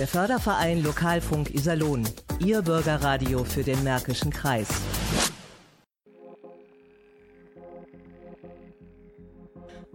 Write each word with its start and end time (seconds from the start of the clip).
Der 0.00 0.08
Förderverein 0.08 0.82
Lokalfunk 0.82 1.54
Iserlohn. 1.54 2.08
Ihr 2.42 2.62
Bürgerradio 2.62 3.44
für 3.44 3.62
den 3.62 3.84
Märkischen 3.84 4.30
Kreis. 4.30 4.66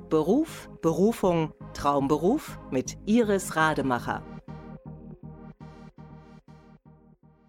Beruf, 0.08 0.70
Berufung, 0.84 1.54
Traumberuf 1.74 2.60
mit 2.70 2.96
Iris 3.08 3.56
Rademacher. 3.56 4.22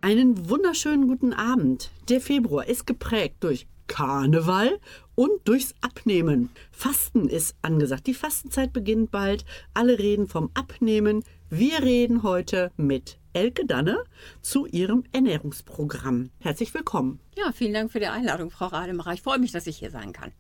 Einen 0.00 0.48
wunderschönen 0.48 1.08
guten 1.08 1.34
Abend. 1.34 1.90
Der 2.08 2.22
Februar 2.22 2.66
ist 2.66 2.86
geprägt 2.86 3.36
durch 3.40 3.66
Karneval 3.86 4.78
und 5.14 5.30
durchs 5.44 5.74
Abnehmen. 5.82 6.48
Fasten 6.72 7.28
ist 7.28 7.54
angesagt. 7.60 8.06
Die 8.06 8.14
Fastenzeit 8.14 8.72
beginnt 8.72 9.10
bald. 9.10 9.44
Alle 9.74 9.98
reden 9.98 10.26
vom 10.26 10.50
Abnehmen. 10.54 11.22
Wir 11.48 11.80
reden 11.80 12.24
heute 12.24 12.72
mit 12.76 13.20
Elke 13.32 13.66
Danne 13.66 14.02
zu 14.42 14.66
ihrem 14.66 15.04
Ernährungsprogramm. 15.12 16.30
Herzlich 16.40 16.74
willkommen. 16.74 17.20
Ja, 17.36 17.52
vielen 17.52 17.72
Dank 17.72 17.92
für 17.92 18.00
die 18.00 18.08
Einladung, 18.08 18.50
Frau 18.50 18.66
Rademacher. 18.66 19.12
Ich 19.12 19.22
freue 19.22 19.38
mich, 19.38 19.52
dass 19.52 19.68
ich 19.68 19.78
hier 19.78 19.92
sein 19.92 20.12
kann. 20.12 20.32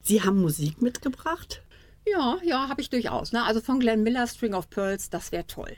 Sie 0.00 0.22
haben 0.22 0.40
Musik 0.40 0.80
mitgebracht? 0.80 1.64
Ja, 2.06 2.38
ja, 2.44 2.68
habe 2.68 2.80
ich 2.80 2.88
durchaus. 2.88 3.32
Ne? 3.32 3.42
Also 3.42 3.60
von 3.60 3.80
Glenn 3.80 4.04
Miller, 4.04 4.28
String 4.28 4.54
of 4.54 4.70
Pearls, 4.70 5.10
das 5.10 5.32
wäre 5.32 5.44
toll. 5.44 5.76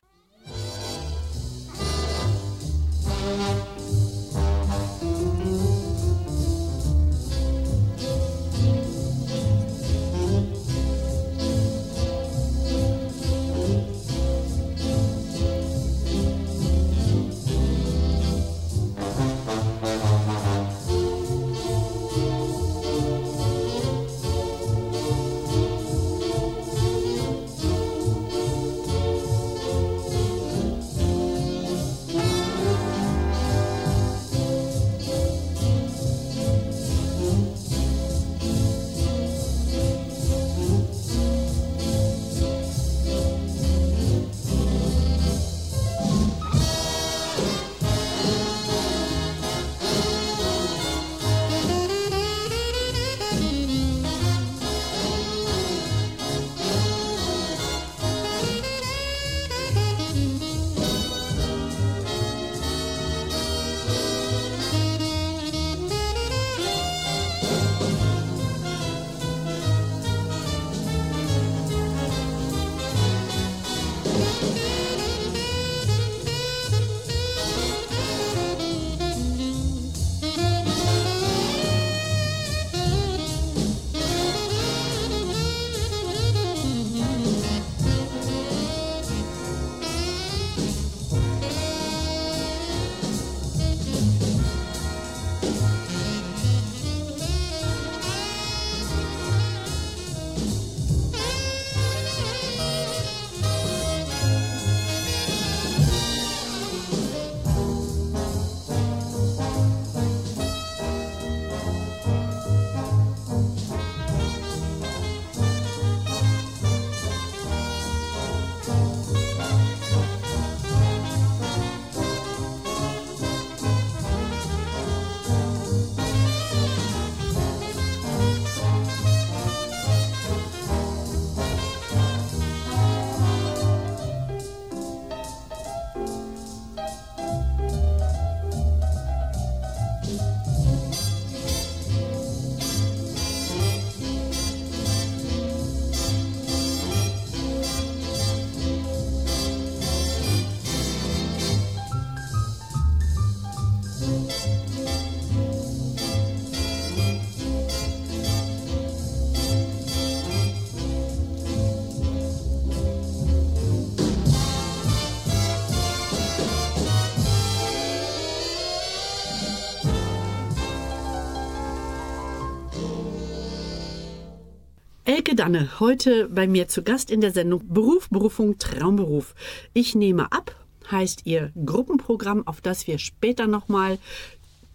Elke 175.27 175.35
Danne, 175.35 175.81
heute 175.81 176.29
bei 176.29 176.47
mir 176.47 176.69
zu 176.69 176.83
Gast 176.83 177.11
in 177.11 177.19
der 177.19 177.33
Sendung 177.33 177.61
Beruf, 177.67 178.07
Berufung, 178.09 178.59
Traumberuf. 178.59 179.35
Ich 179.73 179.93
nehme 179.93 180.31
ab, 180.31 180.55
heißt 180.89 181.23
ihr 181.25 181.51
Gruppenprogramm, 181.65 182.47
auf 182.47 182.61
das 182.61 182.87
wir 182.87 182.97
später 182.97 183.45
nochmal 183.45 183.99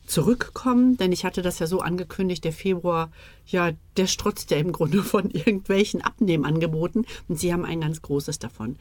zurückkommen, 0.05 0.99
denn 0.99 1.11
ich 1.11 1.25
hatte 1.25 1.41
das 1.41 1.59
ja 1.59 1.67
so 1.67 1.81
angekündigt, 1.81 2.45
der 2.45 2.53
Februar, 2.53 3.11
ja, 3.47 3.71
der 3.97 4.07
strotzt 4.07 4.51
ja 4.51 4.59
im 4.59 4.73
Grunde 4.73 5.03
von 5.03 5.31
irgendwelchen 5.31 6.03
Abnehmangeboten 6.03 7.07
und 7.29 7.41
Sie 7.41 7.51
haben 7.51 7.65
ein 7.65 7.81
ganz 7.81 8.03
großes 8.03 8.39
davon. 8.39 8.77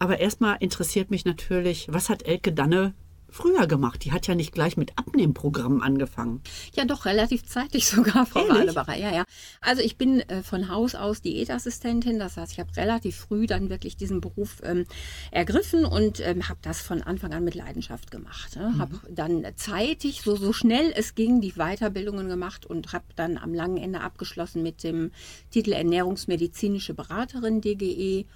Aber 0.00 0.18
erstmal 0.18 0.56
interessiert 0.58 1.12
mich 1.12 1.24
natürlich, 1.24 1.86
was 1.88 2.08
hat 2.08 2.24
Elke 2.24 2.52
Danne 2.52 2.94
früher 3.32 3.66
gemacht. 3.66 4.04
Die 4.04 4.12
hat 4.12 4.26
ja 4.26 4.34
nicht 4.34 4.52
gleich 4.52 4.76
mit 4.76 4.98
Abnehmprogrammen 4.98 5.82
angefangen. 5.82 6.42
Ja, 6.74 6.84
doch, 6.84 7.06
relativ 7.06 7.44
zeitig 7.46 7.86
sogar, 7.88 8.26
Frau 8.26 8.48
Wadebacher. 8.48 8.96
Ja, 8.96 9.12
ja. 9.12 9.24
Also 9.60 9.82
ich 9.82 9.96
bin 9.96 10.20
äh, 10.20 10.42
von 10.42 10.68
Haus 10.68 10.94
aus 10.94 11.22
Diätassistentin. 11.22 12.18
Das 12.18 12.36
heißt, 12.36 12.52
ich 12.52 12.60
habe 12.60 12.76
relativ 12.76 13.16
früh 13.16 13.46
dann 13.46 13.70
wirklich 13.70 13.96
diesen 13.96 14.20
Beruf 14.20 14.60
ähm, 14.62 14.86
ergriffen 15.30 15.84
und 15.84 16.20
ähm, 16.20 16.48
habe 16.48 16.58
das 16.62 16.82
von 16.82 17.02
Anfang 17.02 17.32
an 17.32 17.44
mit 17.44 17.54
Leidenschaft 17.54 18.10
gemacht. 18.10 18.56
Ne? 18.56 18.72
Mhm. 18.74 18.78
Habe 18.78 19.00
dann 19.10 19.46
zeitig, 19.56 20.22
so, 20.22 20.36
so 20.36 20.52
schnell 20.52 20.92
es 20.94 21.14
ging, 21.14 21.40
die 21.40 21.52
Weiterbildungen 21.52 22.28
gemacht 22.28 22.66
und 22.66 22.92
habe 22.92 23.04
dann 23.16 23.38
am 23.38 23.54
langen 23.54 23.78
Ende 23.78 24.00
abgeschlossen 24.00 24.62
mit 24.62 24.84
dem 24.84 25.10
Titel 25.50 25.72
Ernährungsmedizinische 25.72 26.94
Beraterin 26.94 27.60
DGE. 27.60 28.26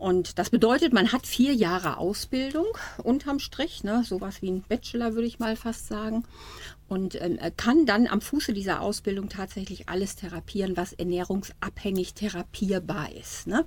Und 0.00 0.38
das 0.38 0.48
bedeutet, 0.48 0.94
man 0.94 1.12
hat 1.12 1.26
vier 1.26 1.52
Jahre 1.52 1.98
Ausbildung 1.98 2.64
unterm 3.04 3.38
Strich, 3.38 3.84
ne, 3.84 4.02
sowas 4.02 4.40
wie 4.40 4.50
ein 4.50 4.62
Bachelor 4.62 5.12
würde 5.12 5.26
ich 5.26 5.38
mal 5.38 5.56
fast 5.56 5.88
sagen. 5.88 6.24
Und 6.88 7.20
ähm, 7.20 7.38
kann 7.58 7.84
dann 7.84 8.06
am 8.06 8.22
Fuße 8.22 8.54
dieser 8.54 8.80
Ausbildung 8.80 9.28
tatsächlich 9.28 9.90
alles 9.90 10.16
therapieren, 10.16 10.76
was 10.78 10.94
ernährungsabhängig 10.94 12.14
therapierbar 12.14 13.12
ist. 13.12 13.46
Ne? 13.46 13.66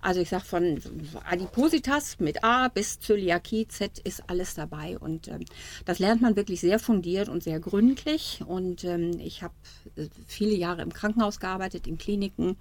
Also 0.00 0.20
ich 0.20 0.28
sage 0.28 0.44
von 0.44 0.80
Adipositas 1.28 2.20
mit 2.20 2.44
A 2.44 2.68
bis 2.68 3.00
Zöliakie, 3.00 3.66
Z 3.66 3.98
ist 3.98 4.22
alles 4.28 4.54
dabei. 4.54 4.96
Und 4.98 5.26
ähm, 5.26 5.44
das 5.84 5.98
lernt 5.98 6.22
man 6.22 6.36
wirklich 6.36 6.60
sehr 6.60 6.78
fundiert 6.78 7.28
und 7.28 7.42
sehr 7.42 7.58
gründlich. 7.58 8.40
Und 8.46 8.84
ähm, 8.84 9.18
ich 9.18 9.42
habe 9.42 9.54
äh, 9.96 10.06
viele 10.28 10.54
Jahre 10.54 10.82
im 10.82 10.92
Krankenhaus 10.92 11.40
gearbeitet, 11.40 11.88
in 11.88 11.98
Kliniken 11.98 12.56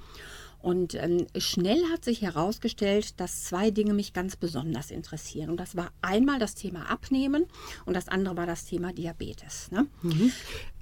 Und 0.61 0.95
ähm, 0.95 1.27
schnell 1.37 1.83
hat 1.91 2.05
sich 2.05 2.21
herausgestellt, 2.21 3.19
dass 3.19 3.45
zwei 3.45 3.71
Dinge 3.71 3.93
mich 3.93 4.13
ganz 4.13 4.35
besonders 4.35 4.91
interessieren. 4.91 5.49
Und 5.49 5.57
das 5.57 5.75
war 5.75 5.91
einmal 6.01 6.39
das 6.39 6.55
Thema 6.55 6.89
Abnehmen 6.89 7.45
und 7.85 7.95
das 7.95 8.07
andere 8.07 8.37
war 8.37 8.45
das 8.45 8.65
Thema 8.65 8.93
Diabetes. 8.93 9.71
Ne? 9.71 9.87
Mhm. 10.01 10.31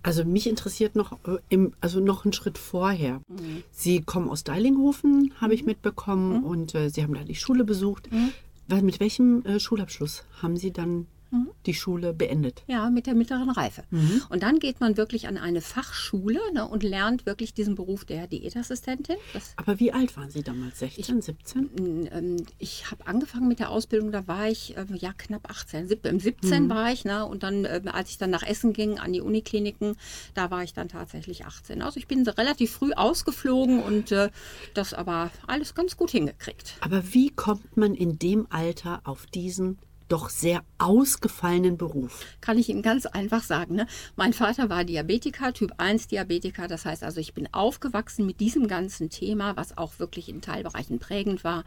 Also 0.02 0.24
mich 0.26 0.48
interessiert 0.48 0.96
noch, 0.96 1.14
äh, 1.28 1.38
im, 1.50 1.74
also 1.82 2.00
noch 2.00 2.26
einen 2.26 2.34
Schritt 2.34 2.58
vorher. 2.58 3.22
Mhm. 3.28 3.64
Sie 3.72 4.02
kommen 4.02 4.30
aus 4.30 4.44
Deilinghofen, 4.44 5.34
habe 5.40 5.54
ich 5.54 5.62
mhm. 5.62 5.68
mitbekommen, 5.68 6.38
mhm. 6.40 6.44
und 6.44 6.76
äh, 6.76 6.90
Sie 6.90 7.04
haben 7.04 7.14
da 7.14 7.24
die 7.24 7.36
Schule 7.36 7.64
besucht. 7.64 8.10
Mhm. 8.12 8.32
Mit 8.84 9.00
welchem 9.00 9.44
äh, 9.46 9.60
Schulabschluss 9.60 10.24
haben 10.42 10.56
Sie 10.56 10.72
dann 10.72 11.08
mhm. 11.32 11.50
die 11.66 11.74
Schule 11.74 12.14
beendet. 12.14 12.64
Ja, 12.68 12.90
mit 12.90 13.08
der 13.08 13.16
mittleren 13.16 13.50
Reife. 13.50 13.84
Mhm. 13.90 14.22
Und 14.30 14.44
dann 14.44 14.60
geht 14.60 14.80
man 14.80 14.98
wirklich 14.98 15.28
an 15.28 15.38
eine 15.38 15.62
Fachschule 15.62 16.40
ne, 16.54 16.68
und 16.68 16.84
lernt 16.84 17.26
wirklich 17.26 17.54
diesen 17.54 17.76
Beruf 17.76 18.06
der 18.06 18.28
Diätassistentin. 18.28 19.18
Das 19.34 19.54
Aber 19.56 19.80
wie 19.80 19.92
alt 19.92 20.16
waren 20.18 20.30
Sie 20.30 20.44
damals? 20.44 20.80
16, 20.80 21.20
ich, 21.20 21.26
17? 21.26 22.10
Ähm, 22.12 22.36
ich 22.58 22.92
habe 22.92 23.08
angefangen 23.08 23.48
mit 23.48 23.60
der 23.60 23.70
Ausbildung, 23.70 24.12
da 24.12 24.28
war 24.28 24.50
ich 24.50 24.78
äh, 24.78 24.86
ja 24.96 25.14
knapp 25.14 25.50
18. 25.50 25.88
17, 25.88 26.20
17 26.20 26.64
mhm. 26.64 26.70
war 26.70 26.92
ich. 26.92 27.06
Ne, 27.06 27.26
und 27.26 27.44
dann, 27.44 27.66
äh, 27.66 27.82
als 27.92 28.10
ich 28.10 28.18
dann 28.18 28.30
nach 28.30 28.44
Essen 28.44 28.74
ging, 28.74 29.00
an 29.00 29.14
die 29.14 29.22
Unikliniken, 29.22 29.96
da 30.34 30.52
war 30.52 30.64
ich 30.64 30.74
dann 30.74 30.90
tatsächlich 30.90 31.46
18. 31.46 31.82
Also 31.82 32.00
ich 32.00 32.08
bin 32.08 32.28
relativ 32.28 32.72
früh 32.72 32.94
ausgeflogen 32.94 33.82
und 33.82 34.12
äh, 34.12 34.30
das 34.74 34.94
aber 34.94 35.32
alles 35.48 35.76
ganz 35.76 35.98
gut 35.98 36.12
hingekriegt. 36.12 36.76
Aber 36.82 37.14
wie 37.14 37.30
kommt 37.30 37.78
man 37.78 37.94
in 37.94 38.20
dem 38.20 38.48
Alter 38.50 39.02
auf 39.04 39.26
diesen 39.26 39.78
doch 40.10 40.30
sehr 40.30 40.64
ausgefallenen 40.78 41.78
Beruf? 41.78 42.26
Kann 42.42 42.58
ich 42.58 42.70
Ihnen 42.70 42.82
ganz 42.82 43.06
einfach 43.06 43.44
sagen. 43.44 43.76
Ne? 43.76 43.88
Mein 44.16 44.34
Vater 44.34 44.70
war 44.70 44.84
Diabetiker, 44.84 45.54
Typ 45.54 45.74
1 45.78 46.08
Diabetiker. 46.08 46.68
Das 46.68 46.86
heißt 46.86 47.04
also, 47.04 47.20
ich 47.20 47.34
bin 47.34 47.48
aufgewachsen 47.54 48.26
mit 48.26 48.40
diesem 48.40 48.68
ganzen 48.68 49.10
Thema, 49.10 49.56
was 49.56 49.78
auch 49.78 50.00
wirklich 50.00 50.30
in 50.30 50.42
Teilbereichen 50.42 51.00
prägend 51.00 51.44
war. 51.44 51.64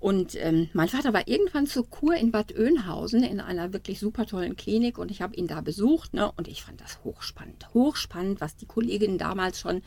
Und 0.00 0.36
ähm, 0.36 0.68
mein 0.74 0.88
Vater 0.88 1.12
war 1.12 1.26
irgendwann 1.26 1.66
zur 1.66 1.88
Kur 1.90 2.14
in 2.14 2.30
Bad 2.30 2.56
Oeynhausen 2.56 3.24
in 3.24 3.40
einer 3.40 3.72
wirklich 3.72 3.98
super 3.98 4.26
tollen 4.26 4.56
Klinik 4.56 4.96
und 4.96 5.10
ich 5.10 5.22
habe 5.22 5.34
ihn 5.34 5.48
da 5.48 5.60
besucht 5.60 6.14
ne, 6.14 6.30
und 6.36 6.46
ich 6.46 6.62
fand 6.62 6.80
das 6.80 7.00
hochspannend. 7.02 7.66
Hochspannend, 7.74 8.40
was 8.40 8.56
die 8.56 8.66
Kolleginnen 8.66 9.18
damals 9.18 9.58
schon 9.58 9.82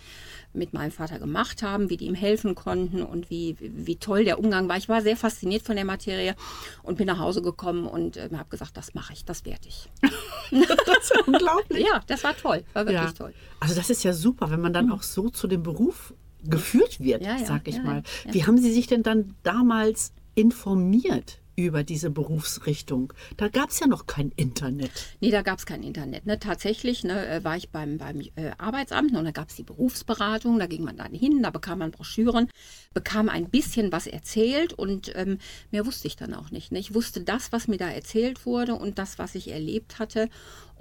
mit 0.53 0.73
meinem 0.73 0.91
Vater 0.91 1.17
gemacht 1.17 1.63
haben, 1.63 1.89
wie 1.89 1.95
die 1.95 2.07
ihm 2.07 2.15
helfen 2.15 2.55
konnten 2.55 3.03
und 3.03 3.29
wie, 3.29 3.55
wie 3.59 3.95
toll 3.95 4.25
der 4.25 4.39
Umgang 4.39 4.67
war. 4.67 4.75
Ich 4.75 4.89
war 4.89 5.01
sehr 5.01 5.15
fasziniert 5.15 5.63
von 5.63 5.77
der 5.77 5.85
Materie 5.85 6.35
und 6.83 6.97
bin 6.97 7.07
nach 7.07 7.19
Hause 7.19 7.41
gekommen 7.41 7.87
und 7.87 8.17
äh, 8.17 8.29
habe 8.33 8.49
gesagt, 8.49 8.75
das 8.75 8.93
mache 8.93 9.13
ich, 9.13 9.23
das 9.23 9.45
werde 9.45 9.67
ich. 9.69 9.89
das 10.51 11.11
ist 11.11 11.27
unglaublich. 11.27 11.85
Ja, 11.87 12.01
das 12.07 12.23
war 12.25 12.35
toll, 12.35 12.65
war 12.73 12.85
wirklich 12.85 13.01
ja. 13.01 13.11
toll. 13.13 13.33
Also 13.61 13.75
das 13.75 13.89
ist 13.89 14.03
ja 14.03 14.11
super, 14.11 14.51
wenn 14.51 14.59
man 14.59 14.73
dann 14.73 14.87
mhm. 14.87 14.93
auch 14.93 15.03
so 15.03 15.29
zu 15.29 15.47
dem 15.47 15.63
Beruf 15.63 16.13
geführt 16.43 16.99
wird, 16.99 17.23
ja, 17.23 17.37
ja, 17.37 17.45
sag 17.45 17.67
ich 17.67 17.75
ja, 17.75 17.83
mal. 17.83 18.03
Wie 18.29 18.45
haben 18.45 18.57
Sie 18.57 18.71
sich 18.71 18.87
denn 18.87 19.03
dann 19.03 19.35
damals 19.43 20.13
informiert? 20.35 21.41
über 21.55 21.83
diese 21.83 22.09
Berufsrichtung. 22.09 23.13
Da 23.37 23.47
gab 23.47 23.69
es 23.69 23.79
ja 23.79 23.87
noch 23.87 24.07
kein 24.07 24.31
Internet. 24.35 24.91
Nee, 25.19 25.31
da 25.31 25.41
gab 25.41 25.59
es 25.59 25.65
kein 25.65 25.83
Internet. 25.83 26.25
Ne? 26.25 26.39
Tatsächlich 26.39 27.03
ne, 27.03 27.27
äh, 27.27 27.43
war 27.43 27.57
ich 27.57 27.69
beim, 27.69 27.97
beim 27.97 28.21
äh, 28.35 28.51
Arbeitsamt 28.57 29.15
und 29.15 29.25
da 29.25 29.31
gab 29.31 29.49
es 29.49 29.55
die 29.55 29.63
Berufsberatung, 29.63 30.59
da 30.59 30.67
ging 30.67 30.83
man 30.83 30.97
dann 30.97 31.13
hin, 31.13 31.43
da 31.43 31.49
bekam 31.49 31.79
man 31.79 31.91
Broschüren, 31.91 32.49
bekam 32.93 33.29
ein 33.29 33.49
bisschen 33.49 33.91
was 33.91 34.07
erzählt 34.07 34.73
und 34.73 35.11
ähm, 35.15 35.37
mehr 35.71 35.85
wusste 35.85 36.07
ich 36.07 36.15
dann 36.15 36.33
auch 36.33 36.51
nicht. 36.51 36.71
Ne? 36.71 36.79
Ich 36.79 36.93
wusste 36.93 37.21
das, 37.21 37.51
was 37.51 37.67
mir 37.67 37.77
da 37.77 37.89
erzählt 37.89 38.45
wurde 38.45 38.75
und 38.75 38.97
das, 38.97 39.19
was 39.19 39.35
ich 39.35 39.51
erlebt 39.51 39.99
hatte. 39.99 40.29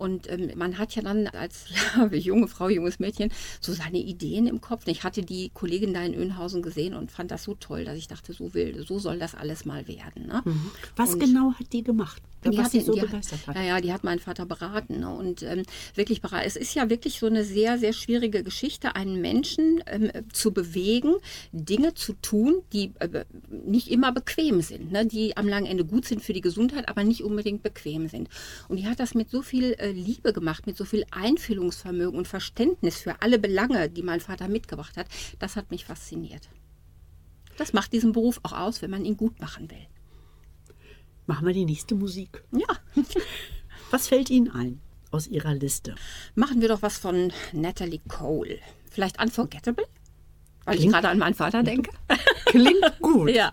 Und 0.00 0.30
ähm, 0.30 0.50
man 0.56 0.78
hat 0.78 0.94
ja 0.96 1.02
dann 1.02 1.26
als 1.26 1.66
ja, 1.96 2.06
junge 2.06 2.48
Frau, 2.48 2.70
junges 2.70 2.98
Mädchen 2.98 3.30
so 3.60 3.74
seine 3.74 3.98
Ideen 3.98 4.46
im 4.46 4.62
Kopf. 4.62 4.86
Ich 4.86 5.04
hatte 5.04 5.22
die 5.22 5.50
Kollegin 5.52 5.92
da 5.92 6.02
in 6.02 6.14
Önhausen 6.14 6.62
gesehen 6.62 6.94
und 6.94 7.10
fand 7.10 7.30
das 7.30 7.44
so 7.44 7.54
toll, 7.54 7.84
dass 7.84 7.98
ich 7.98 8.08
dachte, 8.08 8.32
so 8.32 8.54
will, 8.54 8.82
so 8.86 8.98
soll 8.98 9.18
das 9.18 9.34
alles 9.34 9.66
mal 9.66 9.86
werden. 9.86 10.26
Ne? 10.26 10.40
Mhm. 10.44 10.70
Was 10.96 11.12
und 11.12 11.20
genau 11.20 11.52
hat 11.52 11.70
die 11.72 11.82
gemacht? 11.82 12.22
Die 12.44 12.56
was 12.56 12.66
hat, 12.66 12.70
sie 12.72 12.80
so 12.80 12.94
die 12.94 13.00
begeistert 13.00 13.46
hat. 13.46 13.54
Naja, 13.54 13.80
die 13.82 13.92
hat 13.92 14.02
meinen 14.02 14.18
Vater 14.18 14.46
beraten. 14.46 15.00
Ne? 15.00 15.14
Und 15.14 15.42
ähm, 15.42 15.64
wirklich 15.94 16.22
beraten. 16.22 16.46
Es 16.46 16.56
ist 16.56 16.74
ja 16.74 16.88
wirklich 16.88 17.18
so 17.18 17.26
eine 17.26 17.44
sehr, 17.44 17.78
sehr 17.78 17.92
schwierige 17.92 18.42
Geschichte, 18.42 18.96
einen 18.96 19.20
Menschen 19.20 19.82
ähm, 19.86 20.10
zu 20.32 20.52
bewegen, 20.52 21.16
Dinge 21.52 21.92
zu 21.92 22.14
tun, 22.14 22.62
die 22.72 22.92
äh, 23.00 23.24
nicht 23.50 23.88
immer 23.90 24.12
bequem 24.12 24.62
sind, 24.62 24.90
ne? 24.90 25.04
die 25.04 25.36
am 25.36 25.48
langen 25.48 25.66
Ende 25.66 25.84
gut 25.84 26.06
sind 26.06 26.22
für 26.22 26.32
die 26.32 26.40
Gesundheit, 26.40 26.88
aber 26.88 27.04
nicht 27.04 27.22
unbedingt 27.22 27.62
bequem 27.62 28.08
sind. 28.08 28.30
Und 28.68 28.78
die 28.78 28.86
hat 28.86 29.00
das 29.00 29.14
mit 29.14 29.28
so 29.28 29.42
viel 29.42 29.74
äh, 29.74 29.89
Liebe 29.92 30.32
gemacht, 30.32 30.66
mit 30.66 30.76
so 30.76 30.84
viel 30.84 31.04
Einfühlungsvermögen 31.10 32.18
und 32.18 32.28
Verständnis 32.28 32.98
für 32.98 33.22
alle 33.22 33.38
Belange, 33.38 33.88
die 33.88 34.02
mein 34.02 34.20
Vater 34.20 34.48
mitgebracht 34.48 34.96
hat. 34.96 35.06
Das 35.38 35.56
hat 35.56 35.70
mich 35.70 35.84
fasziniert. 35.84 36.48
Das 37.56 37.72
macht 37.72 37.92
diesen 37.92 38.12
Beruf 38.12 38.40
auch 38.42 38.52
aus, 38.52 38.82
wenn 38.82 38.90
man 38.90 39.04
ihn 39.04 39.16
gut 39.16 39.40
machen 39.40 39.70
will. 39.70 39.86
Machen 41.26 41.46
wir 41.46 41.54
die 41.54 41.64
nächste 41.64 41.94
Musik. 41.94 42.42
Ja. 42.52 42.66
Was 43.90 44.08
fällt 44.08 44.30
Ihnen 44.30 44.50
ein 44.50 44.80
aus 45.10 45.26
Ihrer 45.26 45.54
Liste? 45.54 45.94
Machen 46.34 46.60
wir 46.60 46.68
doch 46.68 46.82
was 46.82 46.98
von 46.98 47.32
Natalie 47.52 48.00
Cole. 48.08 48.58
Vielleicht 48.90 49.20
Unforgettable? 49.20 49.86
Weil 50.64 50.76
Klingt, 50.76 50.86
ich 50.86 50.92
gerade 50.92 51.08
an 51.08 51.18
meinen 51.18 51.34
Vater 51.34 51.62
denke. 51.62 51.90
Klingt 52.46 53.00
gut. 53.00 53.30
ja. 53.30 53.52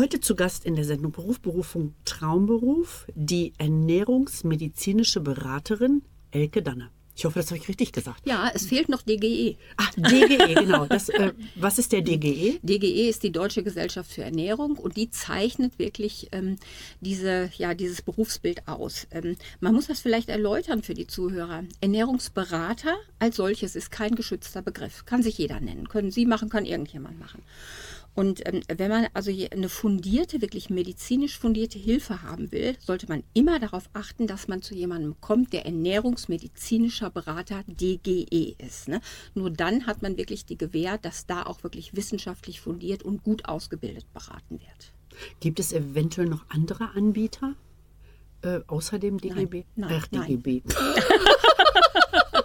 Heute 0.00 0.18
zu 0.18 0.34
Gast 0.34 0.64
in 0.64 0.76
der 0.76 0.86
Sendung 0.86 1.12
Beruf, 1.12 1.40
Berufung, 1.40 1.92
Traumberuf, 2.06 3.06
die 3.14 3.52
ernährungsmedizinische 3.58 5.20
Beraterin 5.20 6.00
Elke 6.30 6.62
Danne. 6.62 6.88
Ich 7.14 7.26
hoffe, 7.26 7.38
das 7.38 7.50
habe 7.50 7.58
ich 7.58 7.68
richtig 7.68 7.92
gesagt. 7.92 8.26
Ja, 8.26 8.50
es 8.54 8.64
fehlt 8.64 8.88
noch 8.88 9.02
DGE. 9.02 9.58
Ach, 9.76 9.92
DGE, 9.96 10.54
genau. 10.54 10.86
Das, 10.86 11.10
äh, 11.10 11.32
was 11.54 11.78
ist 11.78 11.92
der 11.92 12.00
DGE? 12.00 12.60
DGE 12.62 13.10
ist 13.10 13.22
die 13.22 13.30
Deutsche 13.30 13.62
Gesellschaft 13.62 14.10
für 14.10 14.22
Ernährung 14.24 14.78
und 14.78 14.96
die 14.96 15.10
zeichnet 15.10 15.78
wirklich 15.78 16.28
ähm, 16.32 16.56
diese, 17.02 17.50
ja, 17.58 17.74
dieses 17.74 18.00
Berufsbild 18.00 18.66
aus. 18.68 19.06
Ähm, 19.10 19.36
man 19.60 19.74
muss 19.74 19.88
das 19.88 20.00
vielleicht 20.00 20.30
erläutern 20.30 20.82
für 20.82 20.94
die 20.94 21.08
Zuhörer. 21.08 21.64
Ernährungsberater 21.82 22.96
als 23.18 23.36
solches 23.36 23.76
ist 23.76 23.90
kein 23.90 24.14
geschützter 24.14 24.62
Begriff. 24.62 25.04
Kann 25.04 25.22
sich 25.22 25.36
jeder 25.36 25.60
nennen. 25.60 25.90
Können 25.90 26.10
Sie 26.10 26.24
machen, 26.24 26.48
kann 26.48 26.64
irgendjemand 26.64 27.18
machen. 27.18 27.42
Und 28.14 28.46
ähm, 28.46 28.62
wenn 28.68 28.90
man 28.90 29.06
also 29.14 29.30
eine 29.50 29.68
fundierte, 29.68 30.42
wirklich 30.42 30.68
medizinisch 30.68 31.38
fundierte 31.38 31.78
Hilfe 31.78 32.22
haben 32.22 32.50
will, 32.52 32.76
sollte 32.80 33.06
man 33.08 33.22
immer 33.34 33.58
darauf 33.58 33.88
achten, 33.92 34.26
dass 34.26 34.48
man 34.48 34.62
zu 34.62 34.74
jemandem 34.74 35.20
kommt, 35.20 35.52
der 35.52 35.64
ernährungsmedizinischer 35.64 37.10
Berater 37.10 37.62
DGE 37.66 38.56
ist. 38.58 38.88
Ne? 38.88 39.00
Nur 39.34 39.50
dann 39.50 39.86
hat 39.86 40.02
man 40.02 40.16
wirklich 40.16 40.44
die 40.44 40.58
Gewähr, 40.58 40.98
dass 40.98 41.26
da 41.26 41.44
auch 41.44 41.62
wirklich 41.62 41.94
wissenschaftlich 41.94 42.60
fundiert 42.60 43.02
und 43.02 43.22
gut 43.22 43.46
ausgebildet 43.46 44.12
beraten 44.12 44.60
wird. 44.60 44.92
Gibt 45.40 45.60
es 45.60 45.72
eventuell 45.72 46.28
noch 46.28 46.44
andere 46.48 46.90
Anbieter? 46.94 47.54
Äh, 48.42 48.60
außer 48.66 48.98
dem 48.98 49.18
DGB? 49.18 49.64
Nein, 49.76 49.90
nein, 49.90 50.00
Ach, 50.02 50.06
DGB. 50.06 50.62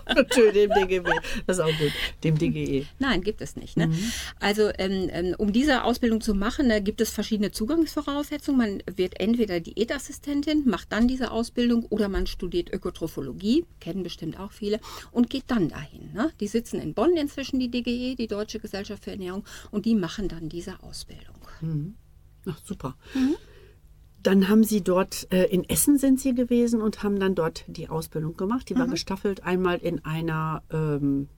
Natürlich, 0.15 0.53
dem 0.53 0.71
DGB. 0.71 1.09
Das 1.47 1.57
ist 1.57 1.63
auch 1.63 1.77
gut. 1.77 1.91
Dem 2.23 2.37
DGE. 2.37 2.85
Nein, 2.99 3.21
gibt 3.21 3.41
es 3.41 3.55
nicht. 3.55 3.75
Ne? 3.75 3.91
Also 4.39 4.71
ähm, 4.77 5.09
ähm, 5.11 5.35
um 5.37 5.51
diese 5.51 5.83
Ausbildung 5.83 6.21
zu 6.21 6.35
machen, 6.35 6.69
da 6.69 6.79
gibt 6.79 7.01
es 7.01 7.09
verschiedene 7.09 7.51
Zugangsvoraussetzungen. 7.51 8.57
Man 8.57 8.97
wird 8.97 9.19
entweder 9.19 9.59
Diätassistentin, 9.59 10.63
macht 10.69 10.91
dann 10.91 11.07
diese 11.07 11.31
Ausbildung 11.31 11.85
oder 11.85 12.07
man 12.07 12.27
studiert 12.27 12.71
Ökotrophologie, 12.71 13.65
kennen 13.79 14.03
bestimmt 14.03 14.39
auch 14.39 14.51
viele, 14.51 14.79
und 15.11 15.29
geht 15.29 15.45
dann 15.47 15.69
dahin. 15.69 16.13
Ne? 16.13 16.31
Die 16.39 16.47
sitzen 16.47 16.79
in 16.79 16.93
Bonn 16.93 17.17
inzwischen, 17.17 17.59
die 17.59 17.71
DGE, 17.71 18.15
die 18.15 18.27
Deutsche 18.27 18.59
Gesellschaft 18.59 19.03
für 19.03 19.11
Ernährung, 19.11 19.43
und 19.71 19.85
die 19.85 19.95
machen 19.95 20.27
dann 20.27 20.49
diese 20.49 20.81
Ausbildung. 20.83 21.35
Ach, 22.47 22.59
super. 22.63 22.95
Dann 24.25 24.49
haben 24.49 24.63
Sie 24.63 24.81
dort, 24.81 25.27
äh, 25.31 25.43
in 25.45 25.69
Essen 25.69 25.99
sind 25.99 26.19
Sie 26.19 26.33
gewesen 26.33 26.81
und 26.81 27.03
haben 27.03 27.19
dann 27.19 27.35
dort 27.35 27.63
die 27.67 27.89
Ausbildung 27.89 28.35
gemacht. 28.35 28.67
Die 28.69 28.75
war 28.75 28.87
gestaffelt 28.87 29.43
einmal 29.43 29.77
in 29.77 30.03
einer 30.03 30.63
ähm, 30.71 31.29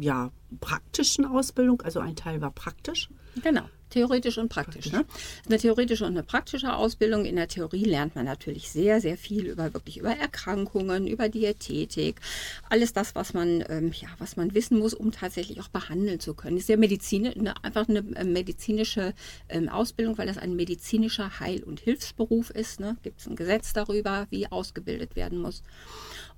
ja, 0.00 0.30
praktischen 0.60 1.24
Ausbildung, 1.24 1.80
also 1.80 2.00
ein 2.00 2.14
Teil 2.14 2.42
war 2.42 2.50
praktisch. 2.50 3.08
Genau, 3.42 3.62
theoretisch 3.90 4.38
und 4.38 4.48
praktisch. 4.48 4.92
Ne? 4.92 5.04
Eine 5.46 5.58
theoretische 5.58 6.04
und 6.04 6.12
eine 6.12 6.22
praktische 6.22 6.74
Ausbildung. 6.74 7.24
In 7.24 7.36
der 7.36 7.48
Theorie 7.48 7.84
lernt 7.84 8.14
man 8.14 8.24
natürlich 8.24 8.70
sehr, 8.70 9.00
sehr 9.00 9.16
viel 9.16 9.46
über 9.46 9.72
wirklich 9.74 9.98
über 9.98 10.16
Erkrankungen, 10.16 11.06
über 11.06 11.28
Diätetik, 11.28 12.20
alles 12.68 12.92
das, 12.92 13.14
was 13.14 13.34
man 13.34 13.64
ähm, 13.68 13.92
ja, 13.92 14.08
was 14.18 14.36
man 14.36 14.54
wissen 14.54 14.78
muss, 14.78 14.94
um 14.94 15.12
tatsächlich 15.12 15.60
auch 15.60 15.68
behandeln 15.68 16.20
zu 16.20 16.34
können. 16.34 16.56
Ist 16.56 16.68
ja 16.68 16.76
Medizin, 16.76 17.26
eine, 17.26 17.62
einfach 17.64 17.88
eine 17.88 17.98
äh, 18.16 18.24
medizinische 18.24 19.14
ähm, 19.48 19.68
Ausbildung, 19.68 20.18
weil 20.18 20.26
das 20.26 20.38
ein 20.38 20.56
medizinischer 20.56 21.40
Heil- 21.40 21.64
und 21.64 21.80
Hilfsberuf 21.80 22.50
ist. 22.50 22.80
Ne? 22.80 22.96
Gibt 23.02 23.20
es 23.20 23.26
ein 23.26 23.36
Gesetz 23.36 23.72
darüber, 23.72 24.26
wie 24.30 24.50
ausgebildet 24.50 25.16
werden 25.16 25.38
muss. 25.38 25.62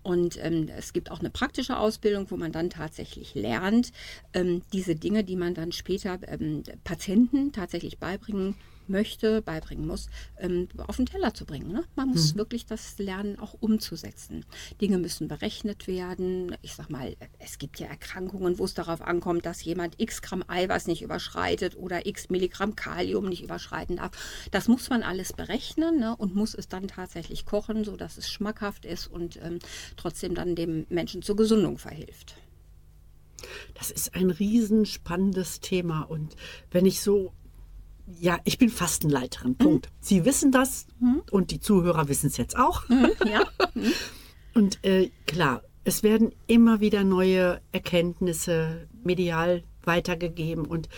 Und 0.03 0.43
ähm, 0.43 0.69
es 0.77 0.93
gibt 0.93 1.11
auch 1.11 1.21
eine 1.21 1.31
praktische 1.31 1.79
Ausbildung, 1.79 2.31
wo 2.31 2.37
man 2.37 2.53
dann 2.53 2.71
tatsächlich 2.71 3.35
lernt, 3.35 3.93
ähm, 4.33 4.63
diese 4.73 4.95
Dinge, 4.95 5.25
die 5.25 5.37
man 5.37 5.55
dann 5.55 5.73
später 5.73 6.19
ähm, 6.27 6.63
Patienten 6.85 7.53
tatsächlich 7.53 7.99
beibringen 7.99 8.55
möchte, 8.89 9.43
beibringen 9.43 9.87
muss, 9.87 10.09
ähm, 10.39 10.69
auf 10.79 10.97
den 10.97 11.07
Teller 11.07 11.35
zu 11.35 11.45
bringen. 11.45 11.73
Ne? 11.73 11.85
Man 11.97 12.09
muss 12.09 12.37
wirklich 12.37 12.67
das 12.67 12.99
lernen, 12.99 13.39
auch 13.39 13.55
umzusetzen. 13.61 14.45
Dinge 14.81 14.99
müssen 14.99 15.29
berechnet 15.29 15.87
werden. 15.87 16.57
Ich 16.63 16.75
sag 16.75 16.91
mal, 16.91 17.17
es 17.39 17.59
gibt 17.59 17.79
ja 17.81 17.87
Erkrankungen, 17.87 18.59
wo 18.59 18.65
es 18.65 18.75
darauf 18.75 19.03
ankommt, 19.03 19.47
dass 19.47 19.65
jemand 19.65 19.95
x 19.99 20.23
Gramm 20.23 20.45
Eiweiß 20.47 20.87
nicht 20.87 21.03
überschreitet 21.03 21.77
oder 21.77 22.07
x 22.07 22.31
Milligramm 22.31 22.77
Kalium 22.77 23.29
nicht 23.29 23.43
überschreiten 23.43 23.97
darf. 23.97 24.11
Das 24.51 24.69
muss 24.69 24.91
man 24.91 25.03
alles 25.03 25.33
berechnen 25.33 25.99
ne? 25.99 26.17
und 26.17 26.35
muss 26.35 26.55
es 26.55 26.69
dann 26.69 26.89
tatsächlich 26.89 27.45
kochen, 27.45 27.85
sodass 27.85 28.19
es 28.19 28.31
schmackhaft 28.31 28.85
ist 28.85 29.07
und 29.07 29.39
ähm, 29.43 29.59
trotzdem 29.97 30.35
dann 30.35 30.55
dem 30.55 30.87
Menschen 30.89 31.23
zur 31.23 31.37
Gesundung 31.37 31.79
verhilft. 31.79 32.37
Das 33.75 33.91
ist 33.91 34.15
ein 34.15 34.31
riesenspannendes 34.31 35.61
Thema. 35.61 36.03
Und 36.03 36.37
wenn 36.71 36.87
ich 36.87 37.01
so, 37.01 37.33
ja, 38.19 38.39
ich 38.45 38.59
bin 38.59 38.71
Fastenleiterin, 38.71 39.57
Punkt. 39.57 39.91
Sie 40.01 40.25
wissen 40.25 40.53
das 40.53 40.87
und 41.31 41.51
die 41.51 41.61
Zuhörer 41.61 42.09
wissen 42.09 42.29
es 42.29 42.37
jetzt 42.37 42.57
auch. 42.57 42.85
Ja, 43.27 43.47
Und 44.59 44.85
äh, 44.85 45.11
klar, 45.27 45.63
es 45.85 46.03
werden 46.03 46.33
immer 46.49 46.81
wieder 46.81 47.05
neue 47.05 47.61
Erkenntnisse 47.71 48.89
medial 49.05 49.63
weitergegeben 49.85 50.67
und 50.67 50.89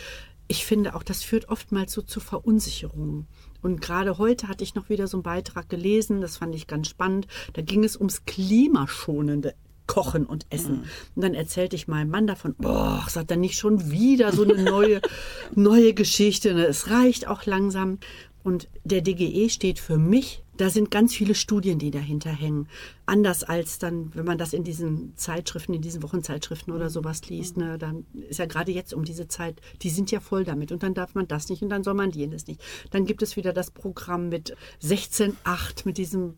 ich 0.48 0.64
finde 0.64 0.94
auch, 0.94 1.02
das 1.02 1.22
führt 1.22 1.50
oftmals 1.50 1.92
so 1.92 2.00
zu 2.00 2.20
Verunsicherungen. 2.20 3.28
Und 3.60 3.82
gerade 3.82 4.16
heute 4.16 4.48
hatte 4.48 4.64
ich 4.64 4.74
noch 4.74 4.88
wieder 4.88 5.06
so 5.06 5.18
einen 5.18 5.22
Beitrag 5.22 5.68
gelesen, 5.68 6.22
das 6.22 6.38
fand 6.38 6.54
ich 6.54 6.66
ganz 6.66 6.88
spannend. 6.88 7.26
Da 7.52 7.60
ging 7.60 7.84
es 7.84 7.98
ums 7.98 8.24
klimaschonende 8.24 9.54
Kochen 9.90 10.24
und 10.24 10.46
Essen. 10.50 10.84
Und 11.16 11.24
dann 11.24 11.34
erzählte 11.34 11.74
ich 11.74 11.88
meinem 11.88 12.10
Mann 12.10 12.28
davon, 12.28 12.54
boah, 12.56 13.04
sagt 13.08 13.32
er 13.32 13.36
nicht 13.36 13.56
schon 13.56 13.90
wieder 13.90 14.32
so 14.32 14.44
eine 14.44 14.62
neue, 14.62 15.00
neue 15.56 15.94
Geschichte. 15.94 16.54
Ne? 16.54 16.64
Es 16.64 16.90
reicht 16.90 17.26
auch 17.26 17.44
langsam. 17.44 17.98
Und 18.44 18.68
der 18.84 19.00
DGE 19.00 19.50
steht 19.50 19.80
für 19.80 19.98
mich, 19.98 20.44
da 20.56 20.70
sind 20.70 20.92
ganz 20.92 21.12
viele 21.12 21.34
Studien, 21.34 21.80
die 21.80 21.90
dahinter 21.90 22.30
hängen. 22.30 22.68
Anders 23.04 23.42
als 23.42 23.80
dann, 23.80 24.14
wenn 24.14 24.24
man 24.24 24.38
das 24.38 24.52
in 24.52 24.62
diesen 24.62 25.16
Zeitschriften, 25.16 25.74
in 25.74 25.82
diesen 25.82 26.04
Wochenzeitschriften 26.04 26.72
oder 26.72 26.88
sowas 26.88 27.28
liest, 27.28 27.56
ne, 27.56 27.76
dann 27.76 28.06
ist 28.28 28.38
ja 28.38 28.46
gerade 28.46 28.70
jetzt 28.70 28.94
um 28.94 29.04
diese 29.04 29.26
Zeit, 29.26 29.60
die 29.82 29.90
sind 29.90 30.12
ja 30.12 30.20
voll 30.20 30.44
damit 30.44 30.70
und 30.70 30.84
dann 30.84 30.94
darf 30.94 31.16
man 31.16 31.26
das 31.26 31.48
nicht 31.48 31.62
und 31.62 31.70
dann 31.70 31.82
soll 31.82 31.94
man 31.94 32.12
jenes 32.12 32.46
nicht. 32.46 32.60
Dann 32.92 33.06
gibt 33.06 33.22
es 33.22 33.34
wieder 33.34 33.52
das 33.52 33.72
Programm 33.72 34.28
mit 34.28 34.56
16.8, 34.82 35.82
mit 35.84 35.98
diesem 35.98 36.34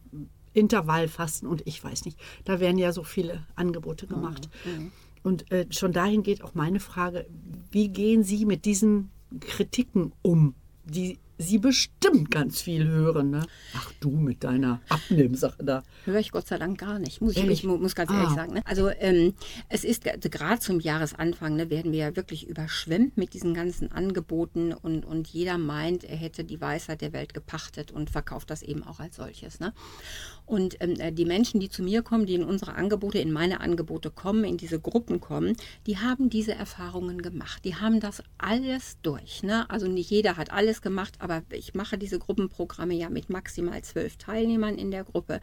Intervallfasten 0.54 1.48
und 1.48 1.62
ich 1.66 1.82
weiß 1.82 2.04
nicht. 2.04 2.18
Da 2.44 2.60
werden 2.60 2.78
ja 2.78 2.92
so 2.92 3.04
viele 3.04 3.46
Angebote 3.54 4.06
gemacht. 4.06 4.48
Und 5.22 5.50
äh, 5.52 5.66
schon 5.70 5.92
dahin 5.92 6.22
geht 6.22 6.42
auch 6.42 6.54
meine 6.54 6.80
Frage, 6.80 7.26
wie 7.70 7.88
gehen 7.88 8.22
Sie 8.24 8.44
mit 8.44 8.64
diesen 8.64 9.10
Kritiken 9.40 10.12
um, 10.22 10.54
die 10.84 11.18
Sie 11.38 11.58
bestimmt 11.58 12.30
ganz 12.30 12.60
viel 12.62 12.86
hören? 12.86 13.30
Ne? 13.30 13.44
Ach 13.74 13.90
du 13.98 14.10
mit 14.10 14.44
deiner 14.44 14.80
Abnehmsache 14.88 15.64
da. 15.64 15.82
Höre 16.04 16.20
ich 16.20 16.30
Gott 16.30 16.46
sei 16.46 16.56
Dank 16.58 16.78
gar 16.78 17.00
nicht, 17.00 17.20
muss 17.20 17.32
ich, 17.32 17.38
Ehrlich? 17.38 17.60
ich 17.60 17.64
mu- 17.66 17.78
muss 17.78 17.96
ganz 17.96 18.10
Ah. 18.10 18.18
ehrlich 18.20 18.34
sagen. 18.34 18.52
Ne? 18.54 18.62
Also 18.64 18.90
ähm, 18.90 19.34
es 19.68 19.82
ist 19.82 20.04
ge- 20.04 20.16
gerade 20.20 20.60
zum 20.60 20.78
Jahresanfang, 20.78 21.56
ne, 21.56 21.68
werden 21.68 21.90
wir 21.90 21.98
ja 21.98 22.16
wirklich 22.16 22.46
überschwemmt 22.48 23.16
mit 23.16 23.34
diesen 23.34 23.54
ganzen 23.54 23.90
Angeboten 23.90 24.72
und, 24.72 25.04
und 25.04 25.26
jeder 25.28 25.58
meint, 25.58 26.04
er 26.04 26.16
hätte 26.16 26.44
die 26.44 26.60
Weisheit 26.60 27.00
der 27.00 27.12
Welt 27.12 27.34
gepachtet 27.34 27.90
und 27.90 28.10
verkauft 28.10 28.50
das 28.50 28.62
eben 28.62 28.84
auch 28.84 29.00
als 29.00 29.16
solches. 29.16 29.58
Ne? 29.58 29.72
Und 30.46 30.76
ähm, 30.80 30.94
äh, 31.00 31.12
die 31.12 31.24
Menschen, 31.24 31.58
die 31.60 31.68
zu 31.68 31.82
mir 31.82 32.02
kommen, 32.02 32.26
die 32.26 32.34
in 32.34 32.44
unsere 32.44 32.74
Angebote, 32.74 33.18
in 33.18 33.32
meine 33.32 33.60
Angebote 33.60 34.10
kommen, 34.10 34.44
in 34.44 34.56
diese 34.56 34.80
Gruppen 34.80 35.20
kommen, 35.20 35.56
die 35.86 35.98
haben 35.98 36.30
diese 36.30 36.54
Erfahrungen 36.54 37.20
gemacht. 37.20 37.64
Die 37.64 37.74
haben 37.74 38.00
das 38.00 38.22
alles 38.38 38.98
durch. 39.02 39.42
Ne? 39.42 39.68
Also 39.70 39.88
nicht 39.88 40.10
jeder 40.10 40.36
hat 40.36 40.52
alles 40.52 40.82
gemacht, 40.82 41.14
aber 41.18 41.32
aber 41.32 41.56
ich 41.56 41.74
mache 41.74 41.98
diese 41.98 42.18
Gruppenprogramme 42.18 42.94
ja 42.94 43.08
mit 43.08 43.30
maximal 43.30 43.82
zwölf 43.82 44.16
Teilnehmern 44.16 44.76
in 44.76 44.90
der 44.90 45.04
Gruppe. 45.04 45.40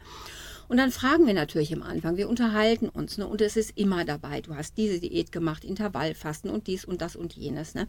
Und 0.70 0.76
dann 0.76 0.92
fragen 0.92 1.26
wir 1.26 1.34
natürlich 1.34 1.74
am 1.74 1.82
Anfang, 1.82 2.16
wir 2.16 2.28
unterhalten 2.28 2.88
uns 2.88 3.18
ne? 3.18 3.26
und 3.26 3.40
es 3.40 3.56
ist 3.56 3.76
immer 3.76 4.04
dabei, 4.04 4.40
du 4.40 4.54
hast 4.54 4.78
diese 4.78 5.00
Diät 5.00 5.32
gemacht, 5.32 5.64
Intervallfasten 5.64 6.48
und 6.48 6.68
dies 6.68 6.84
und 6.84 7.02
das 7.02 7.16
und 7.16 7.32
jenes, 7.32 7.74
ne? 7.74 7.88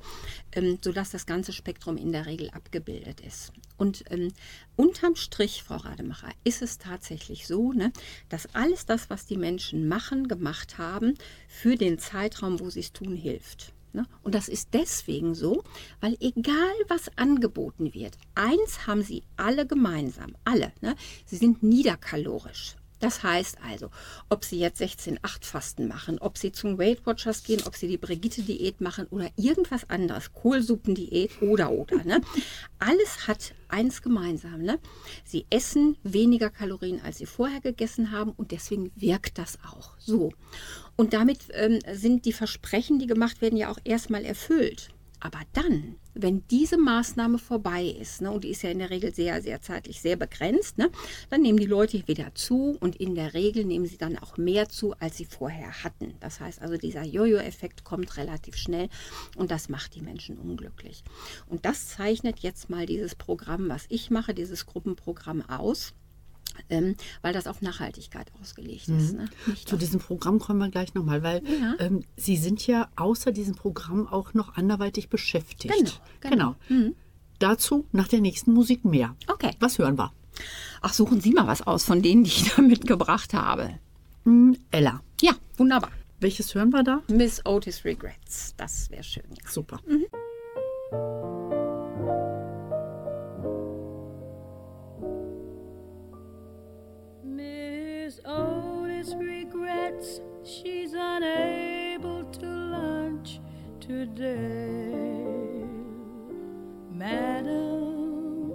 Ähm, 0.52 0.80
sodass 0.84 1.12
das 1.12 1.28
ganze 1.28 1.54
Spektrum 1.54 1.96
in 1.96 2.12
der 2.12 2.26
Regel 2.26 2.50
abgebildet 2.50 3.22
ist. 3.22 3.54
Und 3.78 4.04
ähm, 4.10 4.34
unterm 4.78 5.16
Strich, 5.16 5.62
Frau 5.62 5.76
Rademacher, 5.76 6.32
ist 6.44 6.64
es 6.64 6.80
tatsächlich 6.80 7.46
so, 7.46 7.72
ne, 7.72 7.94
dass 8.30 8.56
alles 8.56 8.88
das, 8.88 9.12
was 9.12 9.28
die 9.28 9.38
Menschen 9.38 9.88
machen, 9.88 10.28
gemacht 10.28 10.80
haben, 10.80 11.14
für 11.48 11.76
den 11.76 12.00
Zeitraum, 12.00 12.60
wo 12.60 12.72
sie 12.72 12.80
es 12.80 12.94
tun, 12.94 13.16
hilft. 13.16 13.74
Ne? 13.93 14.05
Und 14.24 14.36
das 14.36 14.48
ist 14.48 14.69
deswegen 14.74 15.36
so, 15.36 15.63
weil 16.00 16.15
egal 16.19 16.74
was 16.88 17.17
angeboten 17.17 17.93
wird, 17.93 18.17
eins 18.36 18.88
haben 18.88 19.03
sie 19.03 19.24
alle 19.38 19.67
gemeinsam, 19.67 20.36
alle, 20.45 20.71
ne? 20.81 20.95
sie 21.25 21.38
sind 21.38 21.62
niederkalorisch. 21.62 22.75
Das 23.01 23.24
heißt 23.24 23.58
also, 23.67 23.89
ob 24.29 24.46
Sie 24.46 24.60
jetzt 24.60 24.79
16-8 24.81 25.43
Fasten 25.43 25.88
machen, 25.88 26.20
ob 26.20 26.38
Sie 26.38 26.51
zum 26.51 26.77
Weight 26.77 27.05
Watchers 27.05 27.43
gehen, 27.43 27.63
ob 27.65 27.75
Sie 27.75 27.88
die 27.88 27.98
Brigitte-Diät 27.98 28.79
machen 28.79 29.08
oder 29.08 29.29
irgendwas 29.36 29.89
anderes, 29.89 30.31
Kohlsuppendiät 30.34 31.41
oder 31.41 31.72
oder. 31.72 32.03
Ne? 32.03 32.22
Alles 32.79 33.27
hat 33.27 33.53
eins 33.67 34.01
gemeinsam. 34.03 34.62
Ne? 34.62 34.79
Sie 35.25 35.48
essen 35.50 35.98
weniger 36.03 36.51
Kalorien, 36.51 37.01
als 37.01 37.17
Sie 37.17 37.25
vorher 37.25 37.60
gegessen 37.60 38.12
haben 38.12 38.31
und 38.31 38.51
deswegen 38.51 38.91
wirkt 38.96 39.39
das 39.39 39.58
auch 39.67 39.98
so. 39.98 40.31
Und 40.96 41.13
damit 41.13 41.39
ähm, 41.53 41.79
sind 41.91 42.25
die 42.25 42.34
Versprechen, 42.34 43.00
die 43.00 43.08
gemacht 43.08 43.41
werden, 43.41 43.58
ja 43.58 43.72
auch 43.72 43.79
erstmal 43.84 44.24
erfüllt. 44.24 44.89
Aber 45.22 45.40
dann, 45.54 45.98
wenn 46.16 46.46
diese 46.48 46.78
Maßnahme 46.78 47.38
vorbei 47.38 47.86
ist, 47.86 48.22
ne, 48.22 48.32
und 48.32 48.44
die 48.44 48.50
ist 48.50 48.63
ja 48.63 48.72
in 48.72 48.80
der 48.80 48.90
Regel 48.90 49.13
sehr, 49.13 49.42
sehr 49.42 49.62
zeitlich 49.62 50.01
sehr 50.01 50.16
begrenzt, 50.16 50.80
ne, 50.80 50.90
dann 51.30 51.44
nehmen 51.44 51.60
die 51.60 51.68
Leute 51.68 52.08
wieder 52.08 52.34
zu 52.34 52.75
und 52.80 52.96
in 52.96 53.13
der 53.13 53.36
Regel 53.36 53.63
nehmen 53.63 53.86
sie 53.86 53.98
dann 53.98 54.18
auch 54.18 54.38
mehr 54.38 54.68
zu, 54.68 54.94
als 55.00 55.18
sie 55.18 55.25
vorher 55.25 55.84
hatten. 55.84 56.16
Das 56.20 56.40
heißt 56.40 56.60
also, 56.62 56.75
dieser 56.75 57.04
Jojo-Effekt 57.04 57.84
kommt 57.84 58.18
relativ 58.18 58.58
schnell 58.58 58.90
und 59.38 59.51
das 59.51 59.70
macht 59.70 59.94
die 59.96 60.01
Menschen 60.01 60.40
unglücklich. 60.40 61.04
Und 61.48 61.66
das 61.66 61.90
zeichnet 61.90 62.40
jetzt 62.40 62.72
mal 62.72 62.88
dieses 62.88 63.13
Programm, 63.13 63.70
was 63.70 63.86
ich 63.90 64.10
mache, 64.10 64.34
dieses 64.34 64.66
Gruppenprogramm 64.66 65.48
aus 65.48 65.94
ähm, 66.70 66.96
weil 67.22 67.34
das 67.34 67.48
auf 67.48 67.62
Nachhaltigkeit 67.62 68.31
ausgelegt 68.41 68.88
mhm. 68.88 68.98
ist. 68.98 69.13
Ne? 69.13 69.29
Zu 69.65 69.77
diesem 69.77 70.00
Programm 70.00 70.39
kommen 70.39 70.60
wir 70.60 70.70
gleich 70.70 70.93
nochmal, 70.93 71.24
weil 71.24 71.41
ja. 71.46 71.75
ähm, 71.79 72.03
Sie 72.15 72.38
sind 72.38 72.65
ja 72.67 72.89
außer 72.96 73.31
diesem 73.31 73.55
Programm 73.55 74.08
auch 74.08 74.34
noch 74.34 74.55
anderweitig 74.55 75.10
beschäftigt. 75.10 75.74
Genau. 75.74 75.91
genau. 76.22 76.55
genau. 76.67 76.81
Mhm. 76.88 76.96
Dazu 77.39 77.88
nach 77.91 78.08
der 78.08 78.22
nächsten 78.22 78.53
Musik 78.53 78.86
mehr. 78.86 79.15
Okay. 79.27 79.51
Was 79.60 79.79
hören 79.79 79.98
wir? 79.98 80.13
Ach, 80.81 80.93
suchen 80.93 81.22
Sie 81.22 81.31
mal 81.31 81.48
was 81.48 81.62
aus 81.65 81.84
von 81.84 82.01
denen, 82.01 82.24
die 82.24 82.29
ich 82.29 82.51
da 82.55 82.62
mitgebracht 82.62 83.34
habe. 83.34 83.79
Mhm, 84.24 84.58
Ella. 84.70 85.01
Ja, 85.22 85.34
wunderbar. 85.58 85.91
Welches 86.20 86.53
hören 86.53 86.70
wir 86.70 86.84
da? 86.84 87.01
Miss 87.08 87.43
Otis 87.46 87.84
Regrets. 87.84 88.53
Das 88.58 88.91
wäre 88.91 89.03
schön. 89.03 89.24
Ja. 89.29 89.50
Super. 89.50 89.79
Mhm. 98.20 98.30
Otis 98.30 99.13
regrets 99.15 100.22
she's 100.44 100.94
unable 100.94 102.24
to 102.25 102.46
lunch 102.46 103.39
today. 103.80 105.63
Madam, 106.89 108.52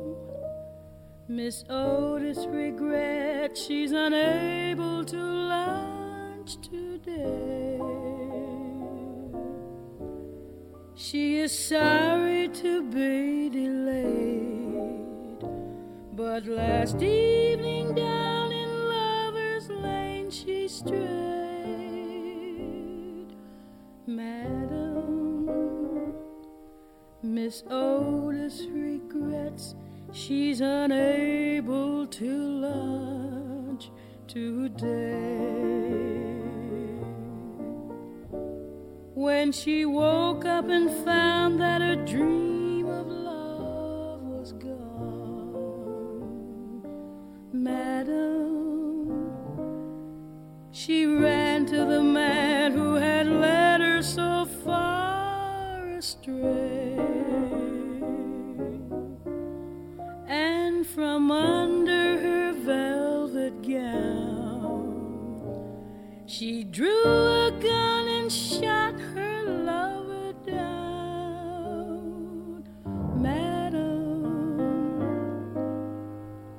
Miss 1.29 1.65
Otis 1.71 2.47
regrets 2.47 3.65
she's 3.65 3.93
unable 3.93 5.05
to 5.05 5.17
lunch 5.17 6.59
today. 6.61 7.81
She 10.95 11.39
is 11.39 11.53
sorry 11.57 12.49
to 12.49 12.83
be 12.83 13.49
delayed, 13.49 15.41
but 16.15 16.47
last 16.47 17.03
evening 17.03 17.95
down 17.95 18.36
she 20.31 20.67
strayed. 20.67 21.07
Madam, 24.07 25.47
Miss 27.23 27.63
Otis 27.71 28.63
regrets 28.71 29.75
she's 30.13 30.61
unable 30.61 32.07
to 32.07 32.31
lunch 32.31 33.91
today. 34.27 35.23
When 39.15 39.53
she 39.53 39.85
woke 39.87 40.45
up 40.45 40.69
and 40.69 40.91
found 41.05 41.61
that 41.61 41.81
her 41.81 41.97
dream 42.05 42.87
of 42.87 43.07
love 43.07 44.23
was 44.23 44.53
gone, 44.53 44.83
Madam 47.53 48.66
she 50.77 51.07
ran 51.07 51.65
to 51.65 51.87
the 51.87 52.03
man 52.03 52.73
who 52.73 52.97
had 52.97 53.27
led 53.27 53.81
her 53.81 54.03
so 54.03 54.45
far 54.63 55.89
astray. 55.97 56.99
And 60.29 60.87
from 60.87 61.31
under 61.31 62.21
her 62.21 62.53
velvet 62.53 63.63
gown, 63.67 64.93
she 66.27 66.63
drew 66.63 67.05
a 67.05 67.51
gun 67.59 68.09
and 68.09 68.31
shot 68.31 69.01
her 69.01 69.45
lover 69.45 70.35
down. 70.47 70.69
Madam, 73.17 73.81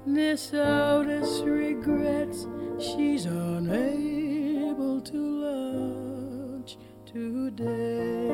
Miss 0.07 0.51
Otis 0.55 1.41
regrets 1.41 2.47
she's 2.79 3.25
unable 3.25 5.01
to 5.01 5.17
lunch 5.17 6.77
today. 7.05 8.27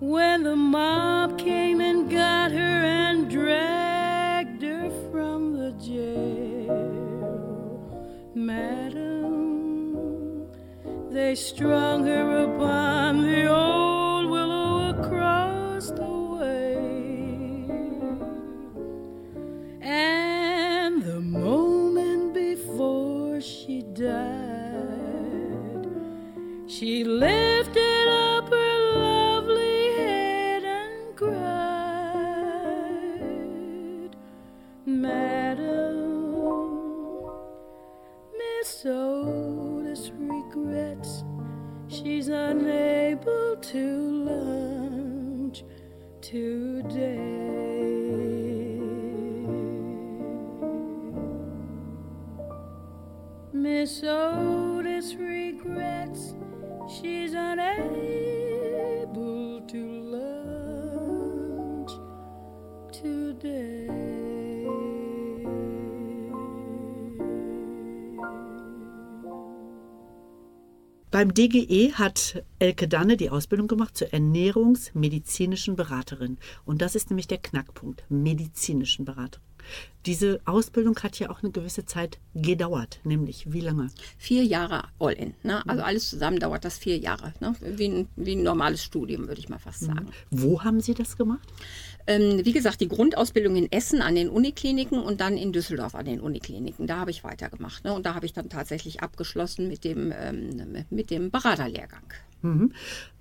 When 0.00 0.42
the 0.42 0.56
mob 0.56 1.38
came 1.38 1.80
and 1.80 2.10
got 2.10 2.52
her 2.52 2.58
and 2.58 3.30
dragged 3.30 4.62
her 4.62 4.90
from 5.10 5.54
the 5.54 5.72
jail, 5.72 6.70
madam, 8.34 9.96
they 11.10 11.34
strung 11.34 12.06
her 12.06 12.44
upon 12.44 12.97
Beim 71.18 71.34
DGE 71.34 71.94
hat 71.94 72.44
Elke 72.60 72.86
Danne 72.86 73.16
die 73.16 73.30
Ausbildung 73.30 73.66
gemacht 73.66 73.96
zur 73.96 74.12
ernährungsmedizinischen 74.12 75.74
Beraterin. 75.74 76.38
Und 76.64 76.80
das 76.80 76.94
ist 76.94 77.10
nämlich 77.10 77.26
der 77.26 77.38
Knackpunkt, 77.38 78.04
medizinischen 78.08 79.04
Beraterin. 79.04 79.44
Diese 80.06 80.40
Ausbildung 80.44 80.96
hat 81.00 81.18
ja 81.18 81.28
auch 81.30 81.42
eine 81.42 81.50
gewisse 81.50 81.84
Zeit 81.84 82.18
gedauert, 82.36 83.00
nämlich 83.02 83.52
wie 83.52 83.60
lange? 83.60 83.90
Vier 84.16 84.44
Jahre 84.44 84.84
all 85.00 85.12
in. 85.12 85.34
Ne? 85.42 85.66
Also 85.68 85.82
alles 85.82 86.08
zusammen 86.08 86.38
dauert 86.38 86.64
das 86.64 86.78
vier 86.78 86.96
Jahre. 86.96 87.34
Ne? 87.40 87.52
Wie, 87.60 87.88
ein, 87.88 88.08
wie 88.14 88.36
ein 88.36 88.44
normales 88.44 88.84
Studium, 88.84 89.26
würde 89.26 89.40
ich 89.40 89.48
mal 89.48 89.58
fast 89.58 89.80
sagen. 89.80 90.10
Wo 90.30 90.62
haben 90.62 90.80
Sie 90.80 90.94
das 90.94 91.16
gemacht? 91.16 91.52
Ähm, 92.08 92.40
wie 92.42 92.52
gesagt, 92.52 92.80
die 92.80 92.88
Grundausbildung 92.88 93.54
in 93.54 93.70
Essen 93.70 94.00
an 94.00 94.14
den 94.14 94.30
Unikliniken 94.30 94.98
und 94.98 95.20
dann 95.20 95.36
in 95.36 95.52
Düsseldorf 95.52 95.94
an 95.94 96.06
den 96.06 96.20
Unikliniken. 96.20 96.86
Da 96.86 96.96
habe 96.96 97.10
ich 97.10 97.22
weitergemacht. 97.22 97.84
Ne? 97.84 97.92
Und 97.92 98.06
da 98.06 98.14
habe 98.14 98.24
ich 98.24 98.32
dann 98.32 98.48
tatsächlich 98.48 99.02
abgeschlossen 99.02 99.68
mit 99.68 99.84
dem, 99.84 100.10
ähm, 100.18 100.86
mit 100.88 101.10
dem 101.10 101.30
Beraterlehrgang. 101.30 102.02
Mhm. 102.40 102.72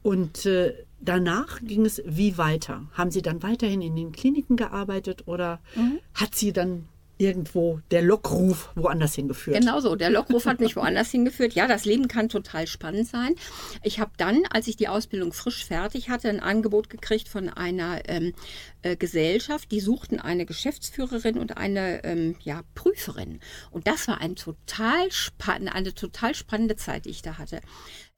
Und 0.04 0.46
äh, 0.46 0.74
danach 1.02 1.60
ging 1.62 1.86
es 1.86 2.02
wie 2.06 2.38
weiter? 2.38 2.88
Haben 2.94 3.12
Sie 3.12 3.22
dann 3.22 3.44
weiterhin 3.44 3.82
in 3.82 3.98
den 3.98 4.14
Kliniken 4.14 4.56
gearbeitet 4.56 5.28
oder 5.28 5.60
mhm. 5.76 6.00
hat 6.14 6.36
Sie 6.36 6.54
dann 6.54 6.86
irgendwo 7.18 7.80
der 7.92 8.02
Lockruf 8.02 8.70
woanders 8.76 9.16
hingeführt. 9.16 9.60
Genau 9.60 9.80
so, 9.80 9.96
der 9.96 10.10
Lockruf 10.10 10.46
hat 10.46 10.60
mich 10.60 10.76
woanders 10.76 11.12
hingeführt. 11.12 11.54
Ja, 11.54 11.68
das 11.68 11.86
Leben 11.86 12.08
kann 12.08 12.30
total 12.30 12.68
spannend 12.68 13.08
sein. 13.08 13.36
Ich 13.84 14.00
habe 14.00 14.12
dann, 14.18 14.44
als 14.52 14.68
ich 14.68 14.76
die 14.76 14.88
Ausbildung 14.88 15.34
frisch 15.34 15.66
fertig 15.66 16.10
hatte, 16.10 16.30
ein 16.30 16.40
Angebot 16.40 16.90
gekriegt 16.90 17.28
von 17.28 17.50
einer 17.50 18.08
ähm, 18.08 18.34
äh, 18.82 18.96
Gesellschaft. 18.96 19.72
Die 19.72 19.80
suchten 19.80 20.20
eine 20.20 20.46
Geschäftsführerin 20.46 21.38
und 21.38 21.58
eine 21.58 22.04
ähm, 22.04 22.36
ja, 22.44 22.62
Prüferin. 22.76 23.40
Und 23.72 23.88
das 23.88 24.08
war 24.08 24.22
ein 24.22 24.36
total 24.36 25.08
eine 25.48 25.94
total 25.94 26.36
spannende 26.36 26.76
Zeit, 26.76 27.06
die 27.06 27.10
ich 27.10 27.22
da 27.22 27.38
hatte. 27.38 27.62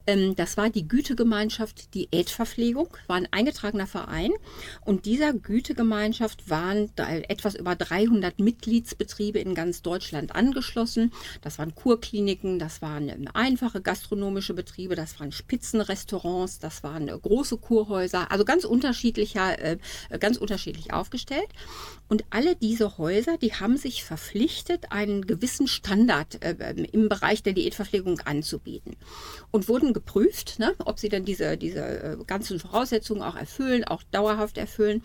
Ähm, 0.06 0.34
das 0.36 0.56
war 0.56 0.70
die 0.70 0.88
Gütegemeinschaft 0.88 1.94
Diätverpflegung, 1.94 2.88
war 3.06 3.16
ein 3.16 3.28
eingetragener 3.30 3.86
Verein. 3.86 4.32
Und 4.84 5.04
dieser 5.04 5.32
Gütegemeinschaft 5.32 6.48
waren 6.48 6.90
etwas 6.96 7.54
über 7.54 7.76
300 7.76 8.38
Mitgliedsbetriebe 8.38 9.38
in 9.38 9.54
ganz 9.54 9.82
Deutschland 9.82 10.34
angeschlossen. 10.34 11.12
Das 11.42 11.58
waren 11.58 11.74
Kurkliniken, 11.74 12.58
das 12.58 12.82
waren 12.82 13.08
ähm, 13.08 13.28
einfache 13.34 13.80
gastronomische 13.80 14.54
Betriebe, 14.54 14.94
das 14.94 15.20
waren 15.20 15.32
Spitzenrestaurants, 15.32 16.58
das 16.58 16.82
waren 16.82 17.08
äh, 17.08 17.18
große 17.18 17.58
Kurhäuser, 17.58 18.30
also 18.30 18.44
ganz 18.44 18.64
unterschiedlicher, 18.64 19.58
äh, 19.58 19.78
ganz 20.18 20.36
unterschiedlich 20.38 20.92
aufgestellt. 20.92 21.48
Und 22.08 22.24
alle 22.30 22.56
diese 22.56 22.98
Häuser, 22.98 23.36
die 23.36 23.54
haben 23.54 23.76
sich 23.76 24.02
verpflichtet, 24.02 24.90
einen 24.90 25.26
gewissen 25.26 25.68
Standard 25.68 26.42
äh, 26.42 26.72
im 26.92 27.08
Bereich 27.08 27.42
der 27.42 27.52
Diätverpflegung 27.52 28.20
anzubieten 28.20 28.96
und 29.50 29.68
wurden 29.68 29.89
geprüft, 29.92 30.58
ne, 30.58 30.74
ob 30.84 30.98
sie 30.98 31.08
dann 31.08 31.24
diese, 31.24 31.56
diese 31.56 31.80
äh, 31.80 32.16
ganzen 32.26 32.58
Voraussetzungen 32.58 33.22
auch 33.22 33.36
erfüllen, 33.36 33.84
auch 33.84 34.02
dauerhaft 34.10 34.58
erfüllen. 34.58 35.02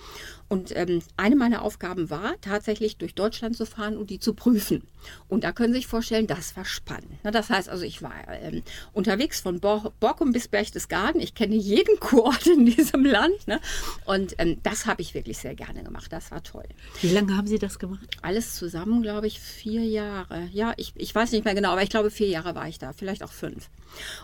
Und 0.47 0.75
ähm, 0.75 1.01
eine 1.17 1.35
meiner 1.35 1.63
Aufgaben 1.63 2.09
war, 2.09 2.35
tatsächlich 2.41 2.97
durch 2.97 3.15
Deutschland 3.15 3.57
zu 3.57 3.65
fahren 3.65 3.97
und 3.97 4.09
die 4.09 4.19
zu 4.19 4.33
prüfen. 4.33 4.83
Und 5.27 5.43
da 5.43 5.51
können 5.51 5.73
Sie 5.73 5.79
sich 5.79 5.87
vorstellen, 5.87 6.27
das 6.27 6.55
war 6.55 6.65
spannend. 6.65 7.23
Ne? 7.23 7.31
Das 7.31 7.49
heißt 7.49 7.69
also, 7.69 7.83
ich 7.83 8.01
war 8.01 8.13
ähm, 8.29 8.63
unterwegs 8.93 9.39
von 9.39 9.59
Bor 9.59 9.93
Borkum 9.99 10.31
bis 10.31 10.47
Berchtesgaden. 10.47 11.19
Ich 11.19 11.33
kenne 11.33 11.55
jeden 11.55 11.99
Kurort 11.99 12.45
in 12.45 12.65
diesem 12.65 13.05
Land. 13.05 13.47
Ne? 13.47 13.59
Und 14.05 14.35
ähm, 14.37 14.59
das 14.63 14.85
habe 14.85 15.01
ich 15.01 15.13
wirklich 15.13 15.37
sehr 15.37 15.55
gerne 15.55 15.83
gemacht. 15.83 16.11
Das 16.11 16.31
war 16.31 16.43
toll. 16.43 16.65
Wie 17.01 17.09
lange 17.09 17.35
haben 17.35 17.47
Sie 17.47 17.59
das 17.59 17.79
gemacht? 17.79 18.17
Alles 18.21 18.55
zusammen, 18.55 19.01
glaube 19.01 19.27
ich, 19.27 19.39
vier 19.39 19.83
Jahre. 19.83 20.47
Ja, 20.51 20.73
ich, 20.77 20.93
ich 20.95 21.13
weiß 21.13 21.31
nicht 21.31 21.45
mehr 21.45 21.55
genau, 21.55 21.71
aber 21.71 21.83
ich 21.83 21.89
glaube, 21.89 22.11
vier 22.11 22.27
Jahre 22.27 22.55
war 22.55 22.67
ich 22.67 22.77
da. 22.77 22.93
Vielleicht 22.93 23.23
auch 23.23 23.31
fünf. 23.31 23.69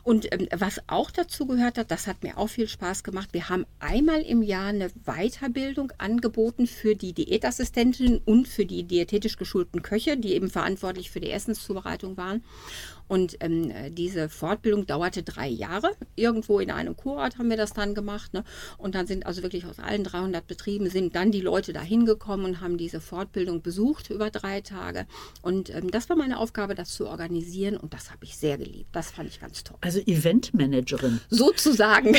Und 0.03 0.31
ähm, 0.31 0.47
was 0.55 0.81
auch 0.87 1.09
dazu 1.09 1.47
gehört 1.47 1.77
hat, 1.77 1.89
das 1.89 2.07
hat 2.07 2.23
mir 2.23 2.37
auch 2.37 2.47
viel 2.47 2.67
Spaß 2.67 3.03
gemacht. 3.03 3.29
Wir 3.31 3.49
haben 3.49 3.65
einmal 3.79 4.21
im 4.21 4.43
Jahr 4.43 4.67
eine 4.67 4.89
Weiterbildung 5.05 5.91
an 5.97 6.10
angeboten 6.11 6.67
für 6.67 6.95
die 6.95 7.13
Diätassistentinnen 7.13 8.21
und 8.25 8.47
für 8.47 8.65
die 8.65 8.83
diätetisch 8.83 9.37
geschulten 9.37 9.81
Köche, 9.81 10.17
die 10.17 10.33
eben 10.33 10.49
verantwortlich 10.49 11.09
für 11.09 11.21
die 11.21 11.31
Essenszubereitung 11.31 12.17
waren. 12.17 12.43
Und 13.11 13.35
ähm, 13.41 13.73
diese 13.89 14.29
Fortbildung 14.29 14.85
dauerte 14.85 15.21
drei 15.21 15.49
Jahre. 15.49 15.91
Irgendwo 16.15 16.59
in 16.59 16.71
einem 16.71 16.95
Kurort 16.95 17.37
haben 17.37 17.49
wir 17.49 17.57
das 17.57 17.73
dann 17.73 17.93
gemacht. 17.93 18.33
Ne? 18.33 18.45
Und 18.77 18.95
dann 18.95 19.05
sind 19.05 19.25
also 19.25 19.43
wirklich 19.43 19.65
aus 19.65 19.79
allen 19.79 20.05
300 20.05 20.47
Betrieben 20.47 20.89
sind 20.89 21.13
dann 21.13 21.29
die 21.29 21.41
Leute 21.41 21.73
da 21.73 21.81
hingekommen 21.81 22.45
und 22.45 22.61
haben 22.61 22.77
diese 22.77 23.01
Fortbildung 23.01 23.61
besucht 23.61 24.11
über 24.11 24.29
drei 24.29 24.61
Tage. 24.61 25.07
Und 25.41 25.75
ähm, 25.75 25.91
das 25.91 26.07
war 26.07 26.15
meine 26.15 26.39
Aufgabe, 26.39 26.73
das 26.73 26.93
zu 26.93 27.05
organisieren. 27.05 27.75
Und 27.75 27.93
das 27.93 28.11
habe 28.11 28.23
ich 28.23 28.37
sehr 28.37 28.57
geliebt. 28.57 28.87
Das 28.93 29.11
fand 29.11 29.27
ich 29.27 29.41
ganz 29.41 29.65
toll. 29.65 29.75
Also 29.81 29.99
Eventmanagerin. 29.99 31.19
Sozusagen. 31.29 32.15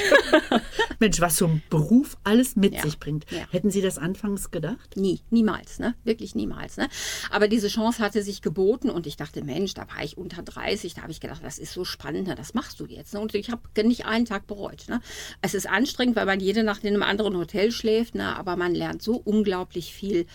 Mensch, 0.98 1.22
was 1.22 1.37
so 1.37 1.46
ein 1.46 1.62
Beruf 1.70 2.18
alles 2.22 2.55
mit 2.55 2.74
ja. 2.74 2.83
sich 2.83 2.98
bringt. 2.98 3.24
Ja. 3.31 3.46
Hätten 3.50 3.70
Sie 3.70 3.81
das 3.81 3.96
anfangs 3.96 4.50
gedacht? 4.50 4.98
Nie, 4.98 5.20
niemals. 5.31 5.78
Ne? 5.78 5.94
Wirklich 6.05 6.35
niemals. 6.35 6.76
Ne? 6.76 6.90
Aber 7.31 7.48
diese 7.48 7.68
Chance 7.68 8.00
hatte 8.00 8.22
sich 8.22 8.42
geboten 8.42 8.90
und 8.90 9.07
ich 9.07 9.16
dachte, 9.16 9.42
Mensch, 9.42 9.72
da 9.72 9.87
war 9.88 10.05
ich 10.05 10.18
unter 10.18 10.42
30 10.42 10.82
30, 10.83 10.95
da 10.95 11.03
habe 11.03 11.12
ich 11.12 11.21
gedacht, 11.21 11.42
das 11.42 11.59
ist 11.59 11.73
so 11.73 11.85
spannend, 11.85 12.29
ne, 12.29 12.35
das 12.35 12.55
machst 12.55 12.81
du 12.81 12.87
jetzt. 12.87 13.14
Ne? 13.14 13.21
Und 13.21 13.35
ich 13.35 13.51
habe 13.51 13.62
nicht 13.85 14.07
einen 14.07 14.25
Tag 14.25 14.47
bereut. 14.47 14.85
Ne? 14.88 15.01
Es 15.40 15.55
ist 15.55 15.68
anstrengend, 15.68 16.16
weil 16.16 16.27
man 16.27 16.40
jede 16.40 16.62
Nacht 16.62 16.85
in 16.85 16.95
einem 16.95 17.03
anderen 17.03 17.37
Hotel 17.37 17.73
schläft, 17.73 18.14
ne? 18.14 18.37
aber 18.37 18.57
man 18.57 18.75
lernt 18.75 19.03
so 19.03 19.16
unglaublich 19.16 19.95
viel 19.95 20.27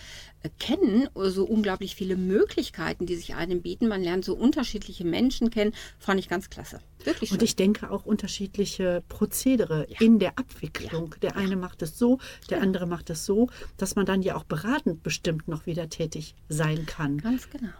äh, 0.42 0.48
kennen, 0.58 1.08
so 1.14 1.44
unglaublich 1.44 1.94
viele 1.94 2.16
Möglichkeiten, 2.16 3.06
die 3.06 3.16
sich 3.16 3.34
einem 3.34 3.62
bieten. 3.62 3.88
Man 3.88 4.02
lernt 4.02 4.24
so 4.24 4.34
unterschiedliche 4.34 5.04
Menschen 5.04 5.50
kennen, 5.50 5.72
fand 5.98 6.20
ich 6.20 6.28
ganz 6.28 6.50
klasse. 6.50 6.80
Wirklich 7.04 7.30
Und 7.30 7.42
ich 7.42 7.54
denke 7.54 7.90
auch 7.90 8.04
unterschiedliche 8.04 9.02
Prozedere 9.08 9.86
ja. 9.88 10.00
in 10.00 10.18
der 10.18 10.38
Abwicklung. 10.38 11.14
Ja. 11.14 11.30
Der 11.30 11.36
eine 11.36 11.56
macht 11.56 11.82
es 11.82 11.98
so, 11.98 12.18
der 12.50 12.58
ja. 12.58 12.64
andere 12.64 12.86
macht 12.86 13.10
es 13.10 13.24
so, 13.24 13.48
dass 13.76 13.94
man 13.94 14.06
dann 14.06 14.22
ja 14.22 14.36
auch 14.36 14.44
beratend 14.44 15.02
bestimmt 15.02 15.48
noch 15.48 15.66
wieder 15.66 15.88
tätig 15.88 16.34
sein 16.48 16.86
kann. 16.86 17.18
Ganz 17.18 17.50
genau. 17.50 17.70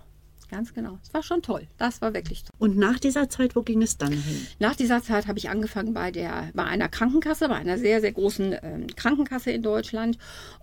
Ganz 0.50 0.72
genau. 0.72 0.98
Es 1.02 1.12
war 1.12 1.22
schon 1.22 1.42
toll. 1.42 1.66
Das 1.76 2.00
war 2.00 2.14
wirklich 2.14 2.42
toll. 2.42 2.54
Und 2.58 2.78
nach 2.78 2.98
dieser 2.98 3.28
Zeit, 3.28 3.54
wo 3.54 3.62
ging 3.62 3.82
es 3.82 3.98
dann 3.98 4.12
hin? 4.12 4.46
Nach 4.58 4.74
dieser 4.74 5.02
Zeit 5.02 5.26
habe 5.26 5.38
ich 5.38 5.50
angefangen 5.50 5.92
bei, 5.92 6.10
der, 6.10 6.50
bei 6.54 6.64
einer 6.64 6.88
Krankenkasse, 6.88 7.48
bei 7.48 7.56
einer 7.56 7.76
sehr, 7.76 8.00
sehr 8.00 8.12
großen 8.12 8.56
ähm, 8.62 8.86
Krankenkasse 8.96 9.50
in 9.50 9.62
Deutschland. 9.62 10.16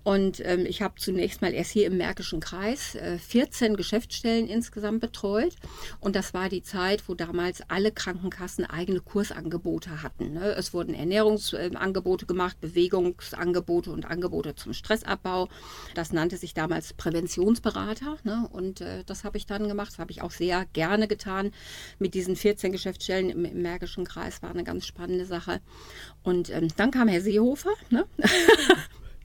Und 0.04 0.43
ähm, 0.43 0.65
ich 0.65 0.82
habe 0.82 0.95
zunächst 0.98 1.43
mal 1.43 1.54
erst 1.54 1.69
hier 1.69 1.86
im 1.86 1.98
Märkischen 1.98 2.39
Kreis 2.39 2.95
äh, 2.95 3.19
14 3.19 3.76
Geschäftsstellen 3.76 4.48
insgesamt 4.48 5.02
betreut. 5.02 5.56
Und 6.00 6.15
das 6.15 6.34
war 6.34 6.50
die 6.50 6.63
Zeit, 6.63 7.08
wo 7.08 7.13
damals 7.13 7.62
alle 7.69 7.91
Krankenkassen 7.91 8.65
eigene 8.65 9.02
Kursangebote 9.02 10.02
hatten. 10.02 10.34
Ne? 10.34 10.56
Es 10.56 10.74
wurden 10.74 10.95
Ernährungsangebote 10.95 12.26
gemacht, 12.26 12.60
Bewegungsangebote 12.60 13.91
und 13.91 14.06
Angebote 14.06 14.56
zum 14.56 14.74
Stressabbau. 14.74 15.48
Das 15.93 16.12
nannte 16.12 16.38
sich 16.38 16.56
damals 16.56 16.93
Präventionsberater. 16.93 18.17
Ne? 18.24 18.50
Und 18.52 18.82
äh, 18.82 19.04
das 19.06 19.24
habe 19.24 19.38
ich 19.38 19.45
dann 19.45 19.67
gemacht 19.67 19.75
gemacht. 19.76 19.92
Das 19.92 20.00
habe 20.00 20.12
ich 20.12 20.22
auch 20.22 20.32
sehr 20.32 20.66
gerne 20.74 21.08
getan. 21.08 21.52
Mit 22.00 22.14
diesen 22.14 22.36
14 22.36 22.72
Geschäftsstellen 22.72 23.30
im, 23.30 23.46
im 23.46 23.62
Märkischen 23.62 24.06
Kreis 24.06 24.42
war 24.42 24.50
eine 24.50 24.64
ganz 24.64 24.86
spannende 24.86 25.26
Sache. 25.26 25.62
Und 26.24 26.50
ähm, 26.50 26.70
dann 26.78 26.92
kam 26.92 27.08
Herr 27.08 27.22
Seehofer. 27.22 27.74
Ne? 27.90 28.06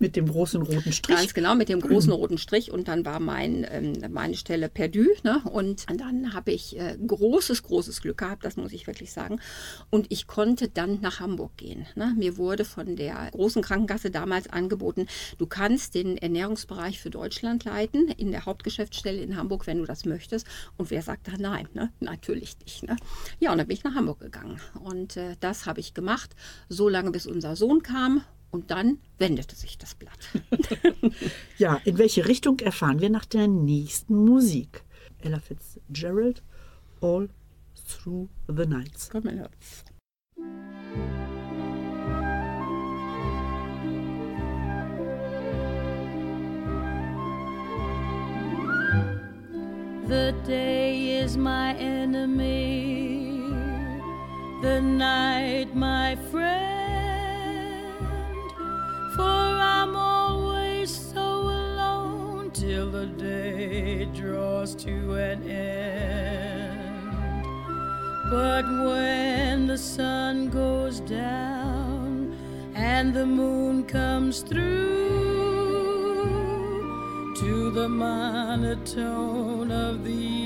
Mit 0.00 0.16
dem 0.16 0.28
großen 0.28 0.62
roten 0.62 0.92
Strich. 0.92 1.16
Ganz 1.16 1.34
genau, 1.34 1.54
mit 1.54 1.68
dem 1.68 1.80
großen 1.80 2.10
roten 2.10 2.38
Strich. 2.38 2.72
Und 2.72 2.88
dann 2.88 3.04
war 3.04 3.20
mein, 3.20 3.66
ähm, 3.70 3.92
meine 4.10 4.34
Stelle 4.34 4.70
perdu. 4.70 5.04
Ne? 5.24 5.42
Und 5.44 5.84
dann 5.90 6.32
habe 6.32 6.52
ich 6.52 6.78
äh, 6.78 6.96
großes, 7.06 7.62
großes 7.62 8.00
Glück 8.00 8.16
gehabt, 8.16 8.46
das 8.46 8.56
muss 8.56 8.72
ich 8.72 8.86
wirklich 8.86 9.12
sagen. 9.12 9.40
Und 9.90 10.06
ich 10.08 10.26
konnte 10.26 10.68
dann 10.68 11.02
nach 11.02 11.20
Hamburg 11.20 11.58
gehen. 11.58 11.86
Ne? 11.96 12.14
Mir 12.16 12.38
wurde 12.38 12.64
von 12.64 12.96
der 12.96 13.28
großen 13.32 13.60
Krankenkasse 13.60 14.10
damals 14.10 14.48
angeboten, 14.48 15.06
du 15.36 15.46
kannst 15.46 15.94
den 15.94 16.16
Ernährungsbereich 16.16 16.98
für 16.98 17.10
Deutschland 17.10 17.64
leiten 17.64 18.08
in 18.08 18.30
der 18.30 18.46
Hauptgeschäftsstelle 18.46 19.20
in 19.20 19.36
Hamburg, 19.36 19.66
wenn 19.66 19.78
du 19.78 19.84
das 19.84 20.06
möchtest. 20.06 20.46
Und 20.78 20.90
wer 20.90 21.02
sagt 21.02 21.28
da 21.28 21.32
nein? 21.38 21.68
Ne? 21.74 21.92
Natürlich 22.00 22.56
nicht. 22.64 22.84
Ne? 22.84 22.96
Ja, 23.38 23.52
und 23.52 23.58
dann 23.58 23.66
bin 23.66 23.76
ich 23.76 23.84
nach 23.84 23.94
Hamburg 23.94 24.20
gegangen. 24.20 24.62
Und 24.82 25.18
äh, 25.18 25.36
das 25.40 25.66
habe 25.66 25.80
ich 25.80 25.92
gemacht, 25.92 26.34
so 26.70 26.88
lange 26.88 27.10
bis 27.10 27.26
unser 27.26 27.54
Sohn 27.54 27.82
kam. 27.82 28.24
Und 28.50 28.70
dann 28.70 28.98
wendete 29.18 29.54
sich 29.54 29.78
das 29.78 29.94
Blatt. 29.94 30.18
ja, 31.58 31.80
in 31.84 31.98
welche 31.98 32.26
Richtung 32.26 32.58
erfahren 32.58 33.00
wir 33.00 33.10
nach 33.10 33.24
der 33.24 33.46
nächsten 33.46 34.16
Musik? 34.16 34.82
Ella 35.22 35.38
Fitzgerald, 35.38 36.42
All 37.00 37.28
Through 37.88 38.28
the 38.48 38.66
Nights. 38.66 39.08
Komm, 39.10 39.24
mein 39.24 39.38
Herz. 39.38 39.84
The 50.08 50.34
day 50.44 51.20
is 51.22 51.36
my 51.36 51.72
enemy, 51.78 53.44
the 54.60 54.80
night 54.80 55.72
my 55.72 56.16
friend. 56.32 56.99
For 59.16 59.22
I'm 59.22 59.96
always 59.96 60.90
so 61.12 61.20
alone 61.20 62.50
till 62.52 62.90
the 62.90 63.06
day 63.06 64.04
draws 64.14 64.74
to 64.76 65.14
an 65.14 65.42
end. 65.48 67.00
But 68.30 68.64
when 68.64 69.66
the 69.66 69.78
sun 69.78 70.50
goes 70.50 71.00
down 71.00 72.36
and 72.74 73.12
the 73.12 73.26
moon 73.26 73.84
comes 73.84 74.42
through, 74.42 75.00
to 77.40 77.70
the 77.70 77.88
monotone 77.88 79.72
of 79.72 80.04
the 80.04 80.39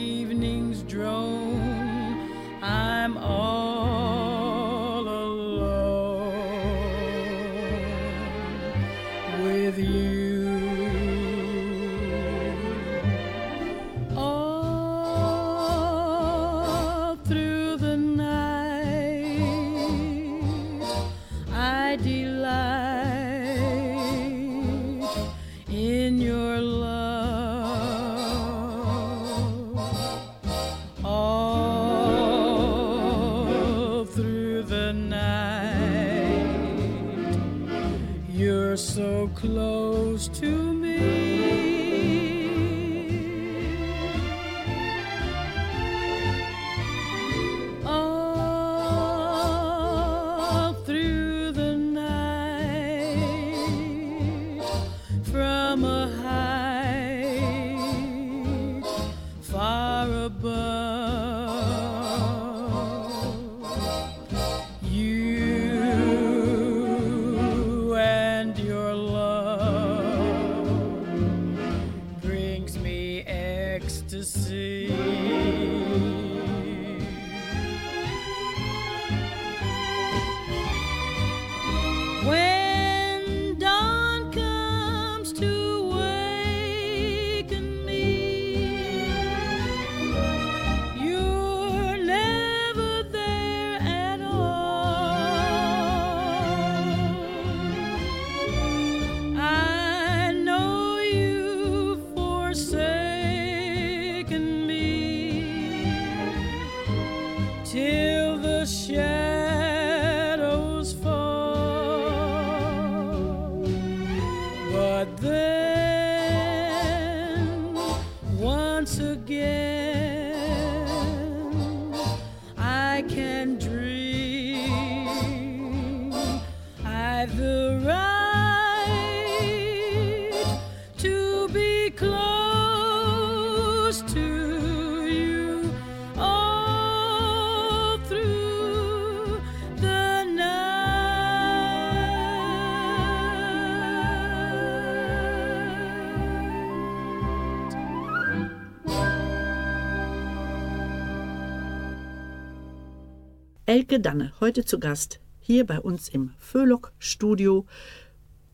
Elke 153.75 153.99
Danne, 153.99 154.33
heute 154.39 154.65
zu 154.65 154.79
Gast 154.79 155.19
hier 155.41 155.67
bei 155.67 155.81
uns 155.81 156.09
im 156.09 156.31
Föhlock-Studio. 156.39 157.67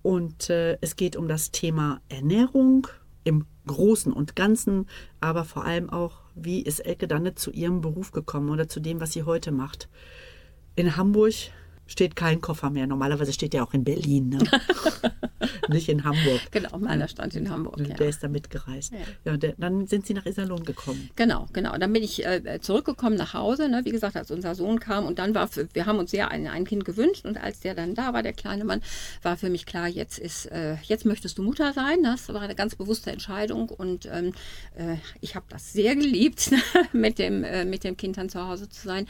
Und 0.00 0.48
äh, 0.48 0.78
es 0.80 0.96
geht 0.96 1.14
um 1.14 1.28
das 1.28 1.50
Thema 1.50 2.00
Ernährung 2.08 2.86
im 3.24 3.44
Großen 3.66 4.14
und 4.14 4.34
Ganzen, 4.34 4.88
aber 5.20 5.44
vor 5.44 5.66
allem 5.66 5.90
auch, 5.90 6.22
wie 6.34 6.62
ist 6.62 6.80
Elke 6.80 7.06
Danne 7.06 7.34
zu 7.34 7.50
ihrem 7.50 7.82
Beruf 7.82 8.12
gekommen 8.12 8.48
oder 8.48 8.66
zu 8.66 8.80
dem, 8.80 8.98
was 9.02 9.12
sie 9.12 9.24
heute 9.24 9.52
macht. 9.52 9.90
In 10.74 10.96
Hamburg 10.96 11.34
steht 11.90 12.16
kein 12.16 12.40
Koffer 12.40 12.70
mehr. 12.70 12.86
Normalerweise 12.86 13.32
steht 13.32 13.52
der 13.52 13.64
auch 13.64 13.74
in 13.74 13.84
Berlin, 13.84 14.28
ne? 14.30 14.38
nicht 15.68 15.88
in 15.88 16.04
Hamburg. 16.04 16.40
Genau, 16.50 16.78
meiner 16.78 17.08
stand 17.08 17.34
in 17.34 17.50
Hamburg. 17.50 17.76
Der 17.78 17.96
Ja. 17.98 18.06
ist 18.06 18.22
da 18.22 18.28
mitgereist. 18.28 18.92
Ja. 18.92 18.98
Ja, 19.32 19.36
der, 19.36 19.54
dann 19.58 19.86
sind 19.86 20.06
sie 20.06 20.14
nach 20.14 20.26
Iserlohn 20.26 20.64
gekommen. 20.64 21.10
Genau, 21.16 21.46
genau. 21.52 21.76
Dann 21.78 21.92
bin 21.92 22.02
ich 22.02 22.24
äh, 22.24 22.58
zurückgekommen 22.60 23.16
nach 23.16 23.34
Hause, 23.34 23.68
ne? 23.68 23.82
wie 23.84 23.90
gesagt, 23.90 24.16
als 24.16 24.30
unser 24.30 24.54
Sohn 24.54 24.78
kam. 24.80 25.06
Und 25.06 25.18
dann 25.18 25.34
war, 25.34 25.48
für, 25.48 25.68
wir 25.72 25.86
haben 25.86 25.98
uns 25.98 26.10
sehr 26.10 26.30
ein, 26.30 26.46
ein 26.46 26.64
Kind 26.64 26.84
gewünscht. 26.84 27.24
Und 27.24 27.38
als 27.38 27.60
der 27.60 27.74
dann 27.74 27.94
da 27.94 28.12
war, 28.12 28.22
der 28.22 28.32
kleine 28.32 28.64
Mann, 28.64 28.82
war 29.22 29.36
für 29.36 29.50
mich 29.50 29.66
klar, 29.66 29.88
jetzt 29.88 30.18
ist, 30.18 30.46
äh, 30.46 30.76
jetzt 30.84 31.04
möchtest 31.06 31.38
du 31.38 31.42
Mutter 31.42 31.72
sein. 31.72 32.02
Das 32.02 32.28
war 32.28 32.40
eine 32.40 32.54
ganz 32.54 32.74
bewusste 32.76 33.10
Entscheidung. 33.10 33.68
Und 33.68 34.06
ähm, 34.06 34.32
äh, 34.76 34.96
ich 35.20 35.34
habe 35.34 35.46
das 35.48 35.72
sehr 35.72 35.96
geliebt, 35.96 36.50
mit 36.92 37.18
dem, 37.18 37.44
äh, 37.44 37.64
mit 37.64 37.84
dem 37.84 37.96
Kind 37.96 38.16
dann 38.16 38.28
zu 38.28 38.46
Hause 38.46 38.68
zu 38.68 38.86
sein. 38.86 39.06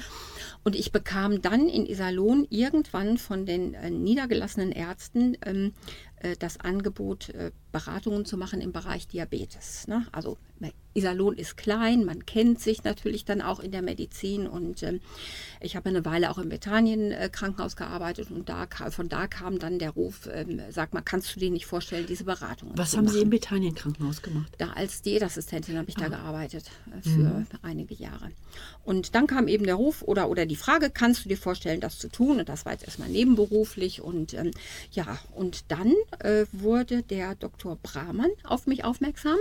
Und 0.64 0.76
ich 0.76 0.92
bekam 0.92 1.40
dann 1.42 1.68
in 1.68 1.86
Iserlohn 1.86 2.46
irgendwann 2.72 3.18
von 3.18 3.46
den 3.46 3.74
äh, 3.74 3.90
niedergelassenen 3.90 4.72
Ärzten 4.72 5.37
ähm, 5.44 5.72
äh, 6.09 6.09
das 6.38 6.61
Angebot, 6.61 7.30
äh, 7.30 7.50
Beratungen 7.72 8.24
zu 8.24 8.37
machen 8.37 8.61
im 8.61 8.72
Bereich 8.72 9.06
Diabetes. 9.09 9.87
Ne? 9.88 10.06
Also 10.12 10.37
Iserlohn 10.92 11.37
ist 11.38 11.56
klein, 11.56 12.04
man 12.04 12.26
kennt 12.26 12.61
sich 12.61 12.83
natürlich 12.85 13.24
dann 13.24 13.40
auch 13.40 13.61
in 13.61 13.70
der 13.70 13.80
Medizin 13.80 14.48
und 14.48 14.83
ähm, 14.83 15.00
ich 15.61 15.76
habe 15.76 15.88
eine 15.88 16.04
Weile 16.04 16.30
auch 16.30 16.38
im 16.38 16.48
Bethanien 16.48 17.12
äh, 17.12 17.28
Krankenhaus 17.33 17.76
gearbeitet 17.76 18.30
und 18.33 18.48
da, 18.48 18.66
von 18.90 19.09
da 19.09 19.28
kam 19.28 19.61
dann 19.61 19.78
der 19.78 19.90
Ruf, 19.90 20.28
ähm, 20.33 20.61
sag 20.70 20.92
mal, 20.92 21.00
kannst 21.00 21.35
du 21.37 21.40
dir 21.40 21.50
nicht 21.50 21.66
vorstellen, 21.66 22.06
diese 22.06 22.24
Beratungen 22.24 22.76
Was 22.76 22.96
haben 22.96 23.04
machen? 23.04 23.14
Sie 23.16 23.22
im 23.22 23.30
Bethanien 23.30 23.74
Krankenhaus 23.76 24.20
gemacht? 24.20 24.52
Da 24.59 24.70
als 24.72 25.00
Diätassistentin 25.02 25.78
habe 25.78 25.88
ich 25.88 25.96
Ah. 25.96 26.00
da 26.00 26.09
gearbeitet 26.09 26.64
äh, 26.90 27.02
für 27.09 27.20
Mhm. 27.22 27.46
einige 27.62 27.94
Jahre. 27.94 28.30
Und 28.85 29.14
dann 29.14 29.28
kam 29.28 29.46
eben 29.46 29.64
der 29.64 29.76
Ruf 29.76 30.02
oder, 30.02 30.28
oder 30.28 30.44
die 30.44 30.56
Frage, 30.56 30.90
kannst 30.90 31.24
du 31.24 31.28
dir 31.28 31.38
vorstellen, 31.38 31.80
das 31.80 31.98
zu 31.98 32.09
tun? 32.09 32.40
Und 32.40 32.48
das 32.48 32.64
war 32.64 32.72
jetzt 32.72 32.85
erstmal 32.85 33.09
nebenberuflich. 33.09 34.02
Und 34.02 34.35
ähm, 34.35 34.50
ja, 34.90 35.18
und 35.35 35.70
dann 35.70 35.94
äh, 36.18 36.46
wurde 36.52 37.02
der 37.02 37.34
Dr. 37.34 37.76
Brahmann 37.76 38.30
auf 38.44 38.66
mich 38.66 38.84
aufmerksam 38.84 39.38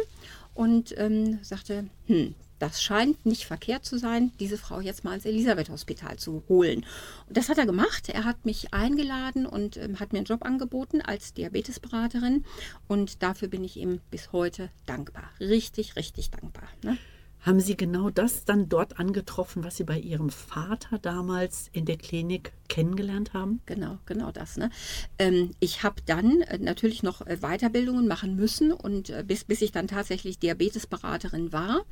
und 0.54 0.94
ähm, 0.98 1.40
sagte, 1.42 1.86
hm, 2.06 2.36
das 2.60 2.84
scheint 2.84 3.26
nicht 3.26 3.46
verkehrt 3.46 3.86
zu 3.86 3.98
sein, 3.98 4.32
diese 4.40 4.58
Frau 4.58 4.82
jetzt 4.82 5.06
mal 5.06 5.16
ins 5.16 5.26
Elisabeth-Hospital 5.26 6.18
zu 6.18 6.44
holen. 6.50 6.86
Und 7.28 7.38
das 7.38 7.48
hat 7.48 7.58
er 7.58 7.66
gemacht. 7.66 8.10
Er 8.10 8.26
hat 8.26 8.46
mich 8.46 8.74
eingeladen 8.74 9.46
und 9.46 9.78
ähm, 9.78 10.00
hat 10.00 10.12
mir 10.12 10.20
einen 10.20 10.26
Job 10.26 10.44
angeboten 10.44 11.02
als 11.02 11.34
Diabetesberaterin. 11.34 12.44
Und 12.88 13.24
dafür 13.24 13.48
bin 13.48 13.64
ich 13.64 13.78
ihm 13.78 14.02
bis 14.12 14.34
heute 14.34 14.70
dankbar. 14.86 15.30
Richtig, 15.40 15.96
richtig 15.96 16.32
dankbar. 16.32 16.68
Ne? 16.84 16.98
Haben 17.40 17.62
Sie 17.62 17.78
genau 17.78 18.10
das 18.10 18.44
dann 18.44 18.68
dort 18.68 19.00
angetroffen, 19.00 19.64
was 19.64 19.78
Sie 19.78 19.86
bei 19.86 19.98
Ihrem 19.98 20.30
Vater 20.30 21.00
damals 21.00 21.70
in 21.72 21.86
der 21.86 21.98
Klinik 21.98 22.52
kennengelernt 22.70 23.34
haben? 23.34 23.62
Genau, 23.66 23.98
genau 24.06 24.32
das. 24.32 24.56
Ne? 24.56 24.70
Ähm, 25.18 25.52
ich 25.60 25.84
habe 25.84 26.02
dann 26.06 26.42
äh, 26.42 26.58
natürlich 26.58 27.04
noch 27.04 27.26
äh, 27.28 27.38
Weiterbildungen 27.42 28.08
machen 28.08 28.36
müssen 28.36 28.72
und 28.72 29.10
äh, 29.10 29.24
bis, 29.28 29.44
bis 29.44 29.62
ich 29.62 29.72
dann 29.72 29.88
tatsächlich 29.88 30.40
Diabetesberaterin 30.40 31.52
war, 31.52 31.86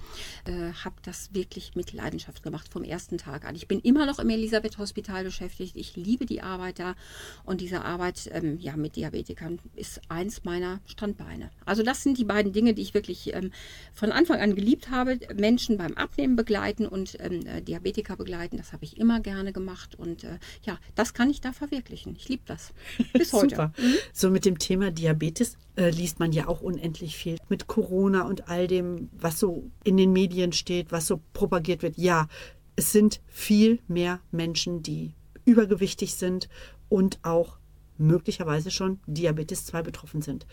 äh, 0.45 0.71
habe 0.83 0.95
das 1.01 1.33
wirklich 1.33 1.75
mit 1.75 1.91
Leidenschaft 1.91 2.43
gemacht 2.43 2.69
vom 2.69 2.83
ersten 2.83 3.17
Tag 3.17 3.45
an. 3.45 3.55
Ich 3.55 3.67
bin 3.67 3.79
immer 3.81 4.05
noch 4.05 4.19
im 4.19 4.29
Elisabeth-Hospital 4.29 5.23
beschäftigt. 5.25 5.75
Ich 5.75 5.95
liebe 5.95 6.25
die 6.25 6.41
Arbeit 6.41 6.79
da 6.79 6.95
und 7.43 7.59
diese 7.59 7.83
Arbeit 7.83 8.29
ähm, 8.31 8.57
ja, 8.59 8.77
mit 8.77 8.95
Diabetikern 8.95 9.59
ist 9.75 10.01
eins 10.09 10.43
meiner 10.43 10.79
Standbeine. 10.85 11.49
Also 11.65 11.83
das 11.83 12.03
sind 12.03 12.17
die 12.17 12.23
beiden 12.23 12.53
Dinge, 12.53 12.73
die 12.73 12.83
ich 12.83 12.93
wirklich 12.93 13.33
ähm, 13.33 13.51
von 13.93 14.11
Anfang 14.11 14.39
an 14.39 14.55
geliebt 14.55 14.89
habe. 14.91 15.19
Menschen 15.35 15.77
beim 15.77 15.95
Abnehmen 15.95 16.35
begleiten 16.35 16.85
und 16.85 17.17
ähm, 17.19 17.45
äh, 17.47 17.61
Diabetiker 17.61 18.15
begleiten, 18.15 18.57
das 18.57 18.73
habe 18.73 18.85
ich 18.85 18.97
immer 18.97 19.19
gerne 19.19 19.51
gemacht 19.51 19.95
und 19.95 20.23
äh, 20.23 20.37
ich 20.61 20.66
ja, 20.67 20.77
das 20.95 21.13
kann 21.13 21.30
ich 21.30 21.41
da 21.41 21.53
verwirklichen. 21.53 22.15
Ich 22.15 22.27
liebe 22.27 22.43
das. 22.45 22.73
Bis 23.13 23.34
heute. 23.34 23.56
Super. 23.56 23.73
So 24.13 24.30
mit 24.30 24.45
dem 24.45 24.60
Thema 24.60 24.91
Diabetes 24.91 25.58
äh, 25.77 25.89
liest 25.89 26.19
man 26.19 26.34
ja 26.34 26.47
auch 26.47 26.62
unendlich 26.62 27.15
viel. 27.15 27.38
Mit 27.49 27.67
Corona 27.67 28.23
und 28.23 28.49
all 28.49 28.67
dem, 28.67 29.10
was 29.13 29.39
so 29.39 29.71
in 29.84 29.97
den 29.97 30.12
Medien 30.12 30.51
steht, 30.51 30.91
was 30.91 31.08
so 31.08 31.21
propagiert 31.34 31.82
wird. 31.82 31.97
Ja, 31.97 32.27
es 32.75 32.91
sind 32.91 33.21
viel 33.27 33.80
mehr 33.88 34.19
Menschen, 34.32 34.84
die 34.84 35.13
übergewichtig 35.45 36.15
sind 36.15 36.49
und 36.89 37.19
auch 37.23 37.58
möglicherweise 37.97 38.69
schon 38.69 38.99
Diabetes 39.08 39.65
2 39.65 39.82
betroffen 39.82 40.21
sind. 40.21 40.45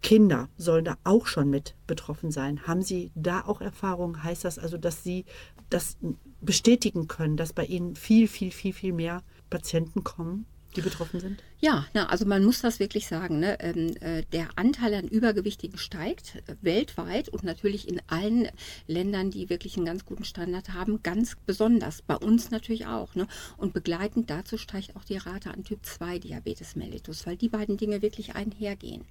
Kinder 0.00 0.48
sollen 0.56 0.84
da 0.84 0.96
auch 1.02 1.26
schon 1.26 1.50
mit 1.50 1.74
betroffen 1.88 2.30
sein. 2.30 2.66
Haben 2.68 2.82
Sie 2.82 3.10
da 3.16 3.42
auch 3.42 3.60
Erfahrung? 3.60 4.22
Heißt 4.22 4.44
das 4.44 4.58
also, 4.58 4.78
dass 4.78 5.02
Sie 5.02 5.24
das 5.70 5.98
bestätigen 6.40 7.08
können, 7.08 7.36
dass 7.36 7.52
bei 7.52 7.64
Ihnen 7.64 7.96
viel, 7.96 8.28
viel, 8.28 8.52
viel, 8.52 8.72
viel 8.72 8.92
mehr 8.92 9.22
Patienten 9.50 10.04
kommen? 10.04 10.46
die 10.76 10.82
betroffen 10.82 11.20
sind? 11.20 11.42
Ja, 11.60 11.86
na, 11.92 12.06
also 12.06 12.24
man 12.24 12.44
muss 12.44 12.60
das 12.60 12.78
wirklich 12.78 13.08
sagen. 13.08 13.40
Ne? 13.40 13.58
Ähm, 13.58 13.96
äh, 14.00 14.22
der 14.32 14.48
Anteil 14.54 14.94
an 14.94 15.08
Übergewichtigen 15.08 15.76
steigt 15.76 16.36
äh, 16.46 16.54
weltweit 16.60 17.28
und 17.30 17.42
natürlich 17.42 17.88
in 17.88 18.00
allen 18.06 18.48
Ländern, 18.86 19.32
die 19.32 19.50
wirklich 19.50 19.76
einen 19.76 19.84
ganz 19.84 20.04
guten 20.04 20.22
Standard 20.22 20.72
haben, 20.72 21.02
ganz 21.02 21.36
besonders. 21.46 22.02
Bei 22.02 22.14
uns 22.14 22.52
natürlich 22.52 22.86
auch. 22.86 23.16
Ne? 23.16 23.26
Und 23.56 23.72
begleitend 23.72 24.30
dazu 24.30 24.56
steigt 24.56 24.94
auch 24.94 25.02
die 25.02 25.16
Rate 25.16 25.50
an 25.50 25.64
Typ 25.64 25.84
2 25.84 26.20
Diabetes 26.20 26.76
mellitus, 26.76 27.26
weil 27.26 27.36
die 27.36 27.48
beiden 27.48 27.76
Dinge 27.76 28.02
wirklich 28.02 28.36
einhergehen. 28.36 29.04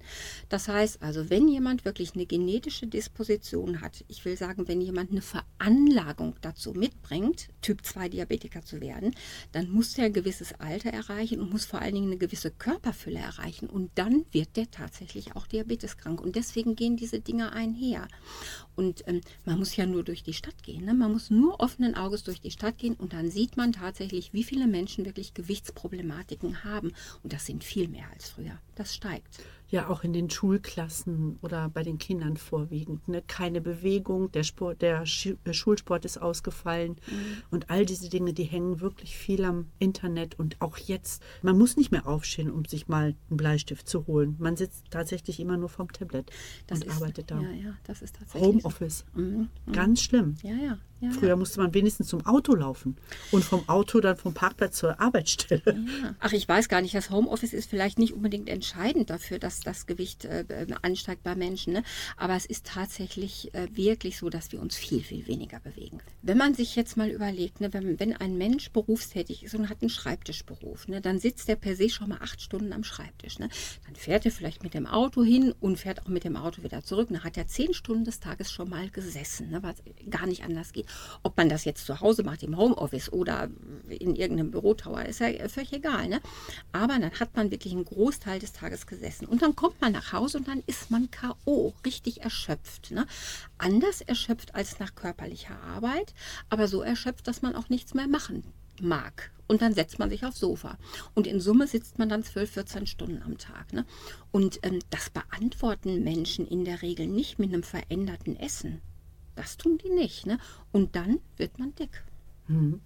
Das 0.48 0.68
heißt 0.68 1.02
also, 1.02 1.28
wenn 1.28 1.48
jemand 1.48 1.84
wirklich 1.84 2.14
eine 2.14 2.24
genetische 2.24 2.86
Disposition 2.86 3.82
hat, 3.82 4.06
ich 4.08 4.24
will 4.24 4.38
sagen, 4.38 4.68
wenn 4.68 4.80
jemand 4.80 5.10
eine 5.10 5.20
Veranlagung 5.20 6.36
dazu 6.40 6.72
mitbringt, 6.72 7.48
Typ 7.60 7.84
2 7.84 8.08
Diabetiker 8.08 8.62
zu 8.62 8.80
werden, 8.80 9.14
dann 9.52 9.68
muss 9.68 9.98
er 9.98 10.06
ein 10.06 10.14
gewisses 10.14 10.54
Alter 10.54 10.94
erreichen 10.94 11.40
und 11.40 11.52
muss 11.52 11.66
vor 11.66 11.82
allen 11.82 11.94
Dingen 11.94 12.06
eine 12.06 12.16
gewisse 12.16 12.37
Körperfülle 12.44 13.18
erreichen. 13.18 13.68
Und 13.68 13.90
dann 13.96 14.24
wird 14.30 14.56
der 14.56 14.70
tatsächlich 14.70 15.36
auch 15.36 15.46
diabeteskrank. 15.46 16.20
Und 16.20 16.36
deswegen 16.36 16.76
gehen 16.76 16.96
diese 16.96 17.20
Dinge 17.20 17.52
einher. 17.52 18.08
Und 18.76 19.02
ähm, 19.06 19.20
man 19.44 19.58
muss 19.58 19.76
ja 19.76 19.86
nur 19.86 20.04
durch 20.04 20.22
die 20.22 20.32
Stadt 20.32 20.62
gehen. 20.62 20.84
Ne? 20.84 20.94
Man 20.94 21.12
muss 21.12 21.30
nur 21.30 21.60
offenen 21.60 21.94
Auges 21.94 22.22
durch 22.22 22.40
die 22.40 22.50
Stadt 22.50 22.78
gehen 22.78 22.94
und 22.94 23.12
dann 23.12 23.30
sieht 23.30 23.56
man 23.56 23.72
tatsächlich, 23.72 24.32
wie 24.32 24.44
viele 24.44 24.66
Menschen 24.66 25.04
wirklich 25.04 25.34
Gewichtsproblematiken 25.34 26.64
haben. 26.64 26.92
Und 27.22 27.32
das 27.32 27.46
sind 27.46 27.64
viel 27.64 27.88
mehr 27.88 28.06
als 28.12 28.30
früher. 28.30 28.58
Das 28.74 28.94
steigt 28.94 29.40
ja 29.70 29.88
auch 29.88 30.02
in 30.02 30.12
den 30.12 30.30
Schulklassen 30.30 31.38
oder 31.42 31.68
bei 31.68 31.82
den 31.82 31.98
Kindern 31.98 32.36
vorwiegend. 32.36 33.06
Ne? 33.08 33.22
Keine 33.26 33.60
Bewegung, 33.60 34.32
der, 34.32 34.42
Sport, 34.42 34.80
der 34.82 35.02
äh, 35.02 35.52
Schulsport 35.52 36.04
ist 36.04 36.18
ausgefallen 36.18 36.96
mhm. 37.06 37.42
und 37.50 37.70
all 37.70 37.84
diese 37.84 38.08
Dinge, 38.08 38.32
die 38.32 38.44
hängen 38.44 38.80
wirklich 38.80 39.16
viel 39.16 39.44
am 39.44 39.66
Internet 39.78 40.38
und 40.38 40.60
auch 40.60 40.78
jetzt. 40.78 41.22
Man 41.42 41.58
muss 41.58 41.76
nicht 41.76 41.92
mehr 41.92 42.06
aufstehen, 42.06 42.50
um 42.50 42.64
sich 42.64 42.88
mal 42.88 43.14
einen 43.28 43.36
Bleistift 43.36 43.88
zu 43.88 44.06
holen. 44.06 44.36
Man 44.38 44.56
sitzt 44.56 44.90
tatsächlich 44.90 45.38
immer 45.38 45.56
nur 45.56 45.68
vom 45.68 45.92
Tablet 45.92 46.30
das 46.66 46.80
und 46.80 46.86
ist, 46.86 46.96
arbeitet 46.96 47.30
da. 47.30 47.40
Ja, 47.40 47.50
ja, 47.50 47.76
das 47.84 48.02
ist 48.02 48.16
tatsächlich. 48.16 48.64
Homeoffice. 48.64 49.04
So. 49.14 49.20
Mhm. 49.20 49.48
Mhm. 49.66 49.72
Ganz 49.72 50.00
schlimm. 50.00 50.34
Ja, 50.42 50.54
ja. 50.54 50.78
Ja, 51.00 51.10
Früher 51.10 51.36
musste 51.36 51.60
man 51.60 51.72
wenigstens 51.74 52.08
zum 52.08 52.26
Auto 52.26 52.54
laufen 52.54 52.96
und 53.30 53.44
vom 53.44 53.68
Auto 53.68 54.00
dann 54.00 54.16
vom 54.16 54.34
Parkplatz 54.34 54.78
zur 54.78 55.00
Arbeitsstelle. 55.00 55.62
Ja. 55.66 56.14
Ach, 56.18 56.32
ich 56.32 56.48
weiß 56.48 56.68
gar 56.68 56.80
nicht, 56.80 56.94
das 56.94 57.10
Homeoffice 57.10 57.52
ist 57.52 57.70
vielleicht 57.70 57.98
nicht 57.98 58.14
unbedingt 58.14 58.48
entscheidend 58.48 59.10
dafür, 59.10 59.38
dass 59.38 59.60
das 59.60 59.86
Gewicht 59.86 60.24
äh, 60.24 60.44
ansteigt 60.82 61.22
bei 61.22 61.36
Menschen. 61.36 61.72
Ne? 61.72 61.82
Aber 62.16 62.34
es 62.34 62.46
ist 62.46 62.66
tatsächlich 62.66 63.54
äh, 63.54 63.68
wirklich 63.72 64.18
so, 64.18 64.28
dass 64.28 64.50
wir 64.50 64.60
uns 64.60 64.76
viel, 64.76 65.02
viel 65.02 65.26
weniger 65.28 65.60
bewegen. 65.60 66.00
Wenn 66.22 66.36
man 66.36 66.54
sich 66.54 66.74
jetzt 66.74 66.96
mal 66.96 67.08
überlegt, 67.08 67.60
ne, 67.60 67.72
wenn, 67.72 68.00
wenn 68.00 68.16
ein 68.16 68.36
Mensch 68.36 68.70
berufstätig 68.70 69.44
ist 69.44 69.54
und 69.54 69.68
hat 69.68 69.82
einen 69.82 69.90
Schreibtischberuf, 69.90 70.88
ne, 70.88 71.00
dann 71.00 71.20
sitzt 71.20 71.48
er 71.48 71.56
per 71.56 71.76
se 71.76 71.88
schon 71.90 72.08
mal 72.08 72.18
acht 72.20 72.40
Stunden 72.40 72.72
am 72.72 72.82
Schreibtisch. 72.82 73.38
Ne? 73.38 73.48
Dann 73.86 73.94
fährt 73.94 74.26
er 74.26 74.32
vielleicht 74.32 74.64
mit 74.64 74.74
dem 74.74 74.86
Auto 74.86 75.22
hin 75.22 75.54
und 75.60 75.78
fährt 75.78 76.02
auch 76.02 76.08
mit 76.08 76.24
dem 76.24 76.36
Auto 76.36 76.64
wieder 76.64 76.82
zurück. 76.82 77.08
Dann 77.10 77.22
hat 77.22 77.36
er 77.36 77.46
zehn 77.46 77.72
Stunden 77.72 78.04
des 78.04 78.18
Tages 78.18 78.50
schon 78.50 78.68
mal 78.68 78.90
gesessen, 78.90 79.50
ne, 79.50 79.62
was 79.62 79.76
gar 80.10 80.26
nicht 80.26 80.42
anders 80.42 80.72
geht. 80.72 80.87
Ob 81.22 81.36
man 81.36 81.48
das 81.48 81.64
jetzt 81.64 81.86
zu 81.86 82.00
Hause 82.00 82.22
macht, 82.22 82.42
im 82.42 82.56
Homeoffice 82.56 83.12
oder 83.12 83.48
in 83.88 84.16
irgendeinem 84.16 84.50
Bürotower, 84.50 85.04
ist 85.04 85.20
ja 85.20 85.28
völlig 85.48 85.72
egal. 85.72 86.08
Ne? 86.08 86.20
Aber 86.72 86.98
dann 86.98 87.12
hat 87.12 87.36
man 87.36 87.50
wirklich 87.50 87.72
einen 87.72 87.84
Großteil 87.84 88.38
des 88.38 88.52
Tages 88.52 88.86
gesessen. 88.86 89.26
Und 89.26 89.42
dann 89.42 89.56
kommt 89.56 89.80
man 89.80 89.92
nach 89.92 90.12
Hause 90.12 90.38
und 90.38 90.48
dann 90.48 90.62
ist 90.66 90.90
man 90.90 91.10
K.O., 91.10 91.74
richtig 91.84 92.22
erschöpft. 92.22 92.90
Ne? 92.90 93.06
Anders 93.58 94.00
erschöpft 94.00 94.54
als 94.54 94.78
nach 94.78 94.94
körperlicher 94.94 95.58
Arbeit, 95.62 96.14
aber 96.50 96.68
so 96.68 96.82
erschöpft, 96.82 97.26
dass 97.28 97.42
man 97.42 97.54
auch 97.54 97.68
nichts 97.68 97.94
mehr 97.94 98.08
machen 98.08 98.44
mag. 98.80 99.30
Und 99.46 99.62
dann 99.62 99.72
setzt 99.72 99.98
man 99.98 100.10
sich 100.10 100.24
aufs 100.24 100.40
Sofa. 100.40 100.76
Und 101.14 101.26
in 101.26 101.40
Summe 101.40 101.66
sitzt 101.66 101.98
man 101.98 102.08
dann 102.08 102.22
12, 102.22 102.50
14 102.50 102.86
Stunden 102.86 103.22
am 103.22 103.38
Tag. 103.38 103.72
Ne? 103.72 103.86
Und 104.30 104.60
ähm, 104.62 104.78
das 104.90 105.10
beantworten 105.10 106.04
Menschen 106.04 106.46
in 106.46 106.64
der 106.64 106.82
Regel 106.82 107.06
nicht 107.06 107.38
mit 107.38 107.48
einem 107.48 107.62
veränderten 107.62 108.36
Essen. 108.36 108.82
Das 109.38 109.56
tun 109.56 109.78
die 109.78 109.90
nicht. 109.90 110.26
Ne? 110.26 110.38
Und 110.72 110.96
dann 110.96 111.20
wird 111.36 111.60
man 111.60 111.72
dick. 111.76 112.02
Hm. 112.48 112.80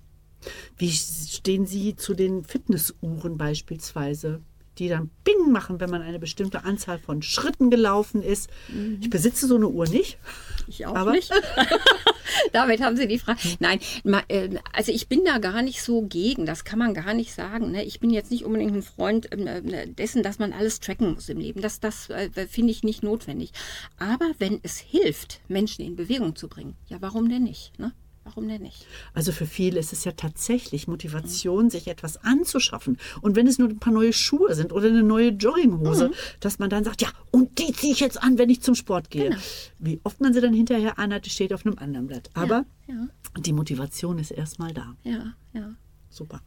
Wie 0.77 0.91
stehen 0.91 1.65
Sie 1.67 1.97
zu 1.97 2.13
den 2.13 2.45
Fitnessuhren 2.45 3.39
beispielsweise? 3.39 4.43
die 4.79 4.89
dann 4.89 5.11
Bing 5.23 5.53
machen, 5.53 5.81
wenn 5.81 5.91
man 5.91 6.01
eine 6.01 6.19
bestimmte 6.19 6.65
Anzahl 6.65 6.99
von 6.99 7.21
Schritten 7.21 7.69
gelaufen 7.69 8.23
ist. 8.23 8.49
Mhm. 8.69 9.01
Ich 9.03 9.11
besitze 9.11 9.47
so 9.47 9.57
eine 9.57 9.69
Uhr 9.69 9.87
nicht. 9.87 10.19
Ich 10.67 10.87
auch 10.87 10.95
aber. 10.95 11.13
nicht. 11.13 11.31
Damit 12.53 12.81
haben 12.81 12.97
Sie 12.97 13.07
die 13.07 13.19
Frage. 13.19 13.41
Nein, 13.59 13.81
äh, 14.29 14.49
also 14.73 14.93
ich 14.93 15.09
bin 15.09 15.25
da 15.25 15.39
gar 15.39 15.63
nicht 15.63 15.83
so 15.83 16.03
gegen. 16.03 16.47
Das 16.47 16.65
kann 16.65 16.79
man 16.79 16.95
gar 16.95 17.15
nicht 17.15 17.33
sagen. 17.33 17.73
Ne? 17.73 17.85
Ich 17.85 18.01
bin 18.01 18.11
jetzt 18.11 18.31
nicht 18.31 18.45
unbedingt 18.45 18.75
ein 18.75 18.83
Freund 18.83 19.29
ähm, 19.33 19.47
äh, 19.47 19.87
dessen, 19.87 20.23
dass 20.23 20.39
man 20.39 20.53
alles 20.53 20.81
tracken 20.81 21.15
muss 21.15 21.29
im 21.29 21.39
Leben. 21.39 21.61
Das, 21.61 21.81
das 21.81 22.11
äh, 22.11 22.31
finde 22.49 22.73
ich 22.73 22.83
nicht 22.83 23.03
notwendig. 23.03 23.53
Aber 23.99 24.31
wenn 24.39 24.61
es 24.63 24.79
hilft, 24.79 25.41
Menschen 25.49 25.85
in 25.85 25.97
Bewegung 25.97 26.37
zu 26.37 26.49
bringen, 26.49 26.77
ja, 26.89 26.99
warum 27.01 27.29
denn 27.29 27.45
nicht? 27.45 27.79
Ne? 27.79 27.93
Warum 28.25 28.49
denn 28.49 28.63
nicht? 28.63 28.87
Also 29.15 29.33
für 29.33 29.47
viele 29.47 29.81
ist 29.81 29.93
es 29.93 30.05
ja 30.05 30.13
tatsächlich 30.13 30.87
Motivation, 30.87 31.65
mhm. 31.65 31.71
sich 31.71 31.89
etwas 31.89 32.19
anzuschaffen. 32.19 32.99
Und 33.21 33.35
wenn 33.35 33.47
es 33.47 33.59
nur 33.59 33.69
ein 33.69 33.79
paar 33.81 33.93
neue 33.93 34.13
Schuhe 34.13 34.55
sind 34.55 34.73
oder 34.73 34.89
eine 34.89 35.03
neue 35.03 35.31
Jogginghose, 35.31 36.09
mhm. 36.09 36.15
dass 36.41 36.59
man 36.59 36.71
dann 36.71 36.85
sagt, 36.85 37.03
ja, 37.03 37.09
und 37.33 37.59
die 37.59 37.73
ziehe 37.73 37.93
ich 37.93 38.01
jetzt 38.01 38.23
an, 38.23 38.39
wenn 38.39 38.49
ich 38.49 38.63
zum 38.63 38.75
Sport 38.75 39.11
gehe. 39.11 39.31
Genau. 39.31 39.41
Wie 39.79 40.01
oft 40.05 40.21
man 40.21 40.33
sie 40.33 40.41
dann 40.41 40.55
hinterher 40.55 40.99
anhat, 40.99 41.27
steht 41.27 41.53
auf 41.53 41.67
einem 41.67 41.79
anderen 41.79 42.07
Blatt. 42.07 42.31
Aber 42.35 42.65
ja, 42.87 42.95
ja. 42.95 43.09
die 43.41 43.53
Motivation 43.53 44.19
ist 44.19 44.31
erstmal 44.31 44.73
da. 44.73 44.95
Ja, 45.03 45.35
ja. 45.53 45.75
Super. 46.09 46.43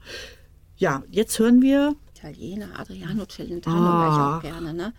Ja, 0.78 1.04
jetzt 1.10 1.38
hören 1.40 1.62
wir. 1.62 1.96
Italiener, 2.16 2.80
Adriano 2.80 3.26
Celentano, 3.26 3.78
ah. 3.78 4.40
ich 4.42 4.48
auch 4.48 4.52
gerne, 4.52 4.74
ne? 4.74 4.94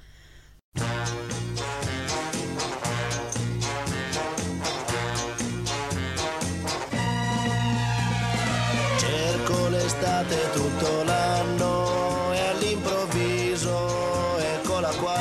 L'estate 10.17 10.51
tutto 10.53 11.03
l'anno 11.03 12.33
e 12.33 12.41
all'improvviso 12.49 14.39
eccola 14.39 14.89
qua. 14.89 15.15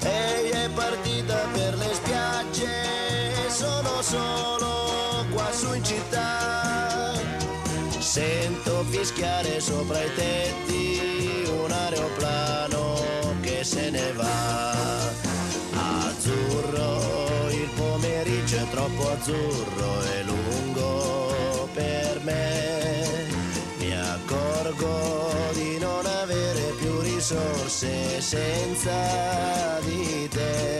Ehi 0.00 0.50
è 0.50 0.68
partita 0.74 1.36
per 1.52 1.76
le 1.76 1.94
spiagge 1.94 3.46
e 3.46 3.50
sono 3.50 4.02
solo 4.02 5.24
qua 5.32 5.48
su 5.52 5.72
in 5.74 5.84
città. 5.84 7.12
Sento 7.98 8.84
fischiare 8.88 9.60
sopra 9.60 10.02
i 10.02 10.14
tetti 10.14 11.44
un 11.50 11.70
aeroplano 11.70 13.00
che 13.42 13.62
se 13.62 13.90
ne 13.90 14.12
va. 14.12 15.06
Azzurro, 16.06 17.48
il 17.50 17.68
pomeriggio 17.76 18.56
è 18.56 18.68
troppo 18.70 19.10
azzurro 19.10 19.77
accorgo 24.68 25.50
di 25.54 25.78
non 25.78 26.04
avere 26.04 26.74
più 26.78 27.00
risorse 27.00 28.20
senza 28.20 29.80
di 29.80 30.28
te. 30.28 30.77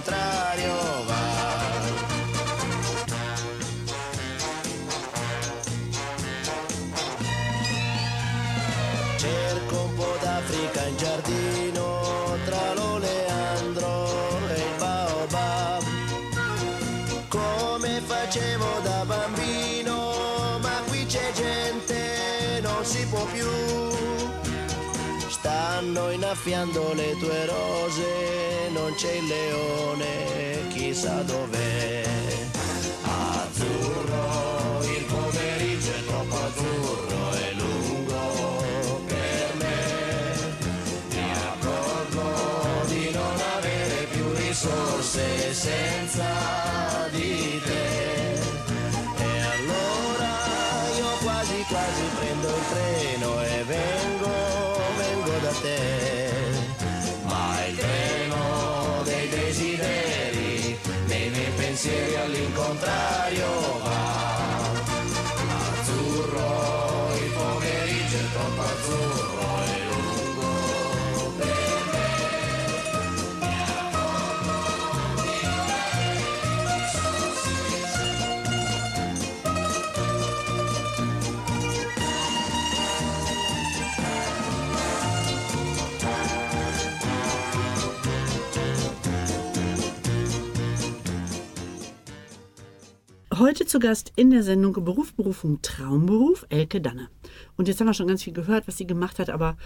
contrario. 0.00 0.89
Innaffiando 26.30 26.92
le 26.94 27.16
tue 27.16 27.44
rose, 27.46 28.68
non 28.70 28.94
c'è 28.94 29.14
il 29.14 29.26
leone, 29.26 30.68
chissà 30.68 31.22
dov'è. 31.22 32.04
Azzurro, 33.02 34.80
il 34.84 35.04
pomeriggio 35.06 35.90
è 35.90 36.04
troppo 36.06 36.36
azzurro 36.36 37.32
e 37.34 37.52
lungo 37.54 39.02
per 39.06 39.54
me. 39.56 40.54
Mi 41.08 41.32
accorgo 41.32 42.86
di 42.86 43.10
non 43.10 43.40
avere 43.56 44.06
più 44.12 44.32
risorse 44.34 45.52
senza 45.52 46.79
encontrar. 62.80 63.09
Heute 93.40 93.64
zu 93.64 93.78
Gast 93.78 94.12
in 94.16 94.28
der 94.28 94.42
Sendung 94.42 94.84
Beruf, 94.84 95.14
Berufung, 95.14 95.62
Traumberuf, 95.62 96.44
Elke 96.50 96.82
Danne. 96.82 97.08
Und 97.56 97.68
jetzt 97.68 97.80
haben 97.80 97.86
wir 97.86 97.94
schon 97.94 98.06
ganz 98.06 98.22
viel 98.22 98.34
gehört, 98.34 98.68
was 98.68 98.76
sie 98.76 98.86
gemacht 98.86 99.18
hat, 99.18 99.30
aber 99.30 99.56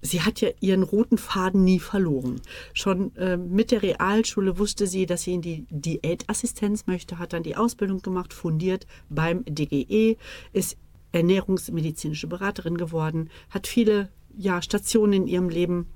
sie 0.00 0.22
hat 0.22 0.40
ja 0.40 0.48
ihren 0.58 0.82
roten 0.82 1.18
Faden 1.18 1.62
nie 1.62 1.78
verloren. 1.78 2.40
Schon 2.74 3.14
äh, 3.14 3.36
mit 3.36 3.70
der 3.70 3.84
Realschule 3.84 4.58
wusste 4.58 4.88
sie, 4.88 5.06
dass 5.06 5.22
sie 5.22 5.34
in 5.34 5.40
die 5.40 5.66
Diätassistenz 5.70 6.88
möchte, 6.88 7.20
hat 7.20 7.32
dann 7.32 7.44
die 7.44 7.54
Ausbildung 7.54 8.02
gemacht, 8.02 8.34
fundiert 8.34 8.88
beim 9.08 9.44
DGE, 9.44 10.16
ist 10.52 10.76
ernährungsmedizinische 11.12 12.26
Beraterin 12.26 12.76
geworden, 12.76 13.30
hat 13.50 13.68
viele 13.68 14.08
ja, 14.36 14.60
Stationen 14.62 15.12
in 15.12 15.26
ihrem 15.28 15.48
Leben 15.48 15.86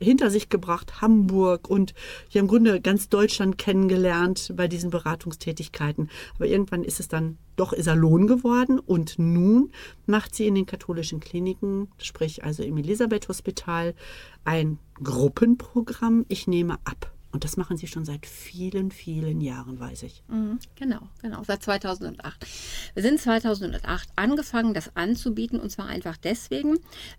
hinter 0.00 0.30
sich 0.30 0.48
gebracht, 0.48 1.00
Hamburg 1.00 1.68
und 1.68 1.94
ja 2.30 2.40
im 2.40 2.48
Grunde 2.48 2.80
ganz 2.80 3.08
Deutschland 3.08 3.58
kennengelernt 3.58 4.52
bei 4.56 4.68
diesen 4.68 4.90
Beratungstätigkeiten. 4.90 6.10
Aber 6.34 6.46
irgendwann 6.46 6.84
ist 6.84 7.00
es 7.00 7.08
dann 7.08 7.38
doch 7.56 7.72
Iserlohn 7.72 8.26
geworden 8.26 8.78
und 8.78 9.18
nun 9.18 9.70
macht 10.06 10.34
sie 10.34 10.46
in 10.46 10.54
den 10.54 10.66
katholischen 10.66 11.20
Kliniken, 11.20 11.88
sprich 11.98 12.44
also 12.44 12.62
im 12.62 12.76
Elisabeth 12.76 13.28
Hospital, 13.28 13.94
ein 14.44 14.78
Gruppenprogramm. 15.02 16.26
Ich 16.28 16.46
nehme 16.46 16.74
ab. 16.84 17.13
Und 17.34 17.42
das 17.42 17.56
machen 17.56 17.76
sie 17.76 17.88
schon 17.88 18.04
seit 18.04 18.26
vielen, 18.26 18.92
vielen 18.92 19.40
Jahren, 19.40 19.80
weiß 19.80 20.04
ich. 20.04 20.22
Mhm, 20.28 20.60
Genau, 20.76 21.00
genau, 21.20 21.42
seit 21.44 21.64
2008. 21.64 22.46
Wir 22.94 23.02
sind 23.02 23.20
2008 23.20 24.08
angefangen, 24.14 24.72
das 24.72 24.94
anzubieten 24.94 25.58
und 25.58 25.70
zwar 25.70 25.86
einfach 25.86 26.16
deswegen, 26.16 26.78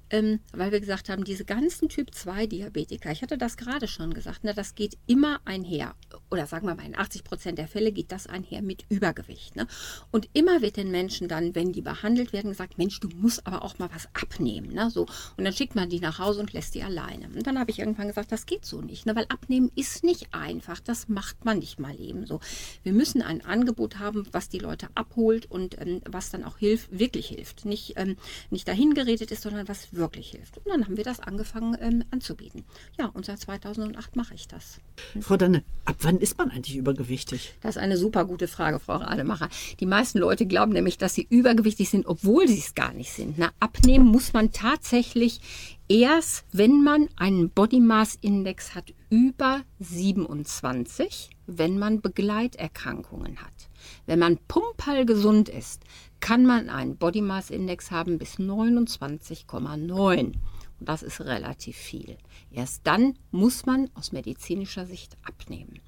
ähm, 0.10 0.40
weil 0.54 0.72
wir 0.72 0.80
gesagt 0.80 1.10
haben, 1.10 1.26
diese 1.26 1.44
ganzen 1.44 1.90
Typ-2-Diabetiker, 1.90 3.12
ich 3.12 3.24
hatte 3.24 3.38
das 3.38 3.58
gerade 3.58 3.90
schon 3.90 4.14
gesagt, 4.14 4.40
na, 4.44 4.54
das 4.54 4.76
geht 4.76 4.98
immer 5.06 5.42
einher, 5.44 5.96
oder 6.32 6.48
sagen 6.48 6.66
wir 6.66 6.76
mal, 6.76 6.86
in 6.86 6.98
80 6.98 7.26
Prozent 7.26 7.58
der 7.58 7.68
Fälle 7.68 7.92
geht 7.92 8.14
das 8.14 8.26
einher 8.26 8.62
mit 8.62 8.86
Übergewicht. 8.88 9.58
Ne? 9.58 9.68
Und 10.12 10.30
immer 10.32 10.62
wird 10.62 10.78
den 10.78 10.92
Menschen 10.92 11.28
dann, 11.28 11.56
wenn 11.56 11.74
die 11.74 11.82
behandelt 11.82 12.32
werden, 12.32 12.52
gesagt, 12.52 12.78
Mensch, 12.78 13.02
du 13.02 13.10
musst 13.16 13.46
aber 13.46 13.64
auch 13.64 13.80
mal 13.80 13.90
was 13.94 14.08
abnehmen. 14.14 14.72
Ne? 14.74 14.90
So. 14.90 15.08
Und 15.36 15.44
dann 15.44 15.54
schickt 15.54 15.76
man 15.76 15.90
die 15.90 16.00
nach 16.00 16.20
Hause 16.20 16.40
und 16.40 16.54
lässt 16.54 16.74
die 16.74 16.84
alleine. 16.84 17.28
Und 17.28 17.46
dann 17.46 17.60
habe 17.60 17.72
ich 17.72 17.80
irgendwann 17.80 18.08
gesagt, 18.08 18.32
das 18.32 18.46
geht 18.46 18.66
so 18.66 18.82
nicht, 18.82 19.06
ne? 19.06 19.14
weil 19.14 19.26
abnehmen 19.28 19.72
ist 19.76 20.05
nicht 20.06 20.34
einfach, 20.34 20.80
das 20.80 21.10
macht 21.10 21.46
man 21.46 21.60
nicht 21.60 21.80
mal 21.80 22.00
eben 22.00 22.26
so. 22.26 22.40
Wir 22.84 22.94
müssen 22.94 23.22
ein 23.22 23.44
Angebot 23.44 24.00
haben, 24.00 24.28
was 24.32 24.50
die 24.50 24.60
Leute 24.60 24.88
abholt 24.96 25.50
und 25.50 25.80
ähm, 25.82 26.02
was 26.10 26.30
dann 26.32 26.44
auch 26.44 26.58
hilft, 26.58 26.98
wirklich 26.98 27.28
hilft. 27.28 27.66
Nicht, 27.66 27.94
ähm, 27.98 28.18
nicht 28.50 28.68
dahin 28.68 28.94
geredet 28.94 29.32
ist, 29.32 29.42
sondern 29.42 29.68
was 29.68 29.94
wirklich 29.94 30.32
hilft. 30.32 30.58
Und 30.58 30.68
dann 30.68 30.86
haben 30.86 30.98
wir 30.98 31.04
das 31.04 31.20
angefangen 31.20 31.78
ähm, 31.82 32.04
anzubieten. 32.12 32.64
Ja, 33.00 33.08
und 33.08 33.26
seit 33.26 33.40
2008 33.40 34.16
mache 34.16 34.34
ich 34.34 34.48
das. 34.48 34.80
Frau 35.20 35.38
Danne, 35.38 35.64
ab 35.86 35.98
wann 36.02 36.20
ist 36.20 36.38
man 36.38 36.52
eigentlich 36.52 36.78
übergewichtig? 36.78 37.54
Das 37.62 37.76
ist 37.76 37.82
eine 37.82 37.98
super 37.98 38.26
gute 38.26 38.48
Frage, 38.48 38.80
Frau 38.80 38.98
Rademacher. 38.98 39.50
Die 39.80 39.86
meisten 39.86 40.20
Leute 40.20 40.46
glauben 40.46 40.74
nämlich, 40.74 40.98
dass 40.98 41.16
sie 41.16 41.28
übergewichtig 41.30 41.90
sind, 41.90 42.06
obwohl 42.06 42.48
sie 42.48 42.60
es 42.60 42.76
gar 42.76 42.94
nicht 42.94 43.12
sind. 43.12 43.38
Na, 43.38 43.52
abnehmen 43.60 44.06
muss 44.06 44.34
man 44.34 44.52
tatsächlich 44.52 45.42
erst, 45.88 46.46
wenn 46.52 46.84
man 46.84 47.10
einen 47.16 47.50
Body 47.50 47.80
Mass 47.80 48.18
Index 48.22 48.76
hat 48.76 48.94
über 49.16 49.62
27, 49.80 51.30
wenn 51.48 51.80
man 51.80 52.02
Begleiterkrankungen 52.02 53.38
hat. 53.38 53.70
Wenn 54.06 54.20
man 54.20 54.38
pumperl 54.50 55.06
gesund 55.06 55.48
ist, 55.48 55.84
kann 56.20 56.46
man 56.46 56.70
einen 56.70 56.98
Body 56.98 57.22
Mass 57.22 57.50
Index 57.50 57.92
haben 57.92 58.18
bis 58.18 58.40
29,9. 58.40 60.34
Und 60.78 60.90
das 60.90 61.02
ist 61.02 61.22
relativ 61.22 61.78
viel. 61.78 62.18
Erst 62.52 62.86
dann 62.86 63.18
muss 63.32 63.66
man 63.66 63.90
aus 63.94 64.12
medizinischer 64.12 64.86
Sicht 64.86 65.16
abnehmen. 65.24 65.80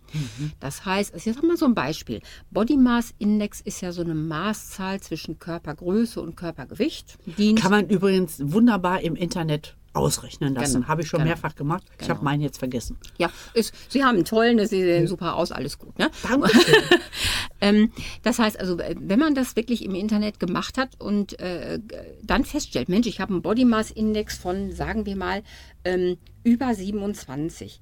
Das 0.62 0.86
heißt, 0.86 1.14
also 1.14 1.30
jetzt 1.30 1.40
haben 1.40 1.50
wir 1.50 1.58
so 1.58 1.66
ein 1.66 1.76
Beispiel. 1.76 2.22
Body 2.50 2.78
Mass 2.78 3.14
Index 3.18 3.60
ist 3.60 3.82
ja 3.82 3.92
so 3.92 4.04
eine 4.04 4.16
Maßzahl 4.16 5.02
zwischen 5.02 5.38
Körpergröße 5.38 6.22
und 6.22 6.38
Körpergewicht. 6.38 7.18
Kann 7.58 7.72
man 7.72 7.90
übrigens 7.90 8.40
wunderbar 8.42 9.02
im 9.02 9.18
Internet 9.18 9.77
ausrechnen 9.98 10.56
lassen. 10.56 10.76
Genau, 10.76 10.88
Habe 10.88 11.02
ich 11.02 11.08
schon 11.08 11.20
genau, 11.20 11.30
mehrfach 11.30 11.56
gemacht. 11.56 11.84
Ich 11.92 11.98
genau. 12.00 12.16
habe 12.16 12.26
meinen 12.26 12.42
jetzt 12.42 12.58
vergessen. 12.58 12.98
Ja, 13.18 13.30
ist, 13.54 13.74
Sie 13.90 14.04
haben 14.04 14.16
einen 14.16 14.26
tollen, 14.26 14.60
Sie 14.60 14.82
sehen 14.82 15.08
super 15.08 15.36
aus, 15.36 15.52
alles 15.52 15.78
gut. 15.78 15.98
Ne? 16.00 16.10
Dankeschön. 16.24 16.76
ähm, 17.62 17.92
das 18.24 18.40
heißt 18.40 18.60
also, 18.60 18.78
wenn 18.78 19.20
man 19.20 19.36
das 19.36 19.56
wirklich 19.56 19.84
im 19.84 19.96
Internet 19.96 20.40
gemacht 20.40 20.78
hat 20.78 21.00
und 21.00 21.40
äh, 21.40 21.80
dann 22.24 22.46
feststellt, 22.46 22.90
Mensch, 22.90 23.08
ich 23.08 23.20
habe 23.20 23.34
einen 23.34 23.42
Body 23.42 23.66
Mass 23.66 23.92
Index 23.92 24.38
von, 24.38 24.72
sagen 24.72 25.06
wir 25.06 25.16
mal, 25.16 25.44
ähm, 25.84 26.18
über 26.44 26.74
27. 26.74 27.82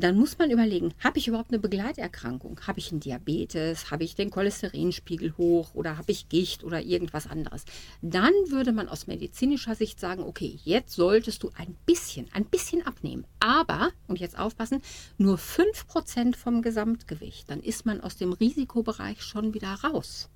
Dann 0.00 0.16
muss 0.16 0.38
man 0.38 0.52
überlegen, 0.52 0.94
habe 1.00 1.18
ich 1.18 1.26
überhaupt 1.26 1.50
eine 1.50 1.58
Begleiterkrankung? 1.58 2.60
Habe 2.68 2.78
ich 2.78 2.92
einen 2.92 3.00
Diabetes? 3.00 3.90
Habe 3.90 4.04
ich 4.04 4.14
den 4.14 4.30
Cholesterinspiegel 4.30 5.36
hoch? 5.36 5.74
Oder 5.74 5.98
habe 5.98 6.12
ich 6.12 6.28
Gicht 6.28 6.62
oder 6.62 6.80
irgendwas 6.80 7.26
anderes? 7.26 7.64
Dann 8.00 8.32
würde 8.46 8.70
man 8.70 8.88
aus 8.88 9.08
medizinischer 9.08 9.74
Sicht 9.74 9.98
sagen, 9.98 10.22
okay, 10.22 10.60
jetzt 10.64 10.94
solltest 10.94 11.42
du 11.42 11.50
ein 11.56 11.76
bisschen, 11.84 12.28
ein 12.32 12.44
bisschen 12.44 12.86
abnehmen. 12.86 13.24
Aber, 13.40 13.90
und 14.06 14.20
jetzt 14.20 14.38
aufpassen, 14.38 14.82
nur 15.16 15.36
5% 15.36 16.36
vom 16.36 16.62
Gesamtgewicht. 16.62 17.50
Dann 17.50 17.58
ist 17.58 17.84
man 17.84 18.00
aus 18.00 18.16
dem 18.16 18.32
Risikobereich 18.32 19.20
schon 19.22 19.52
wieder 19.52 19.72
raus. 19.82 20.30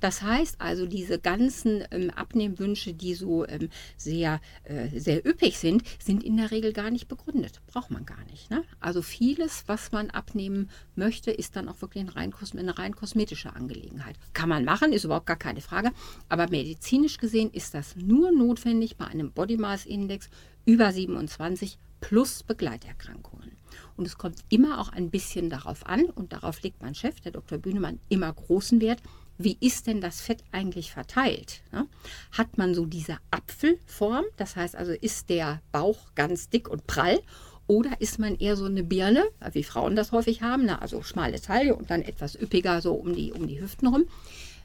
Das 0.00 0.22
heißt 0.22 0.60
also, 0.60 0.86
diese 0.86 1.18
ganzen 1.18 1.84
ähm, 1.90 2.10
Abnehmwünsche, 2.10 2.94
die 2.94 3.14
so 3.14 3.46
ähm, 3.46 3.68
sehr, 3.96 4.40
äh, 4.64 4.98
sehr 4.98 5.26
üppig 5.26 5.58
sind, 5.58 5.82
sind 6.00 6.22
in 6.22 6.36
der 6.36 6.50
Regel 6.50 6.72
gar 6.72 6.90
nicht 6.90 7.08
begründet. 7.08 7.60
Braucht 7.66 7.90
man 7.90 8.06
gar 8.06 8.24
nicht. 8.30 8.50
Ne? 8.50 8.64
Also 8.80 9.02
vieles, 9.02 9.64
was 9.66 9.92
man 9.92 10.10
abnehmen 10.10 10.70
möchte, 10.94 11.30
ist 11.30 11.56
dann 11.56 11.68
auch 11.68 11.80
wirklich 11.82 12.04
ein 12.04 12.08
rein, 12.08 12.34
eine 12.56 12.78
rein 12.78 12.94
kosmetische 12.94 13.54
Angelegenheit. 13.54 14.16
Kann 14.32 14.48
man 14.48 14.64
machen, 14.64 14.92
ist 14.92 15.04
überhaupt 15.04 15.26
gar 15.26 15.36
keine 15.36 15.60
Frage. 15.60 15.90
Aber 16.28 16.48
medizinisch 16.48 17.18
gesehen 17.18 17.50
ist 17.52 17.74
das 17.74 17.96
nur 17.96 18.30
notwendig 18.30 18.96
bei 18.96 19.06
einem 19.06 19.32
Body 19.32 19.56
Mass 19.56 19.86
Index 19.86 20.28
über 20.64 20.92
27 20.92 21.78
plus 22.00 22.42
Begleiterkrankungen. 22.42 23.52
Und 23.96 24.06
es 24.06 24.18
kommt 24.18 24.38
immer 24.48 24.80
auch 24.80 24.90
ein 24.90 25.10
bisschen 25.10 25.50
darauf 25.50 25.86
an, 25.86 26.04
und 26.06 26.32
darauf 26.32 26.62
legt 26.62 26.82
mein 26.82 26.94
Chef, 26.94 27.20
der 27.20 27.32
Dr. 27.32 27.58
Bühnemann, 27.58 27.98
immer 28.08 28.32
großen 28.32 28.80
Wert, 28.80 29.02
wie 29.38 29.56
ist 29.60 29.86
denn 29.86 30.00
das 30.00 30.20
Fett 30.20 30.42
eigentlich 30.52 30.92
verteilt? 30.92 31.62
Ne? 31.72 31.86
Hat 32.32 32.58
man 32.58 32.74
so 32.74 32.86
diese 32.86 33.18
Apfelform, 33.30 34.24
das 34.36 34.56
heißt 34.56 34.76
also, 34.76 34.92
ist 34.92 35.30
der 35.30 35.62
Bauch 35.72 36.14
ganz 36.14 36.48
dick 36.48 36.68
und 36.68 36.86
prall 36.86 37.20
oder 37.68 38.00
ist 38.00 38.18
man 38.18 38.34
eher 38.36 38.56
so 38.56 38.64
eine 38.64 38.82
Birne, 38.82 39.24
wie 39.52 39.62
Frauen 39.62 39.94
das 39.94 40.12
häufig 40.12 40.42
haben, 40.42 40.64
ne? 40.64 40.82
also 40.82 41.02
schmale 41.02 41.40
Taille 41.40 41.76
und 41.76 41.90
dann 41.90 42.02
etwas 42.02 42.34
üppiger 42.34 42.80
so 42.80 42.94
um 42.94 43.14
die, 43.14 43.32
um 43.32 43.46
die 43.46 43.60
Hüften 43.60 43.88
rum? 43.88 44.06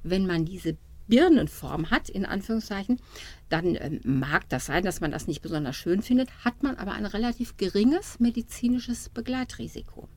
Wenn 0.03 0.26
man 0.26 0.45
diese 0.45 0.78
Birnenform 1.07 1.91
hat, 1.91 2.09
in 2.09 2.26
Anführungszeichen, 2.26 2.99
dann 3.49 3.76
ähm, 3.76 3.99
mag 4.03 4.47
das 4.49 4.65
sein, 4.65 4.84
dass 4.84 5.01
man 5.01 5.11
das 5.11 5.28
nicht 5.28 5.41
besonders 5.41 5.76
schön 5.76 6.01
findet, 6.01 6.30
hat 6.43 6.63
man 6.63 6.78
aber 6.78 6.93
ein 6.93 7.05
relativ 7.05 7.57
geringes 7.57 8.19
medizinisches 8.19 9.09
Begleitrisiko. 9.09 10.07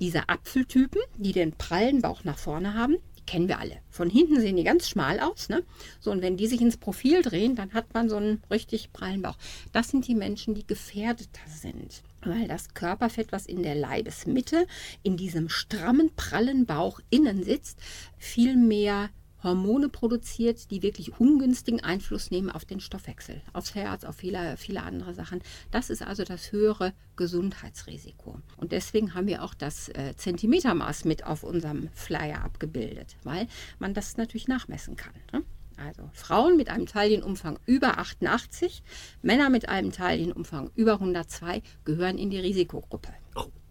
Diese 0.00 0.28
Apfeltypen, 0.28 1.02
die 1.18 1.32
den 1.32 1.52
prallen 1.52 2.00
Bauch 2.00 2.24
nach 2.24 2.38
vorne 2.38 2.74
haben, 2.74 2.96
kennen 3.30 3.46
wir 3.46 3.60
alle. 3.60 3.76
Von 3.90 4.10
hinten 4.10 4.40
sehen 4.40 4.56
die 4.56 4.64
ganz 4.64 4.88
schmal 4.88 5.20
aus. 5.20 5.48
Ne? 5.48 5.62
So, 6.00 6.10
und 6.10 6.20
wenn 6.20 6.36
die 6.36 6.48
sich 6.48 6.60
ins 6.60 6.76
Profil 6.76 7.22
drehen, 7.22 7.54
dann 7.54 7.72
hat 7.74 7.94
man 7.94 8.08
so 8.08 8.16
einen 8.16 8.42
richtig 8.50 8.92
prallen 8.92 9.22
Bauch. 9.22 9.36
Das 9.72 9.88
sind 9.88 10.08
die 10.08 10.16
Menschen, 10.16 10.54
die 10.54 10.66
gefährdeter 10.66 11.40
sind. 11.46 12.02
Weil 12.22 12.48
das 12.48 12.74
Körperfett, 12.74 13.30
was 13.30 13.46
in 13.46 13.62
der 13.62 13.76
Leibesmitte, 13.76 14.66
in 15.04 15.16
diesem 15.16 15.48
strammen, 15.48 16.10
prallen 16.16 16.66
Bauch 16.66 16.98
innen 17.08 17.44
sitzt, 17.44 17.78
viel 18.18 18.56
mehr 18.56 19.10
Hormone 19.42 19.88
produziert, 19.88 20.70
die 20.70 20.82
wirklich 20.82 21.18
ungünstigen 21.18 21.80
Einfluss 21.80 22.30
nehmen 22.30 22.50
auf 22.50 22.64
den 22.64 22.80
Stoffwechsel, 22.80 23.40
aufs 23.52 23.74
Herz, 23.74 24.04
auf 24.04 24.16
viele, 24.16 24.56
viele 24.56 24.82
andere 24.82 25.14
Sachen. 25.14 25.40
Das 25.70 25.90
ist 25.90 26.02
also 26.02 26.24
das 26.24 26.52
höhere 26.52 26.92
Gesundheitsrisiko. 27.16 28.38
Und 28.56 28.72
deswegen 28.72 29.14
haben 29.14 29.26
wir 29.26 29.42
auch 29.42 29.54
das 29.54 29.88
äh, 29.90 30.14
Zentimetermaß 30.16 31.04
mit 31.04 31.24
auf 31.24 31.42
unserem 31.42 31.88
Flyer 31.92 32.42
abgebildet, 32.42 33.16
weil 33.24 33.46
man 33.78 33.94
das 33.94 34.16
natürlich 34.16 34.48
nachmessen 34.48 34.96
kann. 34.96 35.14
Ne? 35.32 35.42
Also 35.76 36.10
Frauen 36.12 36.56
mit 36.56 36.68
einem 36.68 36.86
Taillenumfang 36.86 37.58
über 37.64 37.98
88, 37.98 38.82
Männer 39.22 39.48
mit 39.48 39.68
einem 39.68 39.92
Taillenumfang 39.92 40.70
über 40.74 40.94
102 40.94 41.62
gehören 41.84 42.18
in 42.18 42.30
die 42.30 42.38
Risikogruppe. 42.38 43.08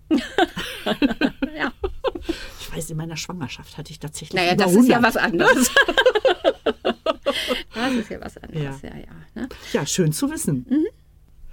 Ja. 1.56 1.72
Ich 2.60 2.76
weiß, 2.76 2.90
in 2.92 2.98
meiner 2.98 3.18
Schwangerschaft 3.18 3.78
hatte 3.78 3.92
ich 3.92 4.00
tatsächlich. 4.00 4.34
Naja, 4.40 4.56
das 4.56 4.70
100. 4.70 4.84
ist 4.84 4.90
ja 4.90 5.04
was 5.04 5.18
anderes. 5.18 5.72
das 7.74 7.94
ist 7.94 8.10
ja 8.10 8.22
was 8.22 8.38
anderes, 8.38 8.82
ja, 8.82 8.90
ja. 8.90 8.98
Ja, 8.98 9.42
ne? 9.42 9.50
ja 9.74 9.86
schön 9.86 10.12
zu 10.14 10.32
wissen. 10.32 10.66
Mhm. 10.70 10.88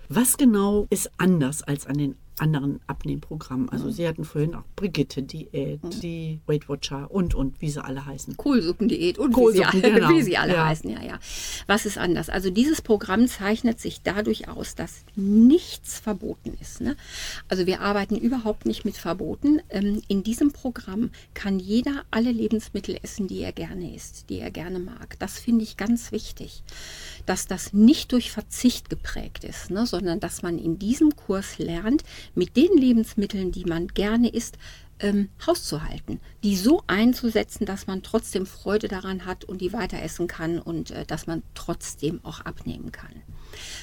Was 0.09 0.37
genau 0.37 0.87
ist 0.91 1.11
anders 1.19 1.63
als 1.63 1.87
an 1.87 1.99
den 1.99 2.17
anderen 2.39 2.81
Abnehmprogrammen. 2.87 3.69
Also 3.71 3.87
mhm. 3.87 3.93
Sie 3.93 4.07
hatten 4.07 4.25
vorhin 4.25 4.55
auch 4.55 4.65
Brigitte 4.77 5.23
Diät, 5.23 5.83
mhm. 5.83 5.91
die 6.01 6.41
Weight 6.47 6.69
Watcher 6.69 7.11
und 7.11 7.35
und 7.35 7.61
wie 7.61 7.71
sie 7.71 7.83
alle 7.83 8.05
heißen. 8.05 8.37
Kohlsuppendiät 8.37 9.19
und 9.19 9.33
Kohlsuppen, 9.33 9.83
wie, 9.83 9.87
sie, 9.87 9.93
genau. 9.95 10.09
wie 10.11 10.23
sie 10.23 10.37
alle 10.37 10.55
ja. 10.55 10.67
heißen, 10.67 10.91
ja, 10.91 11.03
ja. 11.03 11.19
Was 11.67 11.87
ist 11.87 11.99
anders? 11.99 12.29
Also 12.29 12.51
dieses 12.51 12.83
Programm 12.83 13.27
zeichnet 13.27 13.81
sich 13.81 14.03
dadurch 14.03 14.49
aus, 14.49 14.75
dass 14.75 15.05
nichts 15.15 15.99
verboten 15.99 16.57
ist. 16.61 16.81
Ne? 16.81 16.97
Also 17.49 17.67
wir 17.67 17.81
arbeiten 17.81 18.17
überhaupt 18.17 18.67
nicht 18.67 18.85
mit 18.85 18.97
Verboten. 18.97 19.61
Ähm, 19.71 20.03
in 20.09 20.23
diesem 20.23 20.53
Programm 20.53 21.11
kann 21.35 21.59
jeder 21.59 22.05
alle 22.11 22.33
Lebensmittel 22.33 22.99
essen, 23.03 23.29
die 23.29 23.41
er 23.41 23.53
gerne 23.53 23.95
isst, 23.95 24.29
die 24.29 24.41
er 24.41 24.51
gerne 24.51 24.79
mag. 24.79 25.19
Das 25.19 25.39
finde 25.39 25.65
ich 25.65 25.77
ganz 25.77 26.13
wichtig, 26.13 26.63
dass 27.25 27.47
das 27.47 27.73
nicht 27.73 28.13
durch 28.13 28.31
Verzicht 28.31 28.91
geprägt 28.91 29.45
ist, 29.45 29.71
ne? 29.71 29.87
sondern 29.87 30.21
dass 30.21 30.43
man 30.43 30.59
in 30.59 30.79
diesem 30.79 31.17
Kurs 31.17 31.59
lernt, 31.59 32.05
mit 32.35 32.57
den 32.57 32.77
Lebensmitteln, 32.77 33.53
die 33.53 33.65
man 33.65 33.89
gerne 33.89 34.29
isst, 34.29 34.59
ähm, 34.99 35.29
Haus 35.47 35.65
zu 35.65 35.83
halten, 35.83 36.21
die 36.43 36.57
so 36.57 36.83
einzusetzen, 36.87 37.67
dass 37.67 37.87
man 37.87 38.03
trotzdem 38.03 38.47
Freude 38.47 38.89
daran 38.89 39.27
hat 39.27 39.45
und 39.45 39.61
die 39.61 39.73
weiter 39.73 40.01
essen 40.03 40.27
kann 40.27 40.59
und 40.59 40.91
äh, 40.91 41.05
dass 41.05 41.27
man 41.27 41.43
trotzdem 41.55 42.21
auch 42.25 42.41
abnehmen 42.41 42.93
kann. 42.93 43.23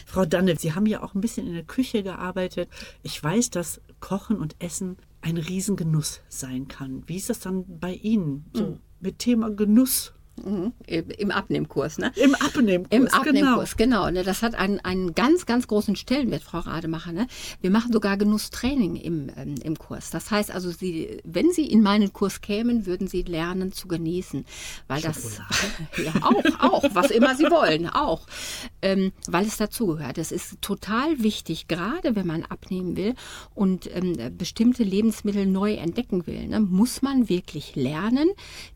Frau 0.05 0.25
Danne, 0.25 0.57
Sie 0.57 0.73
haben 0.73 0.85
ja 0.85 1.03
auch 1.03 1.13
ein 1.13 1.21
bisschen 1.21 1.47
in 1.47 1.53
der 1.53 1.63
Küche 1.63 2.03
gearbeitet. 2.03 2.69
Ich 3.01 3.21
weiß, 3.21 3.49
dass 3.51 3.81
Kochen 3.99 4.37
und 4.37 4.55
Essen 4.59 4.97
ein 5.21 5.37
Riesengenuss 5.37 6.21
sein 6.29 6.67
kann. 6.67 7.03
Wie 7.07 7.17
ist 7.17 7.29
das 7.29 7.39
dann 7.39 7.79
bei 7.79 7.93
Ihnen? 7.93 8.45
So 8.53 8.63
mhm. 8.63 8.79
mit 8.99 9.19
Thema 9.19 9.49
Genuss. 9.51 10.13
Mhm. 10.41 10.73
Im 10.87 11.31
Abnehmkurs, 11.31 11.99
ne? 11.99 12.11
Im 12.15 12.33
Abnehmkurs. 12.33 12.89
Im 12.91 13.07
Abnehmkurs, 13.07 13.77
genau. 13.77 14.05
genau. 14.05 14.11
Ne? 14.11 14.23
Das 14.23 14.41
hat 14.41 14.55
einen, 14.55 14.79
einen 14.79 15.13
ganz, 15.13 15.45
ganz 15.45 15.67
großen 15.67 15.95
Stellenwert, 15.95 16.41
Frau 16.41 16.59
Rademacher. 16.59 17.11
Ne? 17.11 17.27
Wir 17.61 17.69
machen 17.69 17.93
sogar 17.93 18.17
Genusstraining 18.17 18.95
im, 18.95 19.29
ähm, 19.37 19.55
im 19.63 19.77
Kurs. 19.77 20.09
Das 20.09 20.31
heißt 20.31 20.49
also, 20.49 20.71
Sie, 20.71 21.21
wenn 21.23 21.51
Sie 21.51 21.67
in 21.67 21.81
meinen 21.81 22.13
Kurs 22.13 22.41
kämen, 22.41 22.87
würden 22.87 23.07
Sie 23.07 23.21
lernen 23.21 23.73
zu 23.73 23.87
genießen. 23.87 24.43
Weil 24.87 25.01
das, 25.01 25.39
ja, 26.03 26.13
auch, 26.23 26.43
auch, 26.59 26.83
was 26.93 27.11
immer 27.11 27.35
Sie 27.35 27.45
wollen, 27.51 27.87
auch. 27.87 28.25
Ähm, 28.81 29.11
weil 29.27 29.45
es 29.45 29.57
dazugehört. 29.57 30.17
Es 30.17 30.31
ist 30.31 30.61
total 30.61 31.21
wichtig, 31.21 31.67
gerade 31.67 32.15
wenn 32.15 32.25
man 32.25 32.43
abnehmen 32.43 32.97
will 32.97 33.13
und 33.53 33.87
ähm, 33.95 34.15
bestimmte 34.35 34.83
Lebensmittel 34.83 35.45
neu 35.45 35.75
entdecken 35.75 36.25
will, 36.25 36.47
ne? 36.47 36.59
muss 36.59 37.03
man 37.03 37.29
wirklich 37.29 37.75
lernen, 37.75 38.29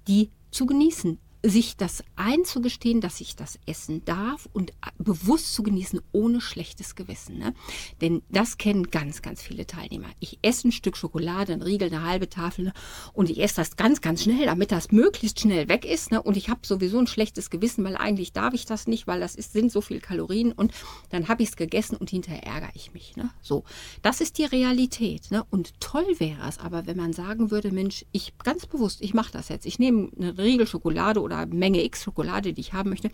die 0.08 0.30
zu 0.52 0.66
genießen, 0.66 1.20
sich 1.50 1.78
das 1.78 2.04
einzugestehen, 2.16 3.02
dass 3.02 3.22
ich 3.22 3.36
das 3.36 3.60
essen 3.66 4.04
darf 4.06 4.50
und 4.54 4.74
bewusst 4.98 5.54
zu 5.54 5.64
genießen, 5.64 6.02
ohne 6.12 6.42
schlechtes 6.42 6.96
Gewissen. 6.96 7.38
Ne? 7.38 7.54
Denn 8.02 8.22
das 8.30 8.58
kennen 8.58 8.92
ganz, 8.92 9.22
ganz 9.22 9.42
viele 9.42 9.66
Teilnehmer. 9.66 10.08
Ich 10.20 10.40
esse 10.42 10.68
ein 10.68 10.72
Stück 10.72 10.98
Schokolade, 10.98 11.54
ein 11.54 11.62
Riegel, 11.62 11.88
eine 11.88 12.04
halbe 12.04 12.30
Tafel 12.30 12.66
ne? 12.66 12.74
und 13.14 13.30
ich 13.30 13.40
esse 13.40 13.56
das 13.56 13.76
ganz, 13.76 14.02
ganz 14.02 14.24
schnell, 14.24 14.46
damit 14.46 14.72
das 14.72 14.92
möglichst 14.92 15.40
schnell 15.40 15.70
weg 15.70 15.86
ist. 15.86 16.12
Ne? 16.12 16.22
Und 16.22 16.38
ich 16.38 16.50
habe 16.50 16.62
sowieso 16.64 17.00
ein 17.00 17.08
schlechtes 17.08 17.50
Gewissen, 17.50 17.84
weil 17.84 17.96
eigentlich 17.96 18.34
darf 18.34 18.54
ich 18.54 18.66
das 18.66 18.88
nicht, 18.88 19.08
weil 19.08 19.20
das 19.20 19.36
ist, 19.36 19.54
sind 19.54 19.72
so 19.72 19.82
viele 19.82 20.00
Kalorien 20.00 20.52
und 20.52 20.74
dann 21.10 21.28
habe 21.28 21.44
ich 21.44 21.50
es 21.50 21.56
gegessen 21.56 21.96
und 21.96 22.10
hinterher 22.10 22.44
ärgere 22.44 22.72
ich 22.74 22.94
mich. 22.94 23.16
Ne? 23.16 23.30
So, 23.42 23.64
das 24.02 24.22
ist 24.22 24.38
die 24.38 24.46
Realität. 24.46 25.32
Ne? 25.32 25.46
Und 25.50 25.80
toll 25.80 26.08
wäre 26.18 26.48
es 26.48 26.58
aber, 26.58 26.88
wenn 26.88 26.98
man 26.98 27.14
sagen 27.14 27.52
würde, 27.52 27.72
Mensch, 27.72 28.06
ich 28.12 28.38
ganz 28.44 28.66
bewusst, 28.66 29.02
ich 29.02 29.14
mache 29.14 29.32
das 29.32 29.50
jetzt. 29.50 29.66
Ich 29.66 29.80
nehme 29.80 30.10
eine 30.18 30.38
Riegel 30.38 30.68
Schokolade 30.68 31.22
oder 31.22 31.37
Menge 31.46 31.84
X 31.84 32.04
Schokolade, 32.04 32.54
die 32.54 32.62
ich 32.62 32.74
haben 32.74 32.90
möchte, 32.90 33.12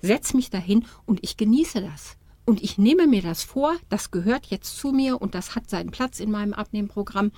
setze 0.00 0.36
mich 0.36 0.50
dahin 0.50 0.86
und 1.06 1.20
ich 1.22 1.36
genieße 1.36 1.82
das. 1.82 2.16
Und 2.48 2.62
ich 2.62 2.78
nehme 2.78 3.06
mir 3.06 3.20
das 3.20 3.42
vor, 3.42 3.76
das 3.90 4.10
gehört 4.10 4.46
jetzt 4.46 4.78
zu 4.78 4.90
mir 4.90 5.20
und 5.20 5.34
das 5.34 5.54
hat 5.54 5.68
seinen 5.68 5.90
Platz 5.90 6.18
in 6.18 6.30
meinem 6.30 6.54
Abnehmprogramm. 6.54 7.30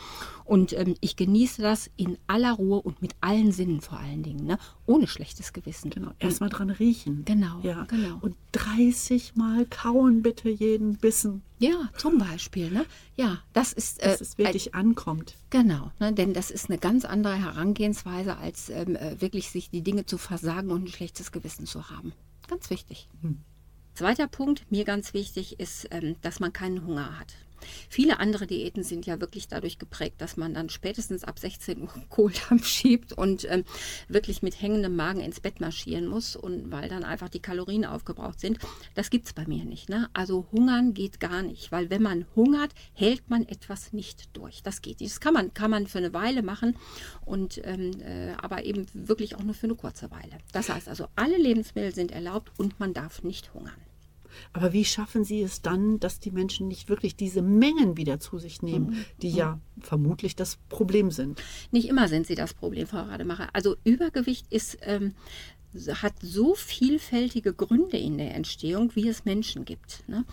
Und 0.44 0.72
ähm, 0.72 0.94
ich 1.00 1.16
genieße 1.16 1.60
das 1.62 1.90
in 1.96 2.16
aller 2.28 2.52
Ruhe 2.52 2.80
und 2.80 3.02
mit 3.02 3.16
allen 3.20 3.50
Sinnen 3.50 3.80
vor 3.80 3.98
allen 3.98 4.22
Dingen, 4.22 4.46
ne? 4.46 4.56
ohne 4.86 5.08
schlechtes 5.08 5.52
Gewissen. 5.52 5.90
Genau, 5.90 6.12
erstmal 6.20 6.48
dran 6.48 6.70
riechen. 6.70 7.24
Genau, 7.24 7.58
ja. 7.64 7.86
genau. 7.88 8.18
Und 8.20 8.36
30 8.52 9.34
Mal 9.34 9.66
kauen 9.66 10.22
bitte 10.22 10.48
jeden 10.48 10.96
Bissen. 10.96 11.42
Ja, 11.58 11.90
zum 11.96 12.18
Beispiel. 12.18 12.70
Ne? 12.70 12.86
Ja, 13.16 13.40
das 13.52 13.72
ist. 13.72 14.00
Äh, 14.04 14.10
Dass 14.10 14.20
es 14.20 14.38
wirklich 14.38 14.74
ein, 14.74 14.80
ankommt. 14.80 15.34
Genau, 15.50 15.90
ne? 15.98 16.12
denn 16.12 16.34
das 16.34 16.52
ist 16.52 16.70
eine 16.70 16.78
ganz 16.78 17.04
andere 17.04 17.34
Herangehensweise, 17.34 18.36
als 18.36 18.70
ähm, 18.70 18.94
äh, 18.94 19.20
wirklich 19.20 19.50
sich 19.50 19.70
die 19.70 19.82
Dinge 19.82 20.06
zu 20.06 20.18
versagen 20.18 20.70
und 20.70 20.84
ein 20.84 20.88
schlechtes 20.88 21.32
Gewissen 21.32 21.66
zu 21.66 21.90
haben. 21.90 22.12
Ganz 22.46 22.70
wichtig. 22.70 23.08
Hm. 23.22 23.40
Zweiter 24.00 24.28
Punkt, 24.28 24.64
mir 24.70 24.86
ganz 24.86 25.12
wichtig, 25.12 25.60
ist, 25.60 25.86
ähm, 25.90 26.16
dass 26.22 26.40
man 26.40 26.54
keinen 26.54 26.86
Hunger 26.86 27.18
hat. 27.20 27.34
Viele 27.90 28.18
andere 28.18 28.46
Diäten 28.46 28.82
sind 28.82 29.04
ja 29.04 29.20
wirklich 29.20 29.46
dadurch 29.46 29.78
geprägt, 29.78 30.22
dass 30.22 30.38
man 30.38 30.54
dann 30.54 30.70
spätestens 30.70 31.22
ab 31.22 31.38
16 31.38 31.82
Uhr 31.82 31.92
Kohldampf 32.08 32.66
schiebt 32.66 33.12
und 33.12 33.46
ähm, 33.50 33.64
wirklich 34.08 34.40
mit 34.40 34.58
hängendem 34.58 34.96
Magen 34.96 35.20
ins 35.20 35.40
Bett 35.40 35.60
marschieren 35.60 36.06
muss 36.06 36.34
und 36.34 36.70
weil 36.70 36.88
dann 36.88 37.04
einfach 37.04 37.28
die 37.28 37.40
Kalorien 37.40 37.84
aufgebraucht 37.84 38.40
sind. 38.40 38.58
Das 38.94 39.10
gibt 39.10 39.26
es 39.26 39.34
bei 39.34 39.46
mir 39.46 39.66
nicht. 39.66 39.90
Ne? 39.90 40.08
Also 40.14 40.46
hungern 40.50 40.94
geht 40.94 41.20
gar 41.20 41.42
nicht, 41.42 41.70
weil 41.70 41.90
wenn 41.90 42.02
man 42.02 42.24
hungert, 42.34 42.72
hält 42.94 43.28
man 43.28 43.46
etwas 43.48 43.92
nicht 43.92 44.34
durch. 44.34 44.62
Das 44.62 44.80
geht 44.80 45.00
nicht. 45.00 45.12
Das 45.12 45.20
kann 45.20 45.34
man, 45.34 45.52
kann 45.52 45.70
man 45.70 45.86
für 45.86 45.98
eine 45.98 46.14
Weile 46.14 46.42
machen 46.42 46.76
und 47.26 47.60
ähm, 47.64 48.00
äh, 48.00 48.32
aber 48.40 48.64
eben 48.64 48.86
wirklich 48.94 49.34
auch 49.34 49.42
nur 49.42 49.54
für 49.54 49.66
eine 49.66 49.74
kurze 49.74 50.10
Weile. 50.10 50.38
Das 50.52 50.70
heißt 50.70 50.88
also, 50.88 51.06
alle 51.16 51.36
Lebensmittel 51.36 51.94
sind 51.94 52.12
erlaubt 52.12 52.50
und 52.56 52.80
man 52.80 52.94
darf 52.94 53.22
nicht 53.22 53.52
hungern. 53.52 53.89
Aber 54.52 54.72
wie 54.72 54.84
schaffen 54.84 55.24
Sie 55.24 55.42
es 55.42 55.62
dann, 55.62 56.00
dass 56.00 56.20
die 56.20 56.30
Menschen 56.30 56.68
nicht 56.68 56.88
wirklich 56.88 57.16
diese 57.16 57.42
Mengen 57.42 57.96
wieder 57.96 58.20
zu 58.20 58.38
sich 58.38 58.62
nehmen, 58.62 58.90
mhm. 58.90 59.04
die 59.22 59.30
ja 59.30 59.60
vermutlich 59.80 60.36
das 60.36 60.56
Problem 60.68 61.10
sind? 61.10 61.42
Nicht 61.70 61.88
immer 61.88 62.08
sind 62.08 62.26
sie 62.26 62.34
das 62.34 62.54
Problem, 62.54 62.86
Frau 62.86 63.02
Rademacher. 63.02 63.48
Also 63.52 63.76
Übergewicht 63.84 64.46
ist 64.50 64.78
ähm, 64.82 65.14
hat 66.02 66.14
so 66.20 66.54
vielfältige 66.54 67.54
Gründe 67.54 67.96
in 67.96 68.18
der 68.18 68.34
Entstehung, 68.34 68.90
wie 68.96 69.08
es 69.08 69.24
Menschen 69.24 69.64
gibt. 69.64 70.02
Ne? 70.08 70.24